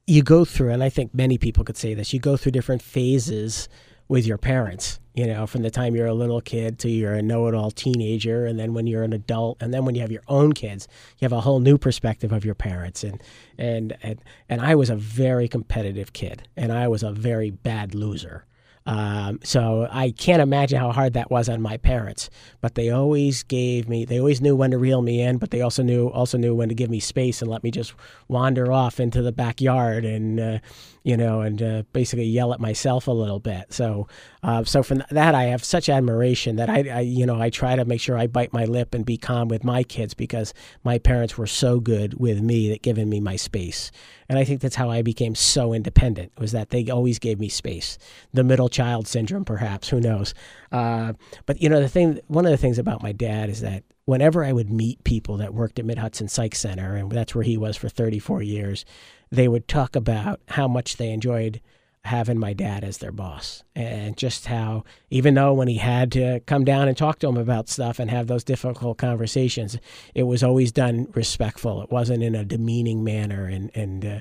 you 0.06 0.22
go 0.22 0.44
through, 0.44 0.70
and 0.70 0.82
I 0.82 0.88
think 0.88 1.14
many 1.14 1.38
people 1.38 1.62
could 1.62 1.76
say 1.76 1.94
this, 1.94 2.12
you 2.12 2.18
go 2.18 2.36
through 2.36 2.52
different 2.52 2.82
phases 2.82 3.68
with 4.08 4.26
your 4.26 4.38
parents, 4.38 4.98
you 5.14 5.26
know, 5.26 5.46
from 5.46 5.62
the 5.62 5.70
time 5.70 5.94
you're 5.94 6.08
a 6.08 6.14
little 6.14 6.40
kid 6.40 6.78
to 6.80 6.90
you're 6.90 7.14
a 7.14 7.22
know 7.22 7.46
it 7.46 7.54
all 7.54 7.70
teenager. 7.70 8.46
And 8.46 8.58
then 8.58 8.74
when 8.74 8.86
you're 8.86 9.04
an 9.04 9.12
adult, 9.12 9.58
and 9.60 9.72
then 9.72 9.84
when 9.84 9.94
you 9.94 10.00
have 10.00 10.12
your 10.12 10.24
own 10.26 10.52
kids, 10.52 10.88
you 11.18 11.24
have 11.24 11.32
a 11.32 11.40
whole 11.40 11.60
new 11.60 11.78
perspective 11.78 12.32
of 12.32 12.44
your 12.44 12.56
parents. 12.56 13.04
And, 13.04 13.22
and, 13.56 13.96
and, 14.02 14.20
and 14.48 14.60
I 14.60 14.74
was 14.74 14.90
a 14.90 14.96
very 14.96 15.48
competitive 15.48 16.12
kid, 16.12 16.48
and 16.56 16.72
I 16.72 16.88
was 16.88 17.02
a 17.02 17.12
very 17.12 17.50
bad 17.50 17.94
loser. 17.94 18.44
Um, 18.86 19.40
so 19.42 19.88
I 19.90 20.10
can't 20.10 20.42
imagine 20.42 20.78
how 20.78 20.92
hard 20.92 21.14
that 21.14 21.30
was 21.30 21.48
on 21.48 21.62
my 21.62 21.76
parents. 21.78 22.28
But 22.60 22.74
they 22.74 22.90
always 22.90 23.42
gave 23.42 23.88
me, 23.88 24.04
they 24.04 24.18
always 24.18 24.40
knew 24.40 24.54
when 24.56 24.72
to 24.72 24.78
reel 24.78 25.00
me 25.00 25.22
in, 25.22 25.38
but 25.38 25.50
they 25.50 25.62
also 25.62 25.82
knew 25.82 26.08
also 26.08 26.36
knew 26.36 26.54
when 26.54 26.68
to 26.68 26.74
give 26.74 26.90
me 26.90 27.00
space 27.00 27.40
and 27.40 27.50
let 27.50 27.64
me 27.64 27.70
just 27.70 27.94
wander 28.28 28.72
off 28.72 29.00
into 29.00 29.22
the 29.22 29.32
backyard 29.32 30.04
and 30.04 30.38
uh, 30.38 30.58
you 31.04 31.16
know 31.16 31.42
and 31.42 31.62
uh, 31.62 31.82
basically 31.92 32.24
yell 32.24 32.52
at 32.52 32.60
myself 32.60 33.06
a 33.06 33.12
little 33.12 33.38
bit. 33.38 33.72
So 33.72 34.08
uh, 34.42 34.64
so 34.64 34.82
from 34.82 35.04
that 35.10 35.34
I 35.34 35.44
have 35.44 35.62
such 35.62 35.88
admiration 35.88 36.56
that 36.56 36.68
I, 36.68 36.88
I 36.88 37.00
you 37.00 37.26
know 37.26 37.40
I 37.40 37.50
try 37.50 37.76
to 37.76 37.84
make 37.84 38.00
sure 38.00 38.18
I 38.18 38.26
bite 38.26 38.52
my 38.52 38.64
lip 38.64 38.94
and 38.94 39.04
be 39.04 39.16
calm 39.16 39.48
with 39.48 39.62
my 39.62 39.82
kids 39.84 40.14
because 40.14 40.52
my 40.82 40.98
parents 40.98 41.38
were 41.38 41.46
so 41.46 41.78
good 41.78 42.18
with 42.18 42.40
me 42.40 42.70
that 42.70 42.82
giving 42.82 43.08
me 43.08 43.20
my 43.20 43.36
space. 43.36 43.92
And 44.28 44.38
I 44.38 44.44
think 44.44 44.62
that's 44.62 44.76
how 44.76 44.90
I 44.90 45.02
became 45.02 45.34
so 45.34 45.74
independent 45.74 46.32
was 46.38 46.52
that 46.52 46.70
they 46.70 46.88
always 46.88 47.18
gave 47.18 47.38
me 47.38 47.48
space. 47.48 47.98
The 48.32 48.42
middle 48.42 48.70
child 48.70 49.06
syndrome, 49.06 49.44
perhaps, 49.44 49.90
who 49.90 50.00
knows? 50.00 50.34
Uh, 50.72 51.12
but 51.44 51.60
you 51.60 51.68
know, 51.68 51.80
the 51.80 51.88
thing, 51.88 52.20
one 52.28 52.46
of 52.46 52.50
the 52.50 52.56
things 52.56 52.78
about 52.78 53.02
my 53.02 53.12
dad 53.12 53.50
is 53.50 53.60
that 53.60 53.84
whenever 54.06 54.44
I 54.44 54.52
would 54.52 54.70
meet 54.70 55.04
people 55.04 55.36
that 55.38 55.54
worked 55.54 55.78
at 55.78 55.84
Mid 55.84 55.98
Hudson 55.98 56.28
Psych 56.28 56.54
Center, 56.54 56.96
and 56.96 57.10
that's 57.10 57.34
where 57.34 57.44
he 57.44 57.56
was 57.56 57.76
for 57.76 57.88
34 57.88 58.42
years, 58.42 58.84
they 59.34 59.48
would 59.48 59.66
talk 59.68 59.96
about 59.96 60.40
how 60.48 60.68
much 60.68 60.96
they 60.96 61.10
enjoyed 61.10 61.60
having 62.04 62.38
my 62.38 62.52
dad 62.52 62.84
as 62.84 62.98
their 62.98 63.12
boss. 63.12 63.64
And 63.74 64.16
just 64.16 64.46
how 64.46 64.84
even 65.10 65.34
though 65.34 65.54
when 65.54 65.68
he 65.68 65.78
had 65.78 66.12
to 66.12 66.40
come 66.40 66.64
down 66.64 66.86
and 66.86 66.96
talk 66.96 67.18
to 67.20 67.28
him 67.28 67.36
about 67.36 67.68
stuff 67.68 67.98
and 67.98 68.10
have 68.10 68.26
those 68.26 68.44
difficult 68.44 68.98
conversations 68.98 69.78
it 70.14 70.24
was 70.24 70.42
always 70.42 70.70
done 70.70 71.08
respectful. 71.14 71.82
It 71.82 71.90
wasn't 71.90 72.22
in 72.22 72.34
a 72.34 72.44
demeaning 72.44 73.04
manner. 73.04 73.46
And 73.46 73.70
and 73.74 74.04
uh, 74.04 74.20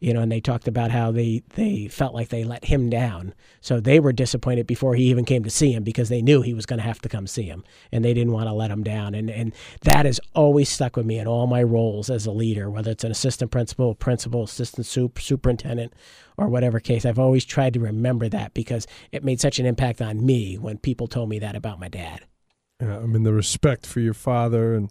you 0.00 0.14
know 0.14 0.22
and 0.22 0.32
they 0.32 0.40
talked 0.40 0.66
about 0.66 0.90
how 0.90 1.10
they 1.10 1.42
they 1.54 1.86
felt 1.88 2.14
like 2.14 2.30
they 2.30 2.44
let 2.44 2.64
him 2.64 2.88
down. 2.88 3.34
So 3.60 3.78
they 3.78 4.00
were 4.00 4.12
disappointed 4.12 4.66
before 4.66 4.94
he 4.94 5.04
even 5.04 5.26
came 5.26 5.44
to 5.44 5.50
see 5.50 5.72
him 5.72 5.82
because 5.82 6.08
they 6.08 6.22
knew 6.22 6.40
he 6.40 6.54
was 6.54 6.66
going 6.66 6.78
to 6.78 6.86
have 6.86 7.02
to 7.02 7.08
come 7.10 7.26
see 7.26 7.44
him. 7.44 7.62
And 7.92 8.04
they 8.04 8.14
didn't 8.14 8.32
want 8.32 8.48
to 8.48 8.54
let 8.54 8.70
him 8.70 8.82
down. 8.82 9.14
And 9.14 9.28
and 9.28 9.54
that 9.82 10.06
has 10.06 10.18
always 10.34 10.70
stuck 10.70 10.96
with 10.96 11.04
me 11.04 11.18
in 11.18 11.26
all 11.26 11.46
my 11.46 11.62
roles 11.62 12.08
as 12.08 12.24
a 12.24 12.32
leader 12.32 12.70
whether 12.70 12.90
it's 12.90 13.04
an 13.04 13.10
assistant 13.10 13.50
principal 13.50 13.94
principal 13.94 14.44
assistant 14.44 14.86
soup 14.86 15.20
superintendent 15.20 15.92
or 16.38 16.48
whatever 16.48 16.80
case. 16.80 17.04
I've 17.04 17.18
always 17.18 17.44
tried 17.44 17.74
to 17.74 17.80
remember 17.80 18.28
that 18.28 18.54
because 18.54 18.86
it 19.12 19.24
made 19.24 19.40
such 19.40 19.58
an 19.58 19.66
impact 19.66 20.00
on 20.00 20.24
me 20.24 20.56
when 20.56 20.78
people 20.78 21.08
told 21.08 21.28
me 21.28 21.38
that 21.40 21.56
about 21.56 21.80
my 21.80 21.88
dad. 21.88 22.22
Yeah, 22.80 22.98
I 22.98 23.06
mean 23.06 23.24
the 23.24 23.32
respect 23.32 23.86
for 23.86 23.98
your 23.98 24.14
father, 24.14 24.74
and 24.74 24.90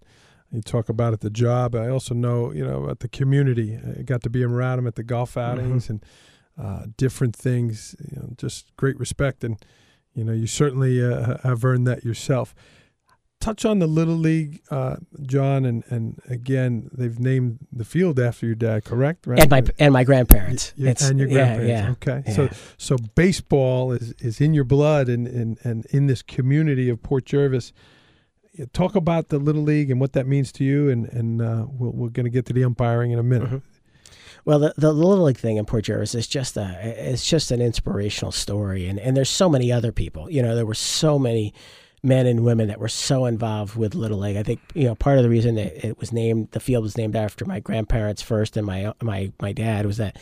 you 0.52 0.62
talk 0.62 0.90
about 0.90 1.14
at 1.14 1.22
the 1.22 1.30
job. 1.30 1.74
I 1.74 1.88
also 1.88 2.14
know, 2.14 2.52
you 2.52 2.66
know, 2.66 2.90
at 2.90 3.00
the 3.00 3.08
community. 3.08 3.80
I 3.98 4.02
got 4.02 4.22
to 4.24 4.30
be 4.30 4.44
around 4.44 4.80
him 4.80 4.88
at 4.88 4.96
the 4.96 5.04
golf 5.04 5.38
outings 5.38 5.90
and 5.90 6.06
uh, 6.62 6.88
different 6.98 7.36
things. 7.36 7.96
You 8.12 8.18
know, 8.18 8.30
just 8.38 8.76
great 8.76 9.00
respect, 9.00 9.46
and 9.46 9.58
you 10.14 10.26
know, 10.26 10.34
you 10.34 10.48
certainly 10.48 11.02
uh, 11.02 11.38
have 11.44 11.64
earned 11.64 11.88
that 11.88 12.04
yourself. 12.04 12.54
Touch 13.40 13.66
on 13.66 13.80
the 13.80 13.88
little 13.88 14.16
league, 14.16 14.62
uh, 14.72 14.96
John, 15.22 15.64
and 15.64 15.84
and 15.90 16.20
again, 16.28 16.90
they've 16.92 17.18
named 17.20 17.60
the 17.72 17.86
field 17.86 18.20
after 18.20 18.46
your 18.48 18.56
dad, 18.56 18.84
correct? 18.84 19.28
Right. 19.28 19.40
And 19.40 19.50
my 19.50 19.64
and 19.80 19.94
my 19.94 20.04
grandparents. 20.04 20.74
Y- 20.78 20.86
y- 20.86 20.90
It's- 20.92 21.10
and 21.10 21.20
your 21.20 21.30
grandparents. 21.30 21.70
yeah, 21.70 22.14
okay. 22.16 22.34
So 22.34 22.44
yeah. 22.44 22.54
so 22.78 22.96
baseball 23.16 23.92
is, 23.92 24.14
is 24.20 24.42
in 24.42 24.54
your 24.56 24.64
blood 24.64 25.08
and, 25.08 25.28
and, 25.28 25.58
and 25.64 25.86
in 25.92 26.08
this 26.08 26.22
community 26.24 26.90
of 26.90 27.02
Port 27.04 27.26
Jervis. 27.26 27.74
Talk 28.74 28.96
about 28.96 29.30
the 29.30 29.38
Little 29.38 29.62
League 29.62 29.92
and 29.92 30.00
what 30.02 30.14
that 30.14 30.26
means 30.26 30.52
to 30.54 30.64
you, 30.64 30.90
and, 30.90 31.06
and 31.10 31.40
uh, 31.44 31.68
we'll, 31.70 31.92
we're 31.92 32.10
going 32.10 32.24
to 32.24 32.32
get 32.32 32.48
to 32.48 32.54
the 32.54 32.64
umpiring 32.64 33.12
in 33.12 33.20
a 33.20 33.24
minute. 33.24 33.50
Mhm. 33.52 33.62
Well, 34.46 34.58
the, 34.58 34.74
the 34.78 34.92
little 34.92 35.26
league 35.26 35.38
thing 35.38 35.58
in 35.58 35.66
Port 35.66 35.84
Jervis 35.86 36.16
is 36.16 36.26
just 36.26 36.58
a 36.58 36.76
it's 36.84 37.24
just 37.28 37.52
an 37.52 37.62
inspirational 37.62 38.32
story, 38.32 38.88
and 38.88 38.98
and 39.00 39.16
there's 39.16 39.30
so 39.30 39.48
many 39.48 39.72
other 39.72 39.92
people. 39.92 40.28
You 40.32 40.42
know, 40.42 40.56
there 40.56 40.66
were 40.66 40.74
so 40.74 41.20
many 41.20 41.54
men 42.08 42.26
and 42.26 42.44
women 42.44 42.70
that 42.70 42.80
were 42.80 42.88
so 42.88 43.26
involved 43.26 43.76
with 43.76 43.94
little 43.94 44.20
league. 44.20 44.38
I 44.38 44.44
think 44.44 44.60
you 44.74 44.86
know 44.86 44.96
part 44.96 45.18
of 45.18 45.24
the 45.24 45.30
reason 45.30 45.56
that 45.56 45.86
it 45.86 46.00
was 46.00 46.12
named 46.12 46.50
the 46.52 46.60
field 46.60 46.84
was 46.84 46.98
named 46.98 47.16
after 47.16 47.46
my 47.46 47.60
grandparents 47.60 48.22
first 48.22 48.58
and 48.58 48.66
my 48.66 48.94
my 49.02 49.32
my 49.42 49.52
dad 49.52 49.86
was 49.86 49.98
that 49.98 50.18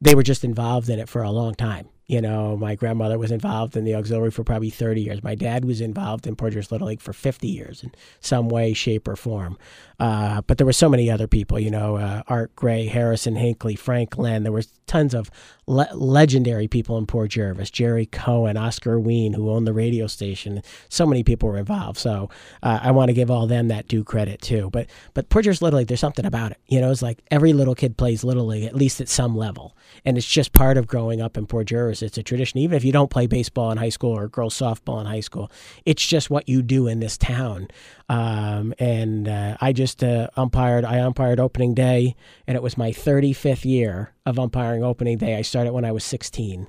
they 0.00 0.14
were 0.14 0.22
just 0.22 0.44
involved 0.44 0.88
in 0.88 0.98
it 0.98 1.08
for 1.08 1.22
a 1.22 1.30
long 1.30 1.54
time. 1.54 1.88
You 2.08 2.20
know, 2.20 2.56
my 2.56 2.76
grandmother 2.76 3.18
was 3.18 3.32
involved 3.32 3.76
in 3.76 3.84
the 3.84 3.96
auxiliary 3.96 4.30
for 4.30 4.44
probably 4.44 4.70
30 4.70 5.02
years. 5.02 5.24
My 5.24 5.34
dad 5.34 5.64
was 5.64 5.80
involved 5.80 6.24
in 6.24 6.36
Port 6.36 6.52
Jervis 6.52 6.70
Little 6.70 6.86
League 6.86 7.00
for 7.00 7.12
50 7.12 7.48
years 7.48 7.82
in 7.82 7.90
some 8.20 8.48
way, 8.48 8.74
shape, 8.74 9.08
or 9.08 9.16
form. 9.16 9.58
Uh, 9.98 10.40
but 10.42 10.56
there 10.56 10.66
were 10.66 10.72
so 10.72 10.88
many 10.88 11.10
other 11.10 11.26
people, 11.26 11.58
you 11.58 11.70
know, 11.70 11.96
uh, 11.96 12.22
Art 12.28 12.54
Gray, 12.54 12.86
Harrison 12.86 13.34
Hinckley, 13.34 13.74
Frank 13.74 14.16
Len. 14.18 14.44
There 14.44 14.52
was 14.52 14.68
tons 14.86 15.14
of 15.14 15.32
le- 15.66 15.88
legendary 15.94 16.68
people 16.68 16.96
in 16.98 17.06
Port 17.06 17.30
Jervis. 17.30 17.70
Jerry 17.70 18.06
Cohen, 18.06 18.56
Oscar 18.56 18.98
Ween, 19.00 19.32
who 19.32 19.50
owned 19.50 19.66
the 19.66 19.72
radio 19.72 20.06
station. 20.06 20.62
So 20.88 21.06
many 21.06 21.22
people 21.22 21.48
were 21.48 21.58
involved. 21.58 21.98
So 21.98 22.30
uh, 22.62 22.80
I 22.82 22.90
want 22.92 23.08
to 23.08 23.14
give 23.14 23.30
all 23.30 23.46
them 23.46 23.68
that 23.68 23.88
due 23.88 24.04
credit 24.04 24.40
too. 24.40 24.70
But 24.70 24.88
but 25.14 25.28
Port 25.28 25.44
Jervis 25.44 25.62
Little 25.62 25.78
League, 25.78 25.88
there's 25.88 26.00
something 26.00 26.26
about 26.26 26.52
it. 26.52 26.58
You 26.66 26.80
know, 26.80 26.90
it's 26.90 27.02
like 27.02 27.18
every 27.30 27.52
little 27.52 27.74
kid 27.74 27.96
plays 27.96 28.24
Little 28.24 28.46
League 28.46 28.64
at 28.64 28.74
least 28.74 29.00
at 29.00 29.08
some 29.08 29.36
level, 29.36 29.76
and 30.04 30.16
it's 30.16 30.26
just 30.26 30.52
part 30.52 30.76
of 30.76 30.86
growing 30.86 31.20
up 31.20 31.36
in 31.36 31.46
Port 31.46 31.66
Jervis. 31.66 32.02
It's 32.02 32.18
a 32.18 32.22
tradition. 32.22 32.58
Even 32.58 32.76
if 32.76 32.84
you 32.84 32.92
don't 32.92 33.10
play 33.10 33.26
baseball 33.26 33.70
in 33.70 33.78
high 33.78 33.88
school 33.88 34.16
or 34.16 34.28
girls 34.28 34.58
softball 34.58 35.00
in 35.00 35.06
high 35.06 35.20
school, 35.20 35.50
it's 35.84 36.04
just 36.04 36.30
what 36.30 36.48
you 36.48 36.62
do 36.62 36.86
in 36.86 37.00
this 37.00 37.18
town. 37.18 37.68
Um, 38.08 38.72
and 38.78 39.28
uh, 39.28 39.56
I 39.60 39.72
just 39.72 40.04
uh, 40.04 40.28
umpired. 40.36 40.84
I 40.84 40.98
umpired 40.98 41.40
opening 41.40 41.74
day, 41.74 42.14
and 42.46 42.56
it 42.56 42.62
was 42.62 42.78
my 42.78 42.90
35th 42.90 43.64
year 43.64 44.12
of 44.24 44.38
umpiring 44.38 44.84
opening 44.84 45.18
day. 45.18 45.36
I 45.36 45.42
started 45.42 45.72
when 45.72 45.84
I 45.84 45.92
was 45.92 46.04
16, 46.04 46.68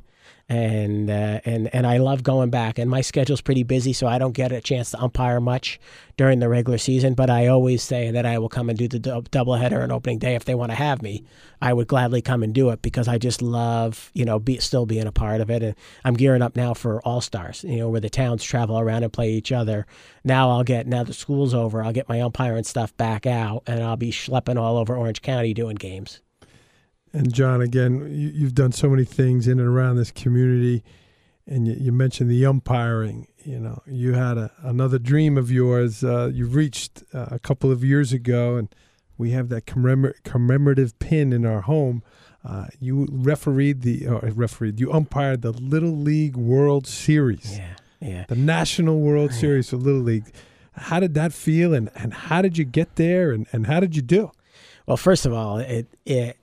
and 0.50 1.10
uh, 1.10 1.42
and 1.44 1.74
and 1.74 1.86
I 1.86 1.98
love 1.98 2.24
going 2.24 2.50
back. 2.50 2.80
And 2.80 2.90
my 2.90 3.02
schedule's 3.02 3.42
pretty 3.42 3.64
busy, 3.64 3.92
so 3.92 4.08
I 4.08 4.18
don't 4.18 4.32
get 4.32 4.52
a 4.52 4.62
chance 4.62 4.92
to 4.92 5.02
umpire 5.02 5.42
much 5.42 5.80
during 6.16 6.40
the 6.40 6.48
regular 6.48 6.78
season. 6.78 7.16
But 7.16 7.30
I 7.30 7.48
always 7.48 7.84
say 7.84 8.12
that 8.12 8.26
I 8.26 8.40
will 8.40 8.48
come 8.48 8.70
and 8.70 8.78
do 8.78 8.88
the 8.88 9.00
doubleheader 9.00 9.84
and 9.84 9.92
opening 9.92 10.20
day 10.20 10.36
if 10.36 10.46
they 10.46 10.56
want 10.56 10.72
to 10.72 10.76
have 10.76 11.02
me. 11.02 11.24
I 11.62 11.74
would 11.74 11.88
gladly 11.88 12.22
come 12.22 12.44
and 12.44 12.54
do 12.54 12.70
it 12.70 12.82
because 12.82 13.08
I 13.08 13.18
just 13.18 13.42
love 13.42 14.10
you 14.14 14.24
know 14.24 14.40
be, 14.40 14.60
still 14.60 14.86
being 14.86 15.08
a 15.08 15.12
part 15.12 15.42
of 15.42 15.50
it. 15.50 15.64
And 15.64 15.76
I'm 16.06 16.16
gearing 16.16 16.42
up 16.42 16.56
now 16.56 16.74
for 16.74 17.02
All 17.02 17.20
Stars, 17.22 17.66
you 17.66 17.78
know, 17.78 17.90
where 17.90 18.02
the 18.02 18.10
towns 18.10 18.44
travel 18.44 18.80
around 18.80 19.04
and 19.04 19.12
play 19.12 19.32
each 19.32 19.52
other. 19.52 19.86
Now 20.24 20.50
I'll 20.50 20.64
get 20.64 20.88
now 20.88 21.04
the 21.04 21.14
school's 21.14 21.54
over, 21.54 21.84
I'll 21.84 21.94
get 21.94 22.10
my 22.10 22.22
umpire 22.22 22.56
and 22.56 22.66
stuff 22.66 22.96
back 22.96 23.26
out, 23.26 23.64
and 23.68 23.84
I'll 23.84 23.98
be 23.98 24.12
schlepping 24.12 24.58
all 24.58 24.78
over 24.78 24.96
Orange 24.96 25.22
County 25.22 25.54
doing 25.54 25.76
games. 25.76 26.22
And 27.18 27.34
John, 27.34 27.62
again, 27.62 28.02
you, 28.12 28.30
you've 28.30 28.54
done 28.56 28.72
so 28.72 28.90
many 28.90 29.04
things 29.06 29.48
in 29.48 29.60
and 29.60 29.68
around 29.68 29.96
this 29.96 30.12
community, 30.12 30.84
and 31.48 31.68
you, 31.68 31.74
you 31.80 31.92
mentioned 31.92 32.30
the 32.30 32.46
umpiring. 32.46 33.28
You 33.44 33.60
know, 33.60 33.82
you 33.88 34.14
had 34.14 34.38
a, 34.38 34.52
another 34.62 35.00
dream 35.00 35.38
of 35.38 35.50
yours. 35.52 36.04
Uh, 36.04 36.30
you 36.34 36.46
reached 36.46 37.04
uh, 37.14 37.28
a 37.32 37.40
couple 37.40 37.72
of 37.72 37.84
years 37.84 38.14
ago, 38.14 38.56
and 38.58 38.68
we 39.18 39.32
have 39.32 39.50
that 39.50 39.66
commemor- 39.66 40.14
commemorative 40.24 40.98
pin 41.00 41.34
in 41.34 41.46
our 41.46 41.62
home. 41.62 42.04
Uh, 42.46 42.68
you 42.80 43.08
refereed 43.10 43.82
the 43.82 44.08
or 44.08 44.20
refereed. 44.36 44.80
You 44.80 44.92
umpired 44.94 45.42
the 45.42 45.52
Little 45.52 45.98
League 45.98 46.36
World 46.38 46.86
Series, 46.86 47.58
Yeah, 47.58 47.76
yeah. 48.00 48.26
the 48.28 48.36
National 48.36 49.00
World 49.02 49.34
Series 49.34 49.70
for 49.72 49.78
Little 49.78 50.02
League. 50.02 50.32
How 50.74 51.00
did 51.00 51.16
that 51.16 51.34
feel, 51.34 51.74
and, 51.74 51.90
and 51.96 52.14
how 52.14 52.44
did 52.44 52.58
you 52.60 52.64
get 52.64 52.96
there, 52.96 53.32
and, 53.32 53.48
and 53.52 53.66
how 53.66 53.80
did 53.80 53.96
you 53.96 54.04
do? 54.04 54.32
Well, 54.86 54.98
first 54.98 55.26
of 55.26 55.34
all, 55.34 55.58
it 55.58 55.88
it 56.06 56.38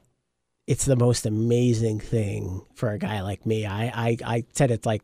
it's 0.66 0.84
the 0.84 0.96
most 0.96 1.26
amazing 1.26 2.00
thing 2.00 2.64
for 2.74 2.90
a 2.90 2.98
guy 2.98 3.20
like 3.22 3.44
me. 3.46 3.66
I 3.66 3.86
I, 3.86 4.16
I 4.24 4.44
said 4.52 4.70
it's 4.70 4.86
like 4.86 5.02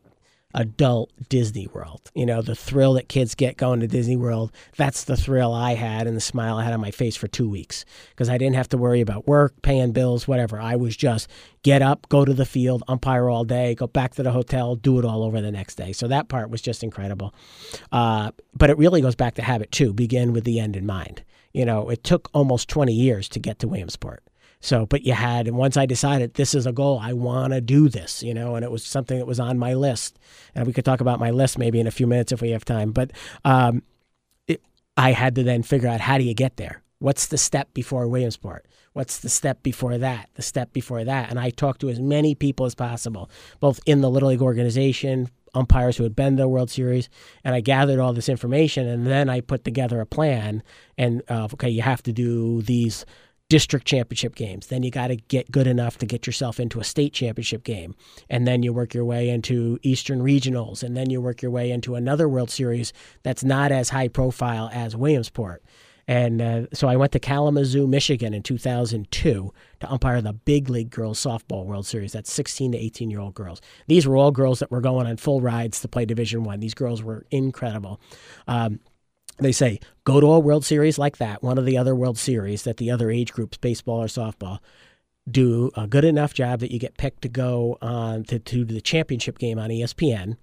adult 0.53 1.11
Disney 1.29 1.67
World. 1.67 2.11
You 2.13 2.25
know, 2.25 2.41
the 2.41 2.55
thrill 2.55 2.93
that 2.93 3.09
kids 3.09 3.35
get 3.35 3.57
going 3.57 3.79
to 3.79 3.87
Disney 3.87 4.17
World. 4.17 4.51
That's 4.77 5.03
the 5.03 5.15
thrill 5.15 5.53
I 5.53 5.75
had 5.75 6.07
and 6.07 6.15
the 6.15 6.21
smile 6.21 6.57
I 6.57 6.63
had 6.63 6.73
on 6.73 6.81
my 6.81 6.91
face 6.91 7.15
for 7.15 7.27
two 7.27 7.49
weeks 7.49 7.85
because 8.09 8.29
I 8.29 8.37
didn't 8.37 8.55
have 8.55 8.69
to 8.69 8.77
worry 8.77 9.01
about 9.01 9.27
work, 9.27 9.61
paying 9.61 9.91
bills, 9.91 10.27
whatever. 10.27 10.59
I 10.59 10.75
was 10.75 10.95
just 10.95 11.29
get 11.63 11.81
up, 11.81 12.07
go 12.09 12.25
to 12.25 12.33
the 12.33 12.45
field, 12.45 12.83
umpire 12.87 13.29
all 13.29 13.43
day, 13.43 13.75
go 13.75 13.87
back 13.87 14.15
to 14.15 14.23
the 14.23 14.31
hotel, 14.31 14.75
do 14.75 14.99
it 14.99 15.05
all 15.05 15.23
over 15.23 15.41
the 15.41 15.51
next 15.51 15.75
day. 15.75 15.93
So 15.93 16.07
that 16.07 16.29
part 16.29 16.49
was 16.49 16.61
just 16.61 16.83
incredible. 16.83 17.33
Uh, 17.91 18.31
but 18.53 18.69
it 18.69 18.77
really 18.77 19.01
goes 19.01 19.15
back 19.15 19.35
to 19.35 19.41
habit 19.41 19.71
too. 19.71 19.93
Begin 19.93 20.33
with 20.33 20.43
the 20.43 20.59
end 20.59 20.75
in 20.75 20.85
mind. 20.85 21.23
You 21.53 21.65
know, 21.65 21.89
it 21.89 22.03
took 22.03 22.29
almost 22.33 22.69
20 22.69 22.93
years 22.93 23.27
to 23.29 23.39
get 23.39 23.59
to 23.59 23.67
Williamsport. 23.67 24.23
So, 24.61 24.85
but 24.85 25.03
you 25.03 25.13
had, 25.13 25.47
and 25.47 25.57
once 25.57 25.75
I 25.75 25.85
decided 25.85 26.35
this 26.35 26.53
is 26.53 26.67
a 26.67 26.71
goal, 26.71 26.99
I 27.01 27.13
want 27.13 27.51
to 27.53 27.61
do 27.61 27.89
this, 27.89 28.21
you 28.21 28.33
know, 28.33 28.55
and 28.55 28.63
it 28.63 28.71
was 28.71 28.85
something 28.85 29.17
that 29.17 29.25
was 29.25 29.39
on 29.39 29.57
my 29.57 29.73
list. 29.73 30.19
And 30.55 30.67
we 30.67 30.73
could 30.73 30.85
talk 30.85 31.01
about 31.01 31.19
my 31.19 31.31
list 31.31 31.57
maybe 31.57 31.79
in 31.79 31.87
a 31.87 31.91
few 31.91 32.05
minutes 32.05 32.31
if 32.31 32.41
we 32.41 32.51
have 32.51 32.63
time. 32.63 32.91
But 32.91 33.11
um, 33.43 33.81
it, 34.47 34.61
I 34.95 35.13
had 35.13 35.35
to 35.35 35.43
then 35.43 35.63
figure 35.63 35.89
out 35.89 35.99
how 35.99 36.19
do 36.19 36.23
you 36.23 36.35
get 36.35 36.57
there? 36.57 36.83
What's 36.99 37.25
the 37.25 37.39
step 37.39 37.73
before 37.73 38.07
Williamsport? 38.07 38.67
What's 38.93 39.19
the 39.19 39.29
step 39.29 39.63
before 39.63 39.97
that? 39.97 40.29
The 40.35 40.43
step 40.43 40.73
before 40.73 41.03
that? 41.03 41.31
And 41.31 41.39
I 41.39 41.49
talked 41.49 41.81
to 41.81 41.89
as 41.89 41.99
many 41.99 42.35
people 42.35 42.67
as 42.67 42.75
possible, 42.75 43.31
both 43.59 43.79
in 43.87 44.01
the 44.01 44.09
Little 44.09 44.29
League 44.29 44.41
organization, 44.41 45.29
umpires 45.55 45.97
who 45.97 46.03
had 46.03 46.15
been 46.15 46.35
the 46.35 46.47
World 46.47 46.69
Series, 46.69 47.09
and 47.43 47.55
I 47.55 47.61
gathered 47.61 47.99
all 47.99 48.13
this 48.13 48.29
information, 48.29 48.87
and 48.87 49.07
then 49.07 49.29
I 49.29 49.41
put 49.41 49.63
together 49.63 49.99
a 50.01 50.05
plan. 50.05 50.61
And 50.97 51.23
uh, 51.29 51.47
okay, 51.53 51.69
you 51.69 51.81
have 51.81 52.03
to 52.03 52.13
do 52.13 52.61
these 52.61 53.05
district 53.51 53.85
championship 53.85 54.33
games. 54.33 54.67
Then 54.67 54.81
you 54.81 54.91
got 54.91 55.07
to 55.07 55.17
get 55.17 55.51
good 55.51 55.67
enough 55.67 55.97
to 55.97 56.05
get 56.05 56.25
yourself 56.25 56.57
into 56.57 56.79
a 56.79 56.85
state 56.85 57.11
championship 57.11 57.65
game. 57.65 57.95
And 58.29 58.47
then 58.47 58.63
you 58.63 58.71
work 58.71 58.93
your 58.93 59.03
way 59.03 59.27
into 59.27 59.77
Eastern 59.83 60.21
regionals. 60.21 60.83
And 60.83 60.95
then 60.95 61.09
you 61.09 61.19
work 61.19 61.41
your 61.41 61.51
way 61.51 61.69
into 61.69 61.95
another 61.95 62.29
World 62.29 62.49
Series 62.49 62.93
that's 63.23 63.43
not 63.43 63.73
as 63.73 63.89
high 63.89 64.07
profile 64.07 64.69
as 64.71 64.95
Williamsport. 64.95 65.65
And 66.07 66.41
uh, 66.41 66.67
so 66.71 66.87
I 66.87 66.95
went 66.95 67.11
to 67.11 67.19
Kalamazoo, 67.19 67.87
Michigan 67.87 68.33
in 68.33 68.41
2002 68.41 69.53
to 69.81 69.91
umpire 69.91 70.21
the 70.21 70.31
Big 70.31 70.69
League 70.69 70.89
Girls 70.89 71.21
Softball 71.21 71.65
World 71.65 71.85
Series. 71.85 72.13
That's 72.13 72.31
16 72.31 72.71
to 72.71 72.77
18 72.77 73.11
year 73.11 73.19
old 73.19 73.33
girls. 73.33 73.59
These 73.87 74.07
were 74.07 74.15
all 74.15 74.31
girls 74.31 74.59
that 74.59 74.71
were 74.71 74.81
going 74.81 75.07
on 75.07 75.17
full 75.17 75.41
rides 75.41 75.81
to 75.81 75.89
play 75.89 76.05
Division 76.05 76.45
One. 76.45 76.61
These 76.61 76.73
girls 76.73 77.03
were 77.03 77.25
incredible. 77.31 77.99
Um, 78.47 78.79
they 79.45 79.51
say 79.51 79.79
go 80.03 80.19
to 80.19 80.27
a 80.27 80.39
World 80.39 80.65
Series 80.65 80.97
like 80.97 81.17
that, 81.17 81.43
one 81.43 81.57
of 81.57 81.65
the 81.65 81.77
other 81.77 81.95
World 81.95 82.17
Series 82.17 82.63
that 82.63 82.77
the 82.77 82.91
other 82.91 83.09
age 83.09 83.31
groups, 83.31 83.57
baseball 83.57 84.01
or 84.01 84.07
softball, 84.07 84.59
do 85.29 85.71
a 85.75 85.87
good 85.87 86.03
enough 86.03 86.33
job 86.33 86.59
that 86.59 86.71
you 86.71 86.79
get 86.79 86.97
picked 86.97 87.21
to 87.21 87.29
go 87.29 87.77
on 87.81 88.23
to, 88.25 88.39
to 88.39 88.65
the 88.65 88.81
championship 88.81 89.37
game 89.37 89.59
on 89.59 89.69
ESPN. 89.69 90.37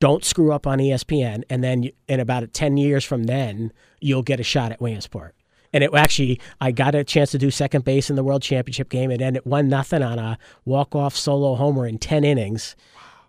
Don't 0.00 0.24
screw 0.24 0.52
up 0.52 0.66
on 0.66 0.78
ESPN, 0.78 1.42
and 1.50 1.62
then 1.62 1.82
you, 1.82 1.92
in 2.08 2.20
about 2.20 2.52
10 2.52 2.76
years 2.76 3.04
from 3.04 3.24
then, 3.24 3.72
you'll 4.00 4.22
get 4.22 4.40
a 4.40 4.44
shot 4.44 4.70
at 4.70 4.80
Williamsport. 4.80 5.34
And 5.72 5.84
it 5.84 5.92
actually, 5.94 6.40
I 6.60 6.72
got 6.72 6.94
a 6.94 7.04
chance 7.04 7.30
to 7.32 7.38
do 7.38 7.50
second 7.50 7.84
base 7.84 8.08
in 8.08 8.16
the 8.16 8.24
World 8.24 8.42
Championship 8.42 8.88
game. 8.88 9.10
And 9.10 9.20
it 9.20 9.24
ended 9.24 9.44
one 9.44 9.68
nothing 9.68 10.02
on 10.02 10.18
a 10.18 10.38
walk 10.64 10.94
off 10.94 11.14
solo 11.14 11.56
homer 11.56 11.86
in 11.86 11.98
ten 11.98 12.24
innings. 12.24 12.74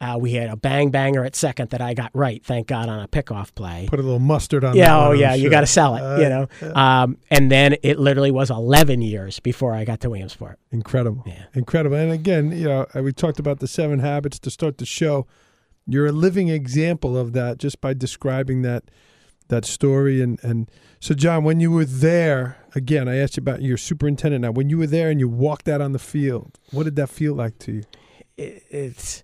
Uh, 0.01 0.17
we 0.19 0.31
had 0.31 0.49
a 0.49 0.55
bang 0.55 0.91
banger 0.91 1.25
at 1.25 1.35
second 1.35 1.71
that 1.71 1.81
I 1.81 1.93
got 1.93 2.11
right, 2.13 2.43
thank 2.43 2.67
God, 2.67 2.87
on 2.87 2.99
a 2.99 3.07
pickoff 3.07 3.53
play. 3.53 3.85
Put 3.89 3.99
a 3.99 4.03
little 4.03 4.19
mustard 4.19 4.63
on. 4.63 4.75
Yeah, 4.75 4.97
oh 4.97 5.11
yeah, 5.11 5.33
you 5.33 5.49
got 5.49 5.61
to 5.61 5.67
sell 5.67 5.95
it, 5.95 6.01
Uh, 6.01 6.17
you 6.19 6.29
know. 6.29 6.73
Um, 6.73 7.17
and 7.29 7.51
then 7.51 7.75
it 7.83 7.99
literally 7.99 8.31
was 8.31 8.49
11 8.49 9.01
years 9.01 9.39
before 9.41 9.73
I 9.73 9.83
got 9.83 9.99
to 10.01 10.09
Williamsport. 10.09 10.57
Incredible. 10.71 11.23
Yeah. 11.25 11.43
Incredible. 11.53 11.97
And 11.97 12.11
again, 12.13 12.51
you 12.51 12.65
know, 12.69 12.85
uh, 12.95 13.01
we 13.03 13.11
talked 13.11 13.39
about 13.39 13.59
the 13.59 13.67
seven 13.67 13.99
habits 13.99 14.39
to 14.39 14.49
start 14.49 14.77
the 14.77 14.85
show. 14.85 15.27
You're 15.85 16.07
a 16.07 16.11
living 16.13 16.47
example 16.47 17.17
of 17.17 17.33
that 17.33 17.57
just 17.57 17.81
by 17.81 17.93
describing 17.93 18.61
that 18.61 18.83
that 19.49 19.65
story 19.65 20.21
and 20.21 20.39
and 20.43 20.69
so 20.99 21.15
John, 21.15 21.43
when 21.43 21.59
you 21.59 21.71
were 21.71 21.85
there, 21.85 22.57
again, 22.75 23.07
I 23.07 23.17
asked 23.17 23.37
you 23.37 23.41
about 23.41 23.61
your 23.61 23.77
superintendent 23.77 24.43
now. 24.43 24.51
When 24.51 24.69
you 24.69 24.77
were 24.77 24.85
there 24.87 25.09
and 25.09 25.19
you 25.19 25.27
walked 25.27 25.67
out 25.67 25.81
on 25.81 25.91
the 25.93 25.99
field, 25.99 26.59
what 26.71 26.83
did 26.83 26.95
that 26.97 27.09
feel 27.09 27.33
like 27.33 27.57
to 27.59 27.71
you? 27.71 27.83
It, 28.37 28.63
it's 28.69 29.23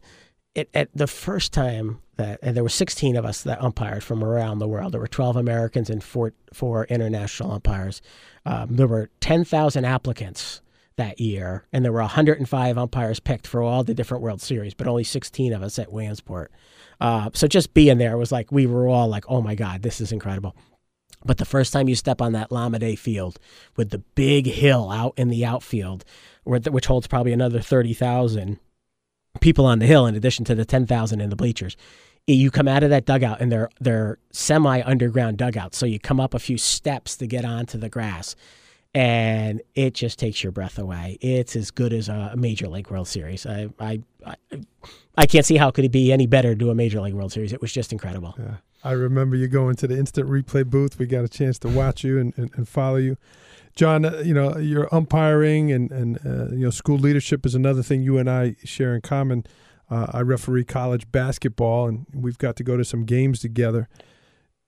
it, 0.56 0.70
at 0.74 0.90
the 0.96 1.08
first 1.08 1.54
time 1.54 2.00
that 2.18 2.40
and 2.42 2.56
there 2.56 2.64
were 2.64 2.70
16 2.70 3.16
of 3.18 3.26
us 3.26 3.44
that 3.44 3.62
umpired 3.62 4.04
from 4.04 4.24
around 4.24 4.60
the 4.60 4.68
world. 4.68 4.94
There 4.94 5.02
were 5.02 5.08
12 5.08 5.36
Americans 5.36 5.90
and 5.90 6.04
four 6.04 6.34
four 6.54 6.86
international 6.86 7.52
umpires. 7.52 8.02
Um, 8.46 8.78
there 8.78 8.88
were 8.88 9.10
10,000 9.20 9.86
applicants 9.86 10.62
that 10.98 11.20
year, 11.20 11.66
and 11.74 11.84
there 11.84 11.92
were 11.92 12.00
105 12.00 12.78
umpires 12.78 13.20
picked 13.20 13.46
for 13.46 13.62
all 13.62 13.84
the 13.84 13.94
different 13.94 14.24
World 14.24 14.42
Series, 14.42 14.74
but 14.74 14.88
only 14.88 15.04
16 15.04 15.52
of 15.52 15.62
us 15.62 15.78
at 15.78 15.92
Williamsport. 15.92 16.52
Uh, 17.02 17.30
so 17.34 17.48
just 17.48 17.74
being 17.74 17.98
there 17.98 18.18
was 18.18 18.32
like 18.32 18.52
we 18.52 18.66
were 18.66 18.88
all 18.88 19.10
like, 19.10 19.26
"Oh 19.28 19.42
my 19.42 19.56
God, 19.56 19.82
this 19.82 20.00
is 20.00 20.14
incredible." 20.14 20.56
But 21.26 21.38
the 21.38 21.46
first 21.46 21.74
time 21.74 21.90
you 21.90 21.96
step 21.96 22.22
on 22.22 22.34
that 22.34 22.52
Lamade 22.52 23.00
field 23.00 23.40
with 23.76 23.90
the 23.90 23.98
big 23.98 24.46
hill 24.46 24.92
out 24.92 25.16
in 25.18 25.30
the 25.30 25.44
outfield, 25.44 26.06
which 26.46 26.86
holds 26.86 27.08
probably 27.08 27.34
another 27.34 27.60
30,000 27.60 28.60
people 29.42 29.66
on 29.66 29.80
the 29.80 29.86
hill 29.86 30.06
in 30.06 30.16
addition 30.16 30.46
to 30.46 30.56
the 30.56 30.66
10,000 30.66 31.22
in 31.22 31.30
the 31.30 31.36
bleachers. 31.36 31.76
You 32.28 32.50
come 32.50 32.68
out 32.68 32.84
of 32.84 32.90
that 32.90 33.06
dugout 33.06 33.40
and 33.40 33.52
they're 33.52 33.70
they're 33.80 34.18
semi 34.32 34.82
underground 34.82 35.38
dugouts, 35.38 35.78
so 35.78 35.86
you 35.86 36.00
come 36.00 36.20
up 36.20 36.34
a 36.34 36.40
few 36.40 36.58
steps 36.58 37.16
to 37.18 37.28
get 37.28 37.46
onto 37.46 37.78
the 37.78 37.88
grass, 37.88 38.36
and 38.96 39.62
it 39.76 39.94
just 39.94 40.18
takes 40.18 40.42
your 40.42 40.52
breath 40.52 40.80
away. 40.80 41.20
It's 41.22 41.56
as 41.56 41.70
good 41.70 41.94
as 41.94 42.10
a 42.10 42.34
Major 42.36 42.68
League 42.68 42.90
World 42.90 43.08
Series. 43.08 43.46
I 43.46 43.70
I 43.80 44.02
I, 44.26 44.36
I 45.16 45.26
can't 45.28 45.46
see 45.46 45.58
how 45.58 45.70
could 45.70 45.86
it 45.86 45.92
be 45.92 46.12
any 46.12 46.26
better 46.26 46.56
to 46.56 46.72
a 46.72 46.76
Major 46.76 47.00
League 47.00 47.14
World 47.14 47.32
Series. 47.32 47.54
It 47.54 47.62
was 47.62 47.72
just 47.72 47.92
incredible. 47.92 48.34
Yeah. 48.40 48.56
I 48.84 48.92
remember 48.92 49.36
you 49.36 49.48
going 49.48 49.76
to 49.78 49.88
the 49.88 49.98
instant 49.98 50.30
replay 50.30 50.64
booth. 50.64 50.98
We 50.98 51.08
got 51.08 51.26
a 51.26 51.28
chance 51.28 51.58
to 51.60 51.68
watch 51.68 52.04
you 52.04 52.20
and, 52.20 52.34
and, 52.38 52.52
and 52.56 52.68
follow 52.70 52.98
you. 52.98 53.18
John, 53.76 54.06
uh, 54.06 54.22
you 54.24 54.34
know, 54.34 54.58
your 54.58 54.94
umpiring 54.94 55.72
and, 55.72 55.92
and 55.92 56.18
uh, 56.26 56.56
you 56.56 56.64
know, 56.64 56.70
school 56.70 56.98
leadership 56.98 57.46
is 57.46 57.56
another 57.56 57.84
thing 57.84 58.02
you 58.02 58.18
and 58.18 58.30
I 58.30 58.56
share 58.64 58.96
in 58.96 59.02
common. 59.02 59.46
Uh, 59.90 60.08
I 60.12 60.22
referee 60.22 60.64
college 60.64 61.12
basketball, 61.12 61.88
and 61.88 62.06
we've 62.14 62.38
got 62.38 62.56
to 62.56 62.64
go 62.64 62.78
to 62.78 62.86
some 62.86 63.04
games 63.04 63.40
together. 63.40 63.88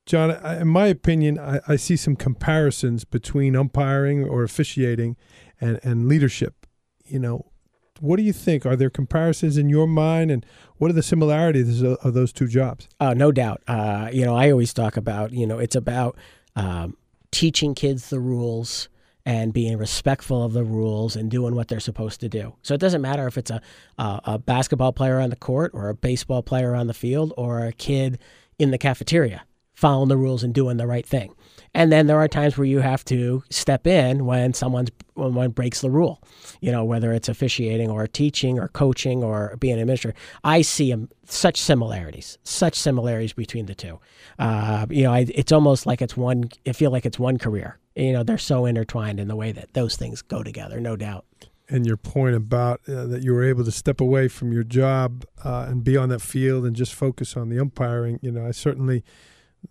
John, 0.06 0.32
I, 0.32 0.62
in 0.62 0.68
my 0.68 0.88
opinion, 0.88 1.40
I, 1.40 1.60
I 1.68 1.76
see 1.78 1.96
some 1.96 2.16
comparisons 2.16 3.04
between 3.06 3.56
umpiring 3.56 4.24
or 4.24 4.44
officiating 4.44 5.16
and, 5.60 5.80
and 5.84 6.08
leadership. 6.08 6.68
You 7.06 7.20
know, 7.20 7.52
what 8.00 8.18
do 8.18 8.24
you 8.24 8.34
think? 8.34 8.66
Are 8.66 8.76
there 8.76 8.90
comparisons 8.90 9.58
in 9.58 9.70
your 9.70 9.88
mind, 9.88 10.32
and 10.32 10.46
what 10.78 10.92
are 10.92 10.94
the 10.94 11.02
similarities 11.02 11.82
of, 11.82 11.98
of 12.04 12.14
those 12.14 12.34
two 12.34 12.48
jobs? 12.48 12.88
Oh, 13.00 13.14
no 13.14 13.32
doubt. 13.32 13.64
Uh, 13.68 14.10
you 14.12 14.26
know, 14.26 14.36
I 14.36 14.52
always 14.52 14.74
talk 14.74 14.98
about, 14.98 15.32
you 15.32 15.48
know, 15.48 15.60
it's 15.60 15.76
about 15.76 16.18
um, 16.58 16.96
teaching 17.32 17.74
kids 17.74 18.10
the 18.10 18.20
rules 18.20 18.90
and 19.28 19.52
being 19.52 19.78
respectful 19.78 20.42
of 20.42 20.54
the 20.54 20.64
rules 20.64 21.18
and 21.18 21.30
doing 21.30 21.54
what 21.54 21.68
they're 21.68 21.82
supposed 21.82 22.22
to 22.22 22.30
do. 22.30 22.56
So 22.62 22.74
it 22.74 22.80
doesn't 22.80 23.02
matter 23.02 23.28
if 23.28 23.38
it's 23.38 23.52
a, 23.52 23.62
a, 23.98 24.22
a 24.24 24.40
basketball 24.40 24.94
player 24.94 25.20
on 25.20 25.32
the 25.32 25.36
court 25.36 25.72
or 25.74 25.90
a 25.90 25.94
baseball 25.94 26.42
player 26.42 26.74
on 26.74 26.88
the 26.88 26.94
field 26.94 27.34
or 27.36 27.60
a 27.60 27.74
kid 27.74 28.20
in 28.58 28.72
the 28.72 28.78
cafeteria 28.78 29.44
following 29.74 30.08
the 30.08 30.16
rules 30.16 30.44
and 30.44 30.54
doing 30.54 30.78
the 30.78 30.88
right 30.88 31.06
thing. 31.06 31.36
And 31.74 31.92
then 31.92 32.08
there 32.08 32.18
are 32.18 32.30
times 32.30 32.58
where 32.58 32.66
you 32.66 32.80
have 32.80 33.04
to 33.06 33.44
step 33.50 33.86
in 33.86 34.26
when 34.26 34.54
someone's 34.54 34.92
when 35.16 35.34
one 35.34 35.52
breaks 35.52 35.82
the 35.82 35.92
rule. 35.92 36.24
You 36.62 36.72
know, 36.72 36.86
whether 36.86 37.12
it's 37.12 37.28
officiating 37.28 37.92
or 37.92 38.08
teaching 38.08 38.58
or 38.58 38.70
coaching 38.70 39.26
or 39.26 39.58
being 39.60 39.74
an 39.74 39.82
administrator. 39.82 40.18
I 40.46 40.62
see 40.62 40.96
such 41.26 41.62
similarities, 41.62 42.38
such 42.44 42.76
similarities 42.76 43.34
between 43.34 43.66
the 43.66 43.76
two. 43.76 44.00
Uh, 44.40 44.88
you 44.90 45.04
know, 45.04 45.14
I, 45.14 45.28
it's 45.36 45.52
almost 45.52 45.86
like 45.86 46.02
it's 46.02 46.16
one. 46.16 46.50
I 46.66 46.72
feel 46.72 46.92
like 46.92 47.06
it's 47.06 47.20
one 47.20 47.38
career. 47.38 47.78
You 47.98 48.14
know, 48.14 48.24
they're 48.24 48.38
so 48.38 48.66
intertwined 48.66 49.20
in 49.20 49.28
the 49.28 49.36
way 49.36 49.52
that 49.52 49.74
those 49.74 49.96
things 49.98 50.22
go 50.22 50.44
together. 50.44 50.80
No 50.80 50.96
doubt. 50.96 51.26
and 51.70 51.86
your 51.86 51.98
point 51.98 52.36
about 52.36 52.80
uh, 52.88 53.06
that 53.08 53.24
you 53.24 53.34
were 53.34 53.44
able 53.44 53.66
to 53.66 53.72
step 53.72 54.00
away 54.00 54.28
from 54.30 54.54
your 54.54 54.64
job 54.64 55.26
uh, 55.44 55.66
and 55.68 55.84
be 55.84 55.98
on 55.98 56.08
that 56.10 56.22
field 56.22 56.66
and 56.66 56.76
just 56.76 56.94
focus 56.94 57.36
on 57.36 57.50
the 57.50 57.60
umpiring, 57.60 58.20
you 58.22 58.32
know, 58.32 58.48
I 58.48 58.52
certainly, 58.52 59.04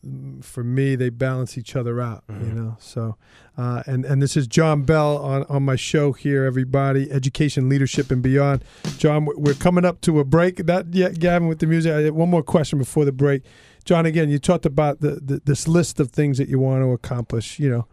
mm, 0.07 0.45
for 0.45 0.63
me, 0.63 0.95
they 0.97 1.09
balance 1.09 1.57
each 1.57 1.75
other 1.77 2.01
out, 2.01 2.25
you 2.29 2.53
know. 2.53 2.77
So, 2.81 3.17
uh, 3.57 3.83
and 3.87 4.05
and 4.05 4.21
this 4.21 4.37
is 4.37 4.47
John 4.47 4.83
Bell 4.83 5.17
on 5.19 5.45
on 5.45 5.63
my 5.63 5.77
show 5.77 6.13
here, 6.13 6.45
everybody, 6.45 7.11
education, 7.11 7.69
leadership, 7.71 8.11
and 8.11 8.23
beyond. 8.23 8.63
John, 8.99 9.25
we're- 9.25 9.39
we're 9.41 9.55
coming 9.55 9.85
up 9.87 10.01
to 10.03 10.21
a 10.21 10.25
break. 10.25 10.65
Not 10.67 10.93
yet, 10.95 11.19
Gavin, 11.19 11.49
with 11.49 11.61
the 11.61 11.67
music. 11.67 11.93
I 11.93 12.01
have 12.03 12.15
one 12.15 12.29
more 12.29 12.43
question 12.43 12.79
before 12.79 13.05
the 13.07 13.13
break. 13.13 13.43
John, 13.87 14.05
again, 14.05 14.29
you 14.29 14.39
talked 14.39 14.67
about 14.67 15.01
the, 15.01 15.13
the 15.25 15.41
this 15.45 15.67
list 15.69 15.99
of 16.01 16.11
things 16.11 16.37
that 16.39 16.49
you 16.49 16.59
want 16.59 16.83
to 16.83 16.93
accomplish. 16.93 17.59
You 17.59 17.71
know, 17.71 17.87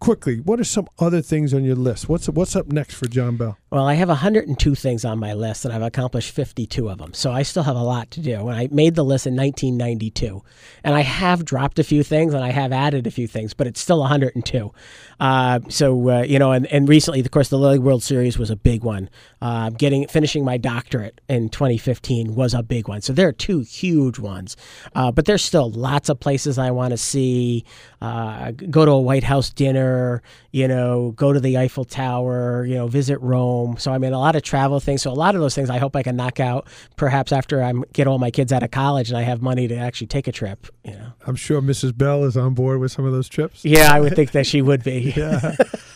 quickly, 0.00 0.36
what 0.40 0.60
are 0.60 0.64
some 0.64 0.88
other 0.98 1.20
things 1.20 1.52
on 1.52 1.64
your 1.64 1.76
list? 1.76 2.08
What's 2.08 2.28
what's 2.28 2.56
up 2.56 2.68
next 2.68 2.94
for 2.94 3.06
John 3.06 3.36
Bell? 3.36 3.58
Well, 3.70 3.86
I 3.86 3.94
have 3.94 4.08
102 4.08 4.74
things 4.74 5.04
on 5.04 5.18
my 5.18 5.34
list, 5.34 5.64
and 5.64 5.74
I've 5.74 5.82
accomplished 5.82 6.30
52 6.30 6.88
of 6.88 6.98
them. 6.98 7.12
So 7.12 7.32
I 7.32 7.42
still 7.42 7.64
have 7.64 7.76
a 7.76 7.82
lot 7.82 8.10
to 8.12 8.20
do. 8.20 8.48
And 8.48 8.58
I 8.58 8.68
made 8.70 8.94
the 8.94 9.04
list 9.04 9.26
in 9.26 9.36
1992, 9.36 10.42
and 10.84 10.94
I 10.94 11.02
have 11.02 11.44
dropped 11.44 11.78
a 11.78 11.84
few 11.84 12.02
things, 12.02 12.32
and 12.32 12.42
I 12.42 12.50
have 12.50 12.72
added 12.72 13.06
a 13.06 13.10
few 13.10 13.26
things, 13.26 13.54
but 13.54 13.66
it's 13.66 13.80
still 13.80 14.00
102. 14.00 14.72
Uh, 15.20 15.60
so 15.68 16.10
uh, 16.10 16.22
you 16.22 16.38
know, 16.38 16.52
and, 16.52 16.66
and 16.66 16.88
recently, 16.88 17.20
of 17.20 17.30
course, 17.30 17.48
the 17.48 17.58
League 17.58 17.80
World 17.80 18.02
Series 18.02 18.38
was 18.38 18.50
a 18.50 18.56
big 18.56 18.84
one. 18.84 19.10
Uh, 19.40 19.70
getting 19.70 20.06
finishing 20.06 20.44
my 20.44 20.56
doctorate 20.56 21.20
in 21.28 21.48
2015 21.48 22.34
was 22.34 22.54
a 22.54 22.62
big 22.62 22.88
one. 22.88 23.00
So 23.00 23.12
there 23.12 23.28
are 23.28 23.32
two 23.32 23.60
huge 23.60 24.18
ones, 24.18 24.56
uh, 24.94 25.10
but 25.10 25.24
there's 25.26 25.44
still 25.44 25.70
lots 25.70 26.08
of 26.08 26.20
places 26.20 26.58
I 26.58 26.70
want 26.70 26.92
to 26.92 26.96
see. 26.96 27.64
Uh, 28.00 28.52
go 28.52 28.84
to 28.84 28.92
a 28.92 29.00
White 29.00 29.24
House 29.24 29.50
dinner, 29.50 30.22
you 30.52 30.68
know, 30.68 31.12
go 31.16 31.32
to 31.32 31.40
the 31.40 31.58
Eiffel 31.58 31.84
Tower, 31.84 32.64
you 32.64 32.76
know, 32.76 32.86
visit 32.86 33.18
Rome. 33.20 33.76
So 33.78 33.92
I 33.92 33.98
mean, 33.98 34.12
a 34.12 34.18
lot 34.18 34.36
of 34.36 34.42
travel 34.42 34.78
things. 34.78 35.02
So 35.02 35.10
a 35.10 35.14
lot 35.14 35.34
of 35.34 35.40
those 35.40 35.54
things 35.54 35.68
I 35.70 35.78
hope 35.78 35.96
I 35.96 36.02
can 36.02 36.16
knock 36.16 36.38
out, 36.38 36.68
perhaps 36.96 37.32
after 37.32 37.62
I 37.62 37.72
get 37.92 38.06
all 38.06 38.18
my 38.18 38.30
kids 38.30 38.52
out 38.52 38.62
of 38.62 38.70
college 38.70 39.08
and 39.08 39.18
I 39.18 39.22
have 39.22 39.42
money 39.42 39.66
to 39.68 39.76
actually 39.76 40.06
take 40.06 40.28
a 40.28 40.32
trip. 40.32 40.68
You 40.84 40.92
know. 40.92 41.12
I'm 41.26 41.36
sure 41.36 41.60
Mrs. 41.60 41.96
Bell 41.96 42.24
is 42.24 42.36
on 42.36 42.54
board 42.54 42.80
with 42.80 42.92
some 42.92 43.04
of 43.04 43.12
those 43.12 43.28
trips. 43.28 43.64
Yeah, 43.64 43.92
I 43.92 44.00
would 44.00 44.14
think 44.14 44.30
that 44.32 44.46
she 44.46 44.62
would 44.62 44.84
be. 44.84 45.07
Yeah. 45.16 45.54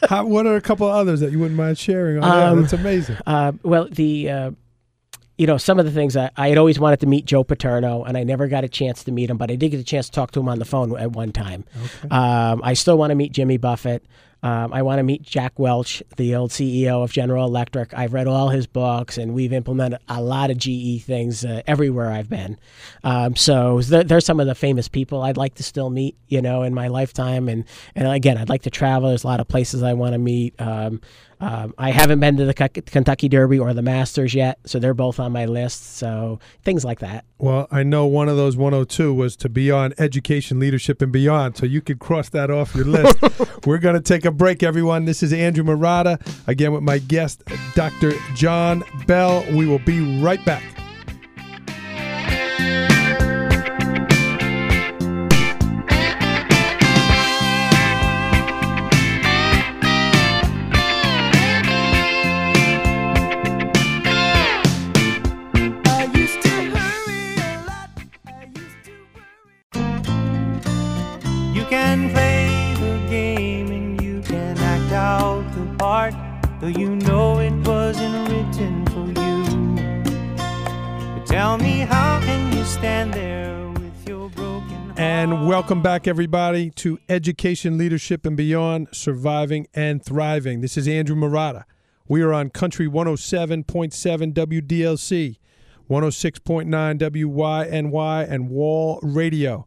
How, 0.09 0.27
what 0.27 0.47
are 0.47 0.57
a 0.57 0.61
couple 0.61 0.87
of 0.89 0.95
others 0.95 1.21
that 1.21 1.31
you 1.33 1.39
wouldn't 1.39 1.57
mind 1.57 1.79
sharing 1.79 2.23
on? 2.23 2.25
Um, 2.25 2.61
That's 2.63 2.73
amazing. 2.73 3.17
Uh, 3.27 3.53
well, 3.63 3.87
the 3.89 4.31
uh, 4.31 4.51
you 5.39 5.47
know 5.47 5.57
some 5.59 5.79
of 5.79 5.85
the 5.85 5.91
things 5.93 6.17
I, 6.17 6.31
I 6.37 6.49
had 6.49 6.59
always 6.59 6.79
wanted 6.79 7.01
to 7.01 7.07
meet 7.07 7.25
Joe 7.25 7.45
Paterno, 7.45 8.05
and 8.05 8.17
I 8.17 8.25
never 8.25 8.49
got 8.49 8.65
a 8.65 8.69
chance 8.69 9.05
to 9.05 9.13
meet 9.13 9.31
him, 9.31 9.37
but 9.37 9.51
I 9.51 9.57
did 9.57 9.71
get 9.71 9.81
a 9.81 9.85
chance 9.85 10.07
to 10.07 10.13
talk 10.13 10.33
to 10.33 10.41
him 10.41 10.49
on 10.49 10.59
the 10.59 10.65
phone 10.65 10.97
at 10.99 11.13
one 11.13 11.33
time. 11.33 11.65
Um, 12.11 12.61
I 12.65 12.75
still 12.75 12.99
want 12.99 13.11
to 13.11 13.15
meet 13.15 13.33
Jimmy 13.33 13.57
Buffett. 13.57 14.05
Um, 14.43 14.73
I 14.73 14.83
want 14.83 14.99
to 14.99 15.05
meet 15.05 15.23
Jack 15.23 15.59
Welch, 15.59 16.03
the 16.17 16.35
old 16.35 16.51
CEO 16.51 17.05
of 17.05 17.13
General 17.13 17.47
Electric. 17.47 17.95
I've 17.95 18.13
read 18.13 18.27
all 18.27 18.49
his 18.49 18.67
books, 18.67 19.17
and 19.17 19.35
we've 19.35 19.53
implemented 19.53 20.01
a 20.09 20.21
lot 20.21 20.51
of 20.51 20.59
GE 20.59 21.05
things 21.05 21.45
uh, 21.45 21.63
everywhere 21.67 22.11
I've 22.11 22.29
been. 22.29 22.59
Um, 23.05 23.37
so 23.37 23.81
th- 23.81 24.09
there's 24.09 24.27
some 24.27 24.41
of 24.41 24.49
the 24.49 24.55
famous 24.55 24.89
people 24.89 25.23
I'd 25.23 25.37
like 25.37 25.55
to 25.57 25.63
still 25.63 25.91
meet, 25.91 26.17
you 26.29 26.43
know, 26.43 26.63
in 26.63 26.75
my 26.75 26.89
lifetime. 26.89 27.49
And 27.49 27.65
and 27.95 28.09
again, 28.09 28.37
I'd 28.37 28.49
like 28.49 28.63
to 28.63 28.71
travel. 28.71 29.11
There's 29.11 29.25
a 29.25 29.29
lot 29.29 29.41
of 29.41 29.47
places 29.47 29.83
I 29.83 29.93
want 29.93 30.15
to 30.15 30.19
meet. 30.19 30.61
Um, 30.61 31.01
um, 31.43 31.75
I 31.77 31.91
haven't 31.91 32.21
been 32.21 32.37
to 32.37 32.45
the 32.45 32.55
Kentucky 32.55 33.29
Derby 33.29 33.59
or 33.59 33.75
the 33.75 33.83
Masters 33.83 34.33
yet, 34.33 34.61
so 34.65 34.79
they're 34.79 34.95
both 34.95 35.19
on 35.19 35.33
my 35.33 35.47
list. 35.47 35.97
So 35.97 36.39
things 36.63 36.85
like 36.85 37.01
that. 37.01 37.25
Well, 37.39 37.67
I 37.73 37.83
know 37.83 38.07
one 38.07 38.29
of 38.29 38.37
those 38.37 38.57
102 38.57 39.13
was 39.13 39.35
to 39.39 39.49
be 39.49 39.69
on 39.69 39.93
education, 39.99 40.61
leadership, 40.61 41.03
and 41.03 41.11
beyond. 41.11 41.57
So 41.57 41.67
you 41.67 41.81
could 41.81 41.99
cross 41.99 42.29
that 42.29 42.53
off 42.53 42.77
your 42.77 42.85
list. 42.85 43.19
We're 43.67 43.79
going 43.79 43.97
to 43.97 44.01
take 44.01 44.25
a 44.25 44.31
break, 44.31 44.63
everyone. 44.63 45.05
This 45.05 45.21
is 45.21 45.33
Andrew 45.33 45.65
Marotta, 45.65 46.21
again 46.47 46.73
with 46.73 46.85
my 46.85 46.99
guest, 46.99 47.43
Dr. 47.75 48.13
John 48.37 48.85
Bell. 49.09 49.45
We 49.53 49.67
will 49.67 49.81
be 49.81 50.23
right 50.23 50.43
back. 50.45 50.82
Can 71.73 72.11
play 72.11 72.75
the 72.75 73.09
game 73.09 73.73
and 73.73 74.03
you 74.03 74.21
can 74.21 74.59
heart, 75.81 76.13
though 76.61 76.67
you 76.67 76.97
know 76.97 77.39
it 77.39 77.55
wasn't 77.67 78.29
written 78.29 78.85
for 78.89 79.07
you. 79.07 80.35
But 81.15 81.25
tell 81.25 81.57
me, 81.57 81.79
how 81.79 82.21
can 82.21 82.55
you 82.55 82.63
stand 82.67 83.15
there 83.15 83.71
with 83.71 84.07
your 84.07 84.29
broken 84.29 84.69
heart? 84.69 84.99
And 84.99 85.47
welcome 85.47 85.81
back, 85.81 86.07
everybody, 86.07 86.69
to 86.73 86.99
Education, 87.09 87.79
Leadership, 87.79 88.27
and 88.27 88.37
Beyond 88.37 88.89
Surviving 88.93 89.67
and 89.73 90.05
Thriving. 90.05 90.61
This 90.61 90.77
is 90.77 90.87
Andrew 90.87 91.17
Marotta. 91.17 91.65
We 92.07 92.21
are 92.21 92.35
on 92.35 92.51
Country 92.51 92.87
107.7 92.87 94.35
WDLC, 94.35 95.39
106.9 95.89 96.99
WYNY, 96.99 98.31
and 98.31 98.51
Wall 98.51 99.01
Radio. 99.03 99.67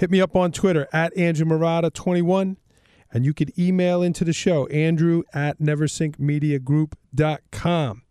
Hit 0.00 0.10
me 0.10 0.20
up 0.22 0.34
on 0.34 0.50
Twitter 0.50 0.88
at 0.94 1.14
Andrew 1.14 1.44
Marotta21, 1.44 2.56
and 3.12 3.24
you 3.26 3.34
could 3.34 3.52
email 3.58 4.02
into 4.02 4.24
the 4.24 4.32
show, 4.32 4.66
andrew 4.68 5.24
at 5.34 5.58
neversinkmediagroup.com. 5.58 8.02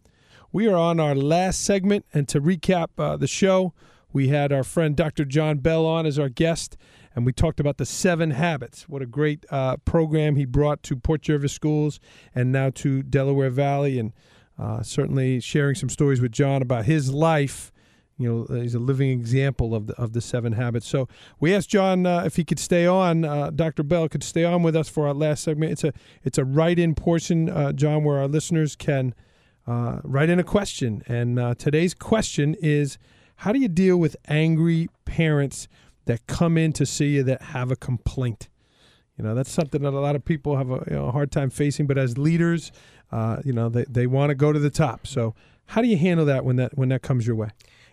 We 0.52 0.68
are 0.68 0.76
on 0.76 1.00
our 1.00 1.16
last 1.16 1.66
segment, 1.66 2.06
and 2.14 2.28
to 2.28 2.40
recap 2.40 2.90
uh, 3.00 3.18
the 3.18 3.26
show, 3.26 3.74
we 4.14 4.28
had 4.28 4.54
our 4.54 4.64
friend 4.64 4.96
Dr. 4.96 5.26
John 5.26 5.58
Bell 5.58 5.88
on 5.88 6.06
as 6.06 6.20
our 6.20 6.30
guest, 6.30 6.78
and 7.16 7.26
we 7.26 7.34
talked 7.34 7.60
about 7.60 7.78
the 7.78 7.88
seven 7.88 8.30
habits. 8.30 8.88
What 8.88 9.02
a 9.02 9.08
great 9.08 9.48
uh, 9.50 9.78
program 9.78 10.36
he 10.36 10.46
brought 10.46 10.84
to 10.84 10.96
Port 10.96 11.24
Jervis 11.24 11.54
schools 11.54 12.00
and 12.36 12.52
now 12.52 12.70
to 12.70 13.02
Delaware 13.02 13.50
Valley, 13.50 13.98
and 13.98 14.14
uh, 14.60 14.84
certainly 14.84 15.40
sharing 15.40 15.74
some 15.74 15.90
stories 15.90 16.22
with 16.22 16.34
John 16.34 16.62
about 16.62 16.86
his 16.86 17.12
life. 17.12 17.72
You 18.20 18.46
know, 18.50 18.56
he's 18.62 18.76
a 18.76 18.80
living 18.80 19.10
example 19.12 19.74
of 19.74 19.88
the 19.88 19.94
of 19.96 20.12
the 20.12 20.20
seven 20.20 20.54
habits. 20.54 20.88
So 20.88 21.08
we 21.40 21.56
asked 21.56 21.70
John 21.70 22.06
uh, 22.06 22.24
if 22.26 22.36
he 22.36 22.44
could 22.44 22.60
stay 22.60 22.86
on. 22.86 23.24
Uh, 23.24 23.50
Dr. 23.50 23.82
Bell 23.82 24.10
could 24.10 24.24
stay 24.24 24.44
on 24.44 24.62
with 24.62 24.76
us 24.76 24.90
for 24.90 25.08
our 25.08 25.14
last 25.14 25.42
segment. 25.42 25.72
It's 25.72 25.86
a 25.86 25.94
it's 26.24 26.38
a 26.38 26.44
write-in 26.44 26.96
portion, 26.96 27.50
uh, 27.50 27.72
John, 27.72 28.04
where 28.04 28.20
our 28.20 28.28
listeners 28.28 28.76
can 28.76 29.16
uh, 29.66 30.02
write 30.04 30.30
in 30.30 30.38
a 30.38 30.44
question. 30.44 31.02
And 31.08 31.40
uh, 31.40 31.56
today's 31.56 31.94
question 31.94 32.56
is 32.60 32.98
how 33.38 33.54
do 33.54 33.60
you 33.60 33.70
deal 33.70 33.96
with 33.96 34.18
angry 34.28 34.90
parents 35.06 35.70
that 36.06 36.28
come 36.28 36.58
in 36.58 36.74
to 36.74 36.86
see 36.86 37.16
you 37.16 37.24
that 37.24 37.42
have 37.42 37.72
a 37.72 37.78
complaint? 37.78 38.50
You 39.18 39.24
know, 39.24 39.34
that's 39.34 39.52
something 39.52 39.82
that 39.84 39.94
a 39.94 40.00
lot 40.00 40.18
of 40.18 40.26
people 40.26 40.58
have 40.58 40.72
a, 40.72 40.84
you 40.90 40.96
know, 40.96 41.12
hard 41.12 41.32
time 41.32 41.50
facing. 41.50 41.88
But 41.88 41.98
as 41.98 42.18
leaders, 42.18 42.74
uh, 43.14 43.38
you 43.46 43.54
know, 43.54 43.70
they, 43.70 43.86
they 43.88 44.08
want 44.08 44.30
to 44.32 44.36
go 44.36 44.52
to 44.52 44.60
the 44.60 44.70
top. 44.70 45.08
So 45.08 45.36
how 45.68 45.82
do 45.82 45.88
you 45.88 45.98
handle 45.98 46.26
that 46.26 46.44
when 46.44 46.58
that 46.58 46.78
when 46.78 46.90
that 46.90 47.02
comes 47.02 47.26
your 47.26 47.36
way? 47.38 47.50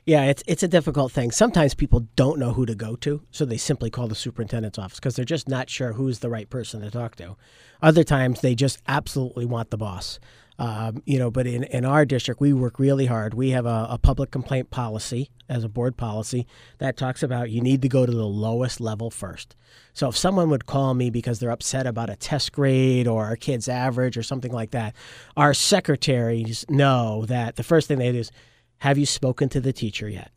Yeah, 0.07 0.27
it's 0.27 0.45
it's 0.47 0.63
a 0.63 0.69
difficult 0.69 1.11
thing. 1.11 1.33
Sometimes 1.33 1.75
people 1.75 2.07
don't 2.15 2.39
know 2.39 2.53
who 2.53 2.65
to 2.65 2.77
go 2.77 2.95
to, 2.95 3.23
so 3.33 3.45
they 3.45 3.57
simply 3.57 3.91
call 3.91 4.07
the 4.07 4.15
superintendent's 4.15 4.79
office 4.79 5.01
because 5.01 5.17
they're 5.17 5.25
just 5.25 5.49
not 5.49 5.69
sure 5.69 5.95
who's 5.95 6.21
the 6.21 6.31
right 6.31 6.49
person 6.49 6.81
to 6.83 6.93
talk 6.93 7.17
to. 7.17 7.37
Other 7.83 8.05
times 8.05 8.41
they 8.41 8.55
just 8.55 8.81
absolutely 8.87 9.47
want 9.47 9.71
the 9.71 9.77
boss. 9.77 10.21
Um, 10.61 11.03
you 11.05 11.19
know, 11.19 11.31
but 11.31 11.47
in, 11.49 11.65
in 11.65 11.85
our 11.85 12.07
district, 12.07 12.41
we 12.41 12.53
work 12.53 12.79
really 12.79 13.07
hard. 13.07 13.35
We 13.35 13.51
have 13.51 13.67
a, 13.67 13.89
a 13.91 13.99
public 13.99 14.31
complaint 14.31 14.71
policy 14.71 15.31
as 15.49 15.65
a 15.65 15.69
board 15.69 15.97
policy 15.97 16.47
that 16.79 16.97
talks 16.97 17.23
about 17.23 17.51
you 17.51 17.61
need 17.61 17.83
to 17.83 17.89
go 17.89 18.07
to 18.07 18.13
the 18.13 18.25
lowest 18.25 18.81
level 18.81 19.11
first. 19.11 19.57
So 19.93 20.09
if 20.09 20.17
someone 20.17 20.49
would 20.51 20.67
call 20.67 20.95
me 20.95 21.11
because 21.11 21.41
they're 21.41 21.51
upset 21.51 21.87
about 21.87 22.11
a 22.11 22.17
test 22.17 22.53
grade 22.53 23.09
or 23.09 23.33
a 23.33 23.37
kid's 23.37 23.69
average 23.69 24.17
or 24.17 24.23
something 24.23 24.53
like 24.53 24.71
that, 24.71 24.95
our 25.37 25.53
secretaries 25.53 26.65
know 26.71 27.27
that 27.27 27.57
the 27.57 27.65
first 27.65 27.89
thing 27.89 27.99
they 27.99 28.13
do 28.13 28.19
is, 28.21 28.31
have 28.79 28.99
you 28.99 29.07
spoken 29.07 29.49
to 29.51 29.61
the 29.61 29.73
teacher 29.73 30.09
yet? 30.09 30.31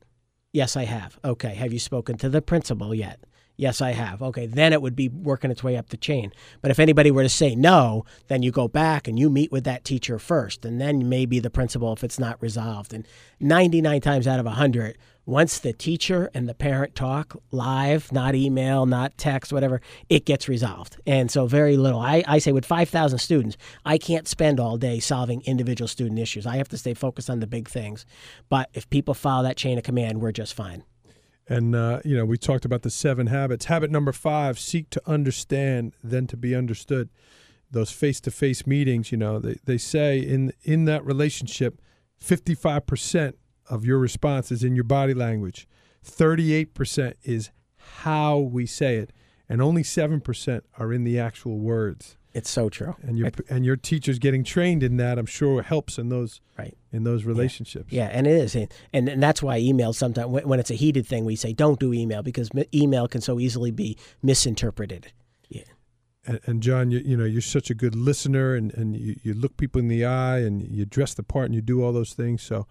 Yes, 0.51 0.75
I 0.75 0.85
have. 0.85 1.19
Okay. 1.23 1.53
Have 1.55 1.73
you 1.73 1.79
spoken 1.79 2.17
to 2.17 2.29
the 2.29 2.41
principal 2.41 2.95
yet? 2.95 3.19
Yes, 3.59 3.81
I 3.81 3.91
have. 3.91 4.21
Okay, 4.21 4.45
then 4.45 4.71
it 4.71 4.81
would 4.81 4.95
be 4.95 5.09
working 5.09 5.51
its 5.51 5.61
way 5.61 5.75
up 5.75 5.89
the 5.89 5.97
chain. 5.97 6.31
But 6.61 6.71
if 6.71 6.79
anybody 6.79 7.11
were 7.11 7.23
to 7.23 7.27
say 7.29 7.55
no, 7.55 8.05
then 8.29 8.41
you 8.41 8.51
go 8.51 8.69
back 8.69 9.05
and 9.05 9.19
you 9.19 9.29
meet 9.29 9.51
with 9.51 9.65
that 9.65 9.83
teacher 9.83 10.17
first, 10.17 10.63
and 10.63 10.79
then 10.79 11.09
maybe 11.09 11.41
the 11.41 11.49
principal 11.49 11.91
if 11.91 12.01
it's 12.01 12.17
not 12.17 12.41
resolved. 12.41 12.93
And 12.93 13.05
99 13.41 13.99
times 13.99 14.27
out 14.27 14.39
of 14.39 14.45
100, 14.45 14.97
once 15.25 15.59
the 15.59 15.73
teacher 15.73 16.31
and 16.33 16.47
the 16.47 16.53
parent 16.53 16.95
talk 16.95 17.35
live, 17.51 18.13
not 18.13 18.33
email, 18.33 18.85
not 18.85 19.17
text, 19.17 19.51
whatever, 19.51 19.81
it 20.07 20.23
gets 20.23 20.47
resolved. 20.47 20.95
And 21.05 21.29
so 21.29 21.45
very 21.45 21.75
little. 21.75 21.99
I, 21.99 22.23
I 22.29 22.39
say 22.39 22.53
with 22.53 22.65
5,000 22.65 23.19
students, 23.19 23.57
I 23.83 23.97
can't 23.97 24.25
spend 24.25 24.61
all 24.61 24.77
day 24.77 25.01
solving 25.01 25.41
individual 25.41 25.89
student 25.89 26.17
issues. 26.17 26.47
I 26.47 26.55
have 26.55 26.69
to 26.69 26.77
stay 26.77 26.93
focused 26.93 27.29
on 27.29 27.41
the 27.41 27.47
big 27.47 27.67
things. 27.67 28.05
But 28.47 28.69
if 28.73 28.89
people 28.89 29.13
follow 29.13 29.43
that 29.43 29.57
chain 29.57 29.77
of 29.77 29.83
command, 29.83 30.21
we're 30.21 30.31
just 30.31 30.53
fine. 30.53 30.85
And, 31.49 31.75
uh, 31.75 31.99
you 32.05 32.15
know, 32.15 32.25
we 32.25 32.37
talked 32.37 32.63
about 32.63 32.83
the 32.83 32.91
seven 32.91 33.27
habits. 33.27 33.65
Habit 33.65 33.89
number 33.89 34.11
five 34.11 34.59
seek 34.59 34.91
to 34.91 35.01
understand, 35.07 35.95
then 36.03 36.27
to 36.27 36.37
be 36.37 36.55
understood. 36.55 37.09
Those 37.71 37.91
face 37.91 38.21
to 38.21 38.31
face 38.31 38.67
meetings, 38.67 39.11
you 39.11 39.17
know, 39.17 39.39
they, 39.39 39.57
they 39.65 39.79
say 39.79 40.19
in, 40.19 40.53
in 40.63 40.85
that 40.85 41.03
relationship, 41.03 41.81
55% 42.23 43.33
of 43.67 43.83
your 43.83 43.97
response 43.97 44.51
is 44.51 44.63
in 44.63 44.75
your 44.75 44.83
body 44.83 45.13
language, 45.15 45.67
38% 46.05 47.13
is 47.23 47.49
how 47.77 48.37
we 48.37 48.65
say 48.65 48.97
it, 48.97 49.11
and 49.47 49.61
only 49.61 49.83
7% 49.83 50.61
are 50.77 50.93
in 50.93 51.03
the 51.03 51.19
actual 51.19 51.59
words. 51.59 52.15
It's 52.33 52.49
so 52.49 52.69
true. 52.69 52.95
And 53.01 53.17
your 53.17 53.31
and 53.49 53.65
your 53.65 53.75
teachers 53.75 54.19
getting 54.19 54.43
trained 54.43 54.83
in 54.83 54.97
that, 54.97 55.17
I'm 55.17 55.25
sure, 55.25 55.63
helps 55.63 55.97
in 55.97 56.09
those 56.09 56.41
Right. 56.57 56.77
in 56.91 57.03
those 57.03 57.23
relationships. 57.23 57.91
Yeah, 57.91 58.09
and 58.11 58.27
it 58.27 58.33
is, 58.33 58.55
and 58.55 58.71
and, 58.93 59.09
and 59.09 59.23
that's 59.23 59.41
why 59.41 59.57
email 59.57 59.93
sometimes 59.93 60.27
when, 60.27 60.47
when 60.47 60.59
it's 60.59 60.69
a 60.69 60.75
heated 60.75 61.07
thing, 61.07 61.25
we 61.25 61.35
say 61.35 61.53
don't 61.53 61.79
do 61.79 61.91
email 61.91 62.21
because 62.21 62.51
email 62.73 63.07
can 63.07 63.21
so 63.21 63.39
easily 63.39 63.71
be 63.71 63.97
misinterpreted. 64.21 65.11
Yeah, 65.49 65.63
And, 66.25 66.39
and 66.45 66.61
John, 66.61 66.91
you, 66.91 66.99
you 66.99 67.17
know, 67.17 67.25
you're 67.25 67.41
such 67.41 67.71
a 67.71 67.73
good 67.73 67.95
listener, 67.95 68.53
and, 68.53 68.71
and 68.75 68.95
you, 68.95 69.15
you 69.23 69.33
look 69.33 69.57
people 69.57 69.79
in 69.79 69.87
the 69.87 70.05
eye, 70.05 70.39
and 70.39 70.61
you 70.61 70.85
dress 70.85 71.15
the 71.15 71.23
part, 71.23 71.45
and 71.45 71.55
you 71.55 71.61
do 71.61 71.83
all 71.83 71.91
those 71.93 72.13
things. 72.13 72.43
So, 72.43 72.67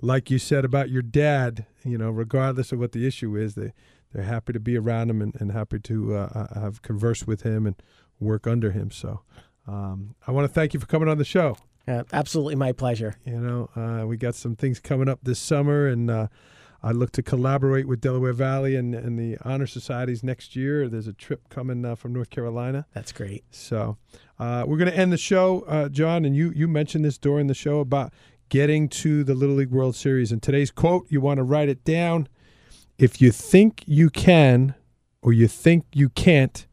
like 0.00 0.30
you 0.30 0.38
said 0.38 0.64
about 0.64 0.88
your 0.88 1.02
dad, 1.02 1.66
you 1.84 1.98
know, 1.98 2.10
regardless 2.10 2.72
of 2.72 2.78
what 2.78 2.92
the 2.92 3.06
issue 3.06 3.36
is, 3.36 3.56
they 3.56 3.74
they're 4.12 4.24
happy 4.24 4.52
to 4.52 4.60
be 4.60 4.76
around 4.76 5.10
him 5.10 5.20
and, 5.22 5.34
and 5.40 5.52
happy 5.52 5.78
to 5.80 6.14
uh, 6.16 6.46
uh, 6.54 6.60
have 6.60 6.82
conversed 6.82 7.26
with 7.26 7.42
him 7.42 7.66
and 7.66 7.76
work 8.22 8.46
under 8.46 8.70
him. 8.70 8.90
So, 8.90 9.20
um, 9.66 10.14
I 10.26 10.30
want 10.32 10.46
to 10.46 10.52
thank 10.52 10.74
you 10.74 10.80
for 10.80 10.86
coming 10.86 11.08
on 11.08 11.18
the 11.18 11.24
show. 11.24 11.56
uh, 11.88 12.04
absolutely 12.12 12.54
my 12.54 12.72
pleasure. 12.72 13.16
You 13.24 13.38
know, 13.38 13.70
uh, 13.76 14.06
we 14.06 14.16
got 14.16 14.34
some 14.34 14.56
things 14.56 14.80
coming 14.80 15.08
up 15.08 15.20
this 15.22 15.38
summer, 15.38 15.86
and 15.86 16.10
uh, 16.10 16.26
I 16.82 16.90
look 16.92 17.12
to 17.12 17.22
collaborate 17.22 17.86
with 17.86 18.00
Delaware 18.00 18.32
Valley 18.32 18.74
and, 18.76 18.94
and 18.94 19.18
the 19.18 19.38
honor 19.44 19.66
societies 19.66 20.22
next 20.24 20.56
year. 20.56 20.88
There's 20.88 21.06
a 21.06 21.12
trip 21.12 21.48
coming 21.48 21.84
uh, 21.84 21.94
from 21.94 22.12
North 22.12 22.30
Carolina. 22.30 22.86
That's 22.92 23.12
great. 23.12 23.44
So 23.50 23.98
uh, 24.38 24.64
we're 24.66 24.78
going 24.78 24.90
to 24.90 24.96
end 24.96 25.12
the 25.12 25.18
show, 25.18 25.60
uh, 25.62 25.88
John, 25.88 26.24
and 26.24 26.34
you 26.34 26.52
you 26.54 26.66
mentioned 26.66 27.04
this 27.04 27.18
during 27.18 27.46
the 27.46 27.54
show 27.54 27.80
about 27.80 28.12
getting 28.48 28.88
to 28.88 29.24
the 29.24 29.34
Little 29.34 29.54
League 29.56 29.70
World 29.70 29.96
Series. 29.96 30.32
And 30.32 30.42
today's 30.42 30.70
quote, 30.70 31.06
you 31.08 31.20
want 31.20 31.38
to 31.38 31.44
write 31.44 31.68
it 31.68 31.84
down. 31.84 32.28
If 32.98 33.20
you 33.22 33.32
think 33.32 33.82
you 33.86 34.10
can 34.10 34.74
or 35.22 35.32
you 35.32 35.48
think 35.48 35.86
you 35.94 36.10
can't, 36.10 36.66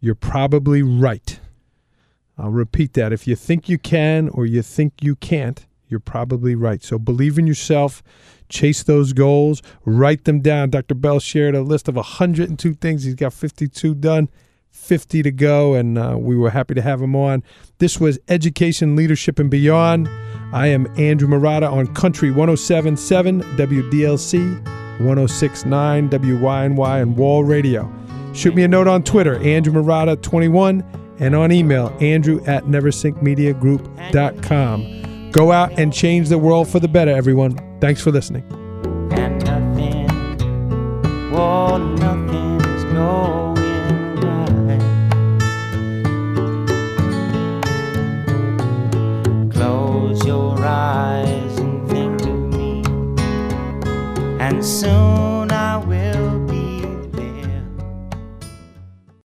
you're 0.00 0.14
probably 0.14 0.82
right. 0.82 1.40
I'll 2.36 2.50
repeat 2.50 2.92
that. 2.94 3.12
If 3.12 3.26
you 3.26 3.34
think 3.34 3.68
you 3.68 3.78
can 3.78 4.28
or 4.28 4.46
you 4.46 4.62
think 4.62 4.94
you 5.00 5.16
can't, 5.16 5.66
you're 5.88 6.00
probably 6.00 6.54
right. 6.54 6.82
So 6.82 6.98
believe 6.98 7.38
in 7.38 7.46
yourself, 7.46 8.02
chase 8.48 8.82
those 8.82 9.12
goals, 9.12 9.62
write 9.84 10.24
them 10.24 10.40
down. 10.40 10.70
Dr. 10.70 10.94
Bell 10.94 11.18
shared 11.18 11.54
a 11.54 11.62
list 11.62 11.88
of 11.88 11.96
102 11.96 12.74
things. 12.74 13.04
He's 13.04 13.14
got 13.14 13.32
52 13.32 13.94
done, 13.96 14.28
50 14.70 15.22
to 15.22 15.30
go, 15.32 15.74
and 15.74 15.98
uh, 15.98 16.16
we 16.18 16.36
were 16.36 16.50
happy 16.50 16.74
to 16.74 16.82
have 16.82 17.02
him 17.02 17.16
on. 17.16 17.42
This 17.78 17.98
was 17.98 18.18
Education, 18.28 18.94
Leadership, 18.94 19.38
and 19.38 19.50
Beyond. 19.50 20.08
I 20.52 20.68
am 20.68 20.86
Andrew 20.98 21.28
Marotta 21.28 21.70
on 21.70 21.92
Country 21.94 22.30
1077 22.30 23.42
WDLC, 23.56 24.64
1069 25.00 26.08
WYNY, 26.10 27.02
and 27.02 27.16
Wall 27.16 27.44
Radio. 27.44 27.92
Shoot 28.38 28.54
me 28.54 28.62
a 28.62 28.68
note 28.68 28.86
on 28.86 29.02
Twitter, 29.02 29.34
Andrew 29.42 29.72
Marotta21, 29.72 30.84
and 31.18 31.34
on 31.34 31.50
email, 31.50 31.92
andrew 32.00 32.40
at 32.46 32.66
neversinkmediagroup.com. 32.66 35.30
Go 35.32 35.50
out 35.50 35.76
and 35.76 35.92
change 35.92 36.28
the 36.28 36.38
world 36.38 36.68
for 36.68 36.78
the 36.78 36.86
better, 36.86 37.10
everyone. 37.10 37.58
Thanks 37.80 38.00
for 38.00 38.12
listening. 38.12 38.44
and 39.10 39.44
nothing, 39.44 40.08
oh, 41.34 41.78
nothing 41.98 42.60
is 42.60 42.84
going 42.84 43.56
right. 44.22 44.78
Close 49.52 50.24
your 50.24 50.64
eyes 50.64 51.58
and 51.58 51.90
think 51.90 52.22
of 52.22 52.38
me, 52.54 52.84
and 54.38 54.64
soon 54.64 55.07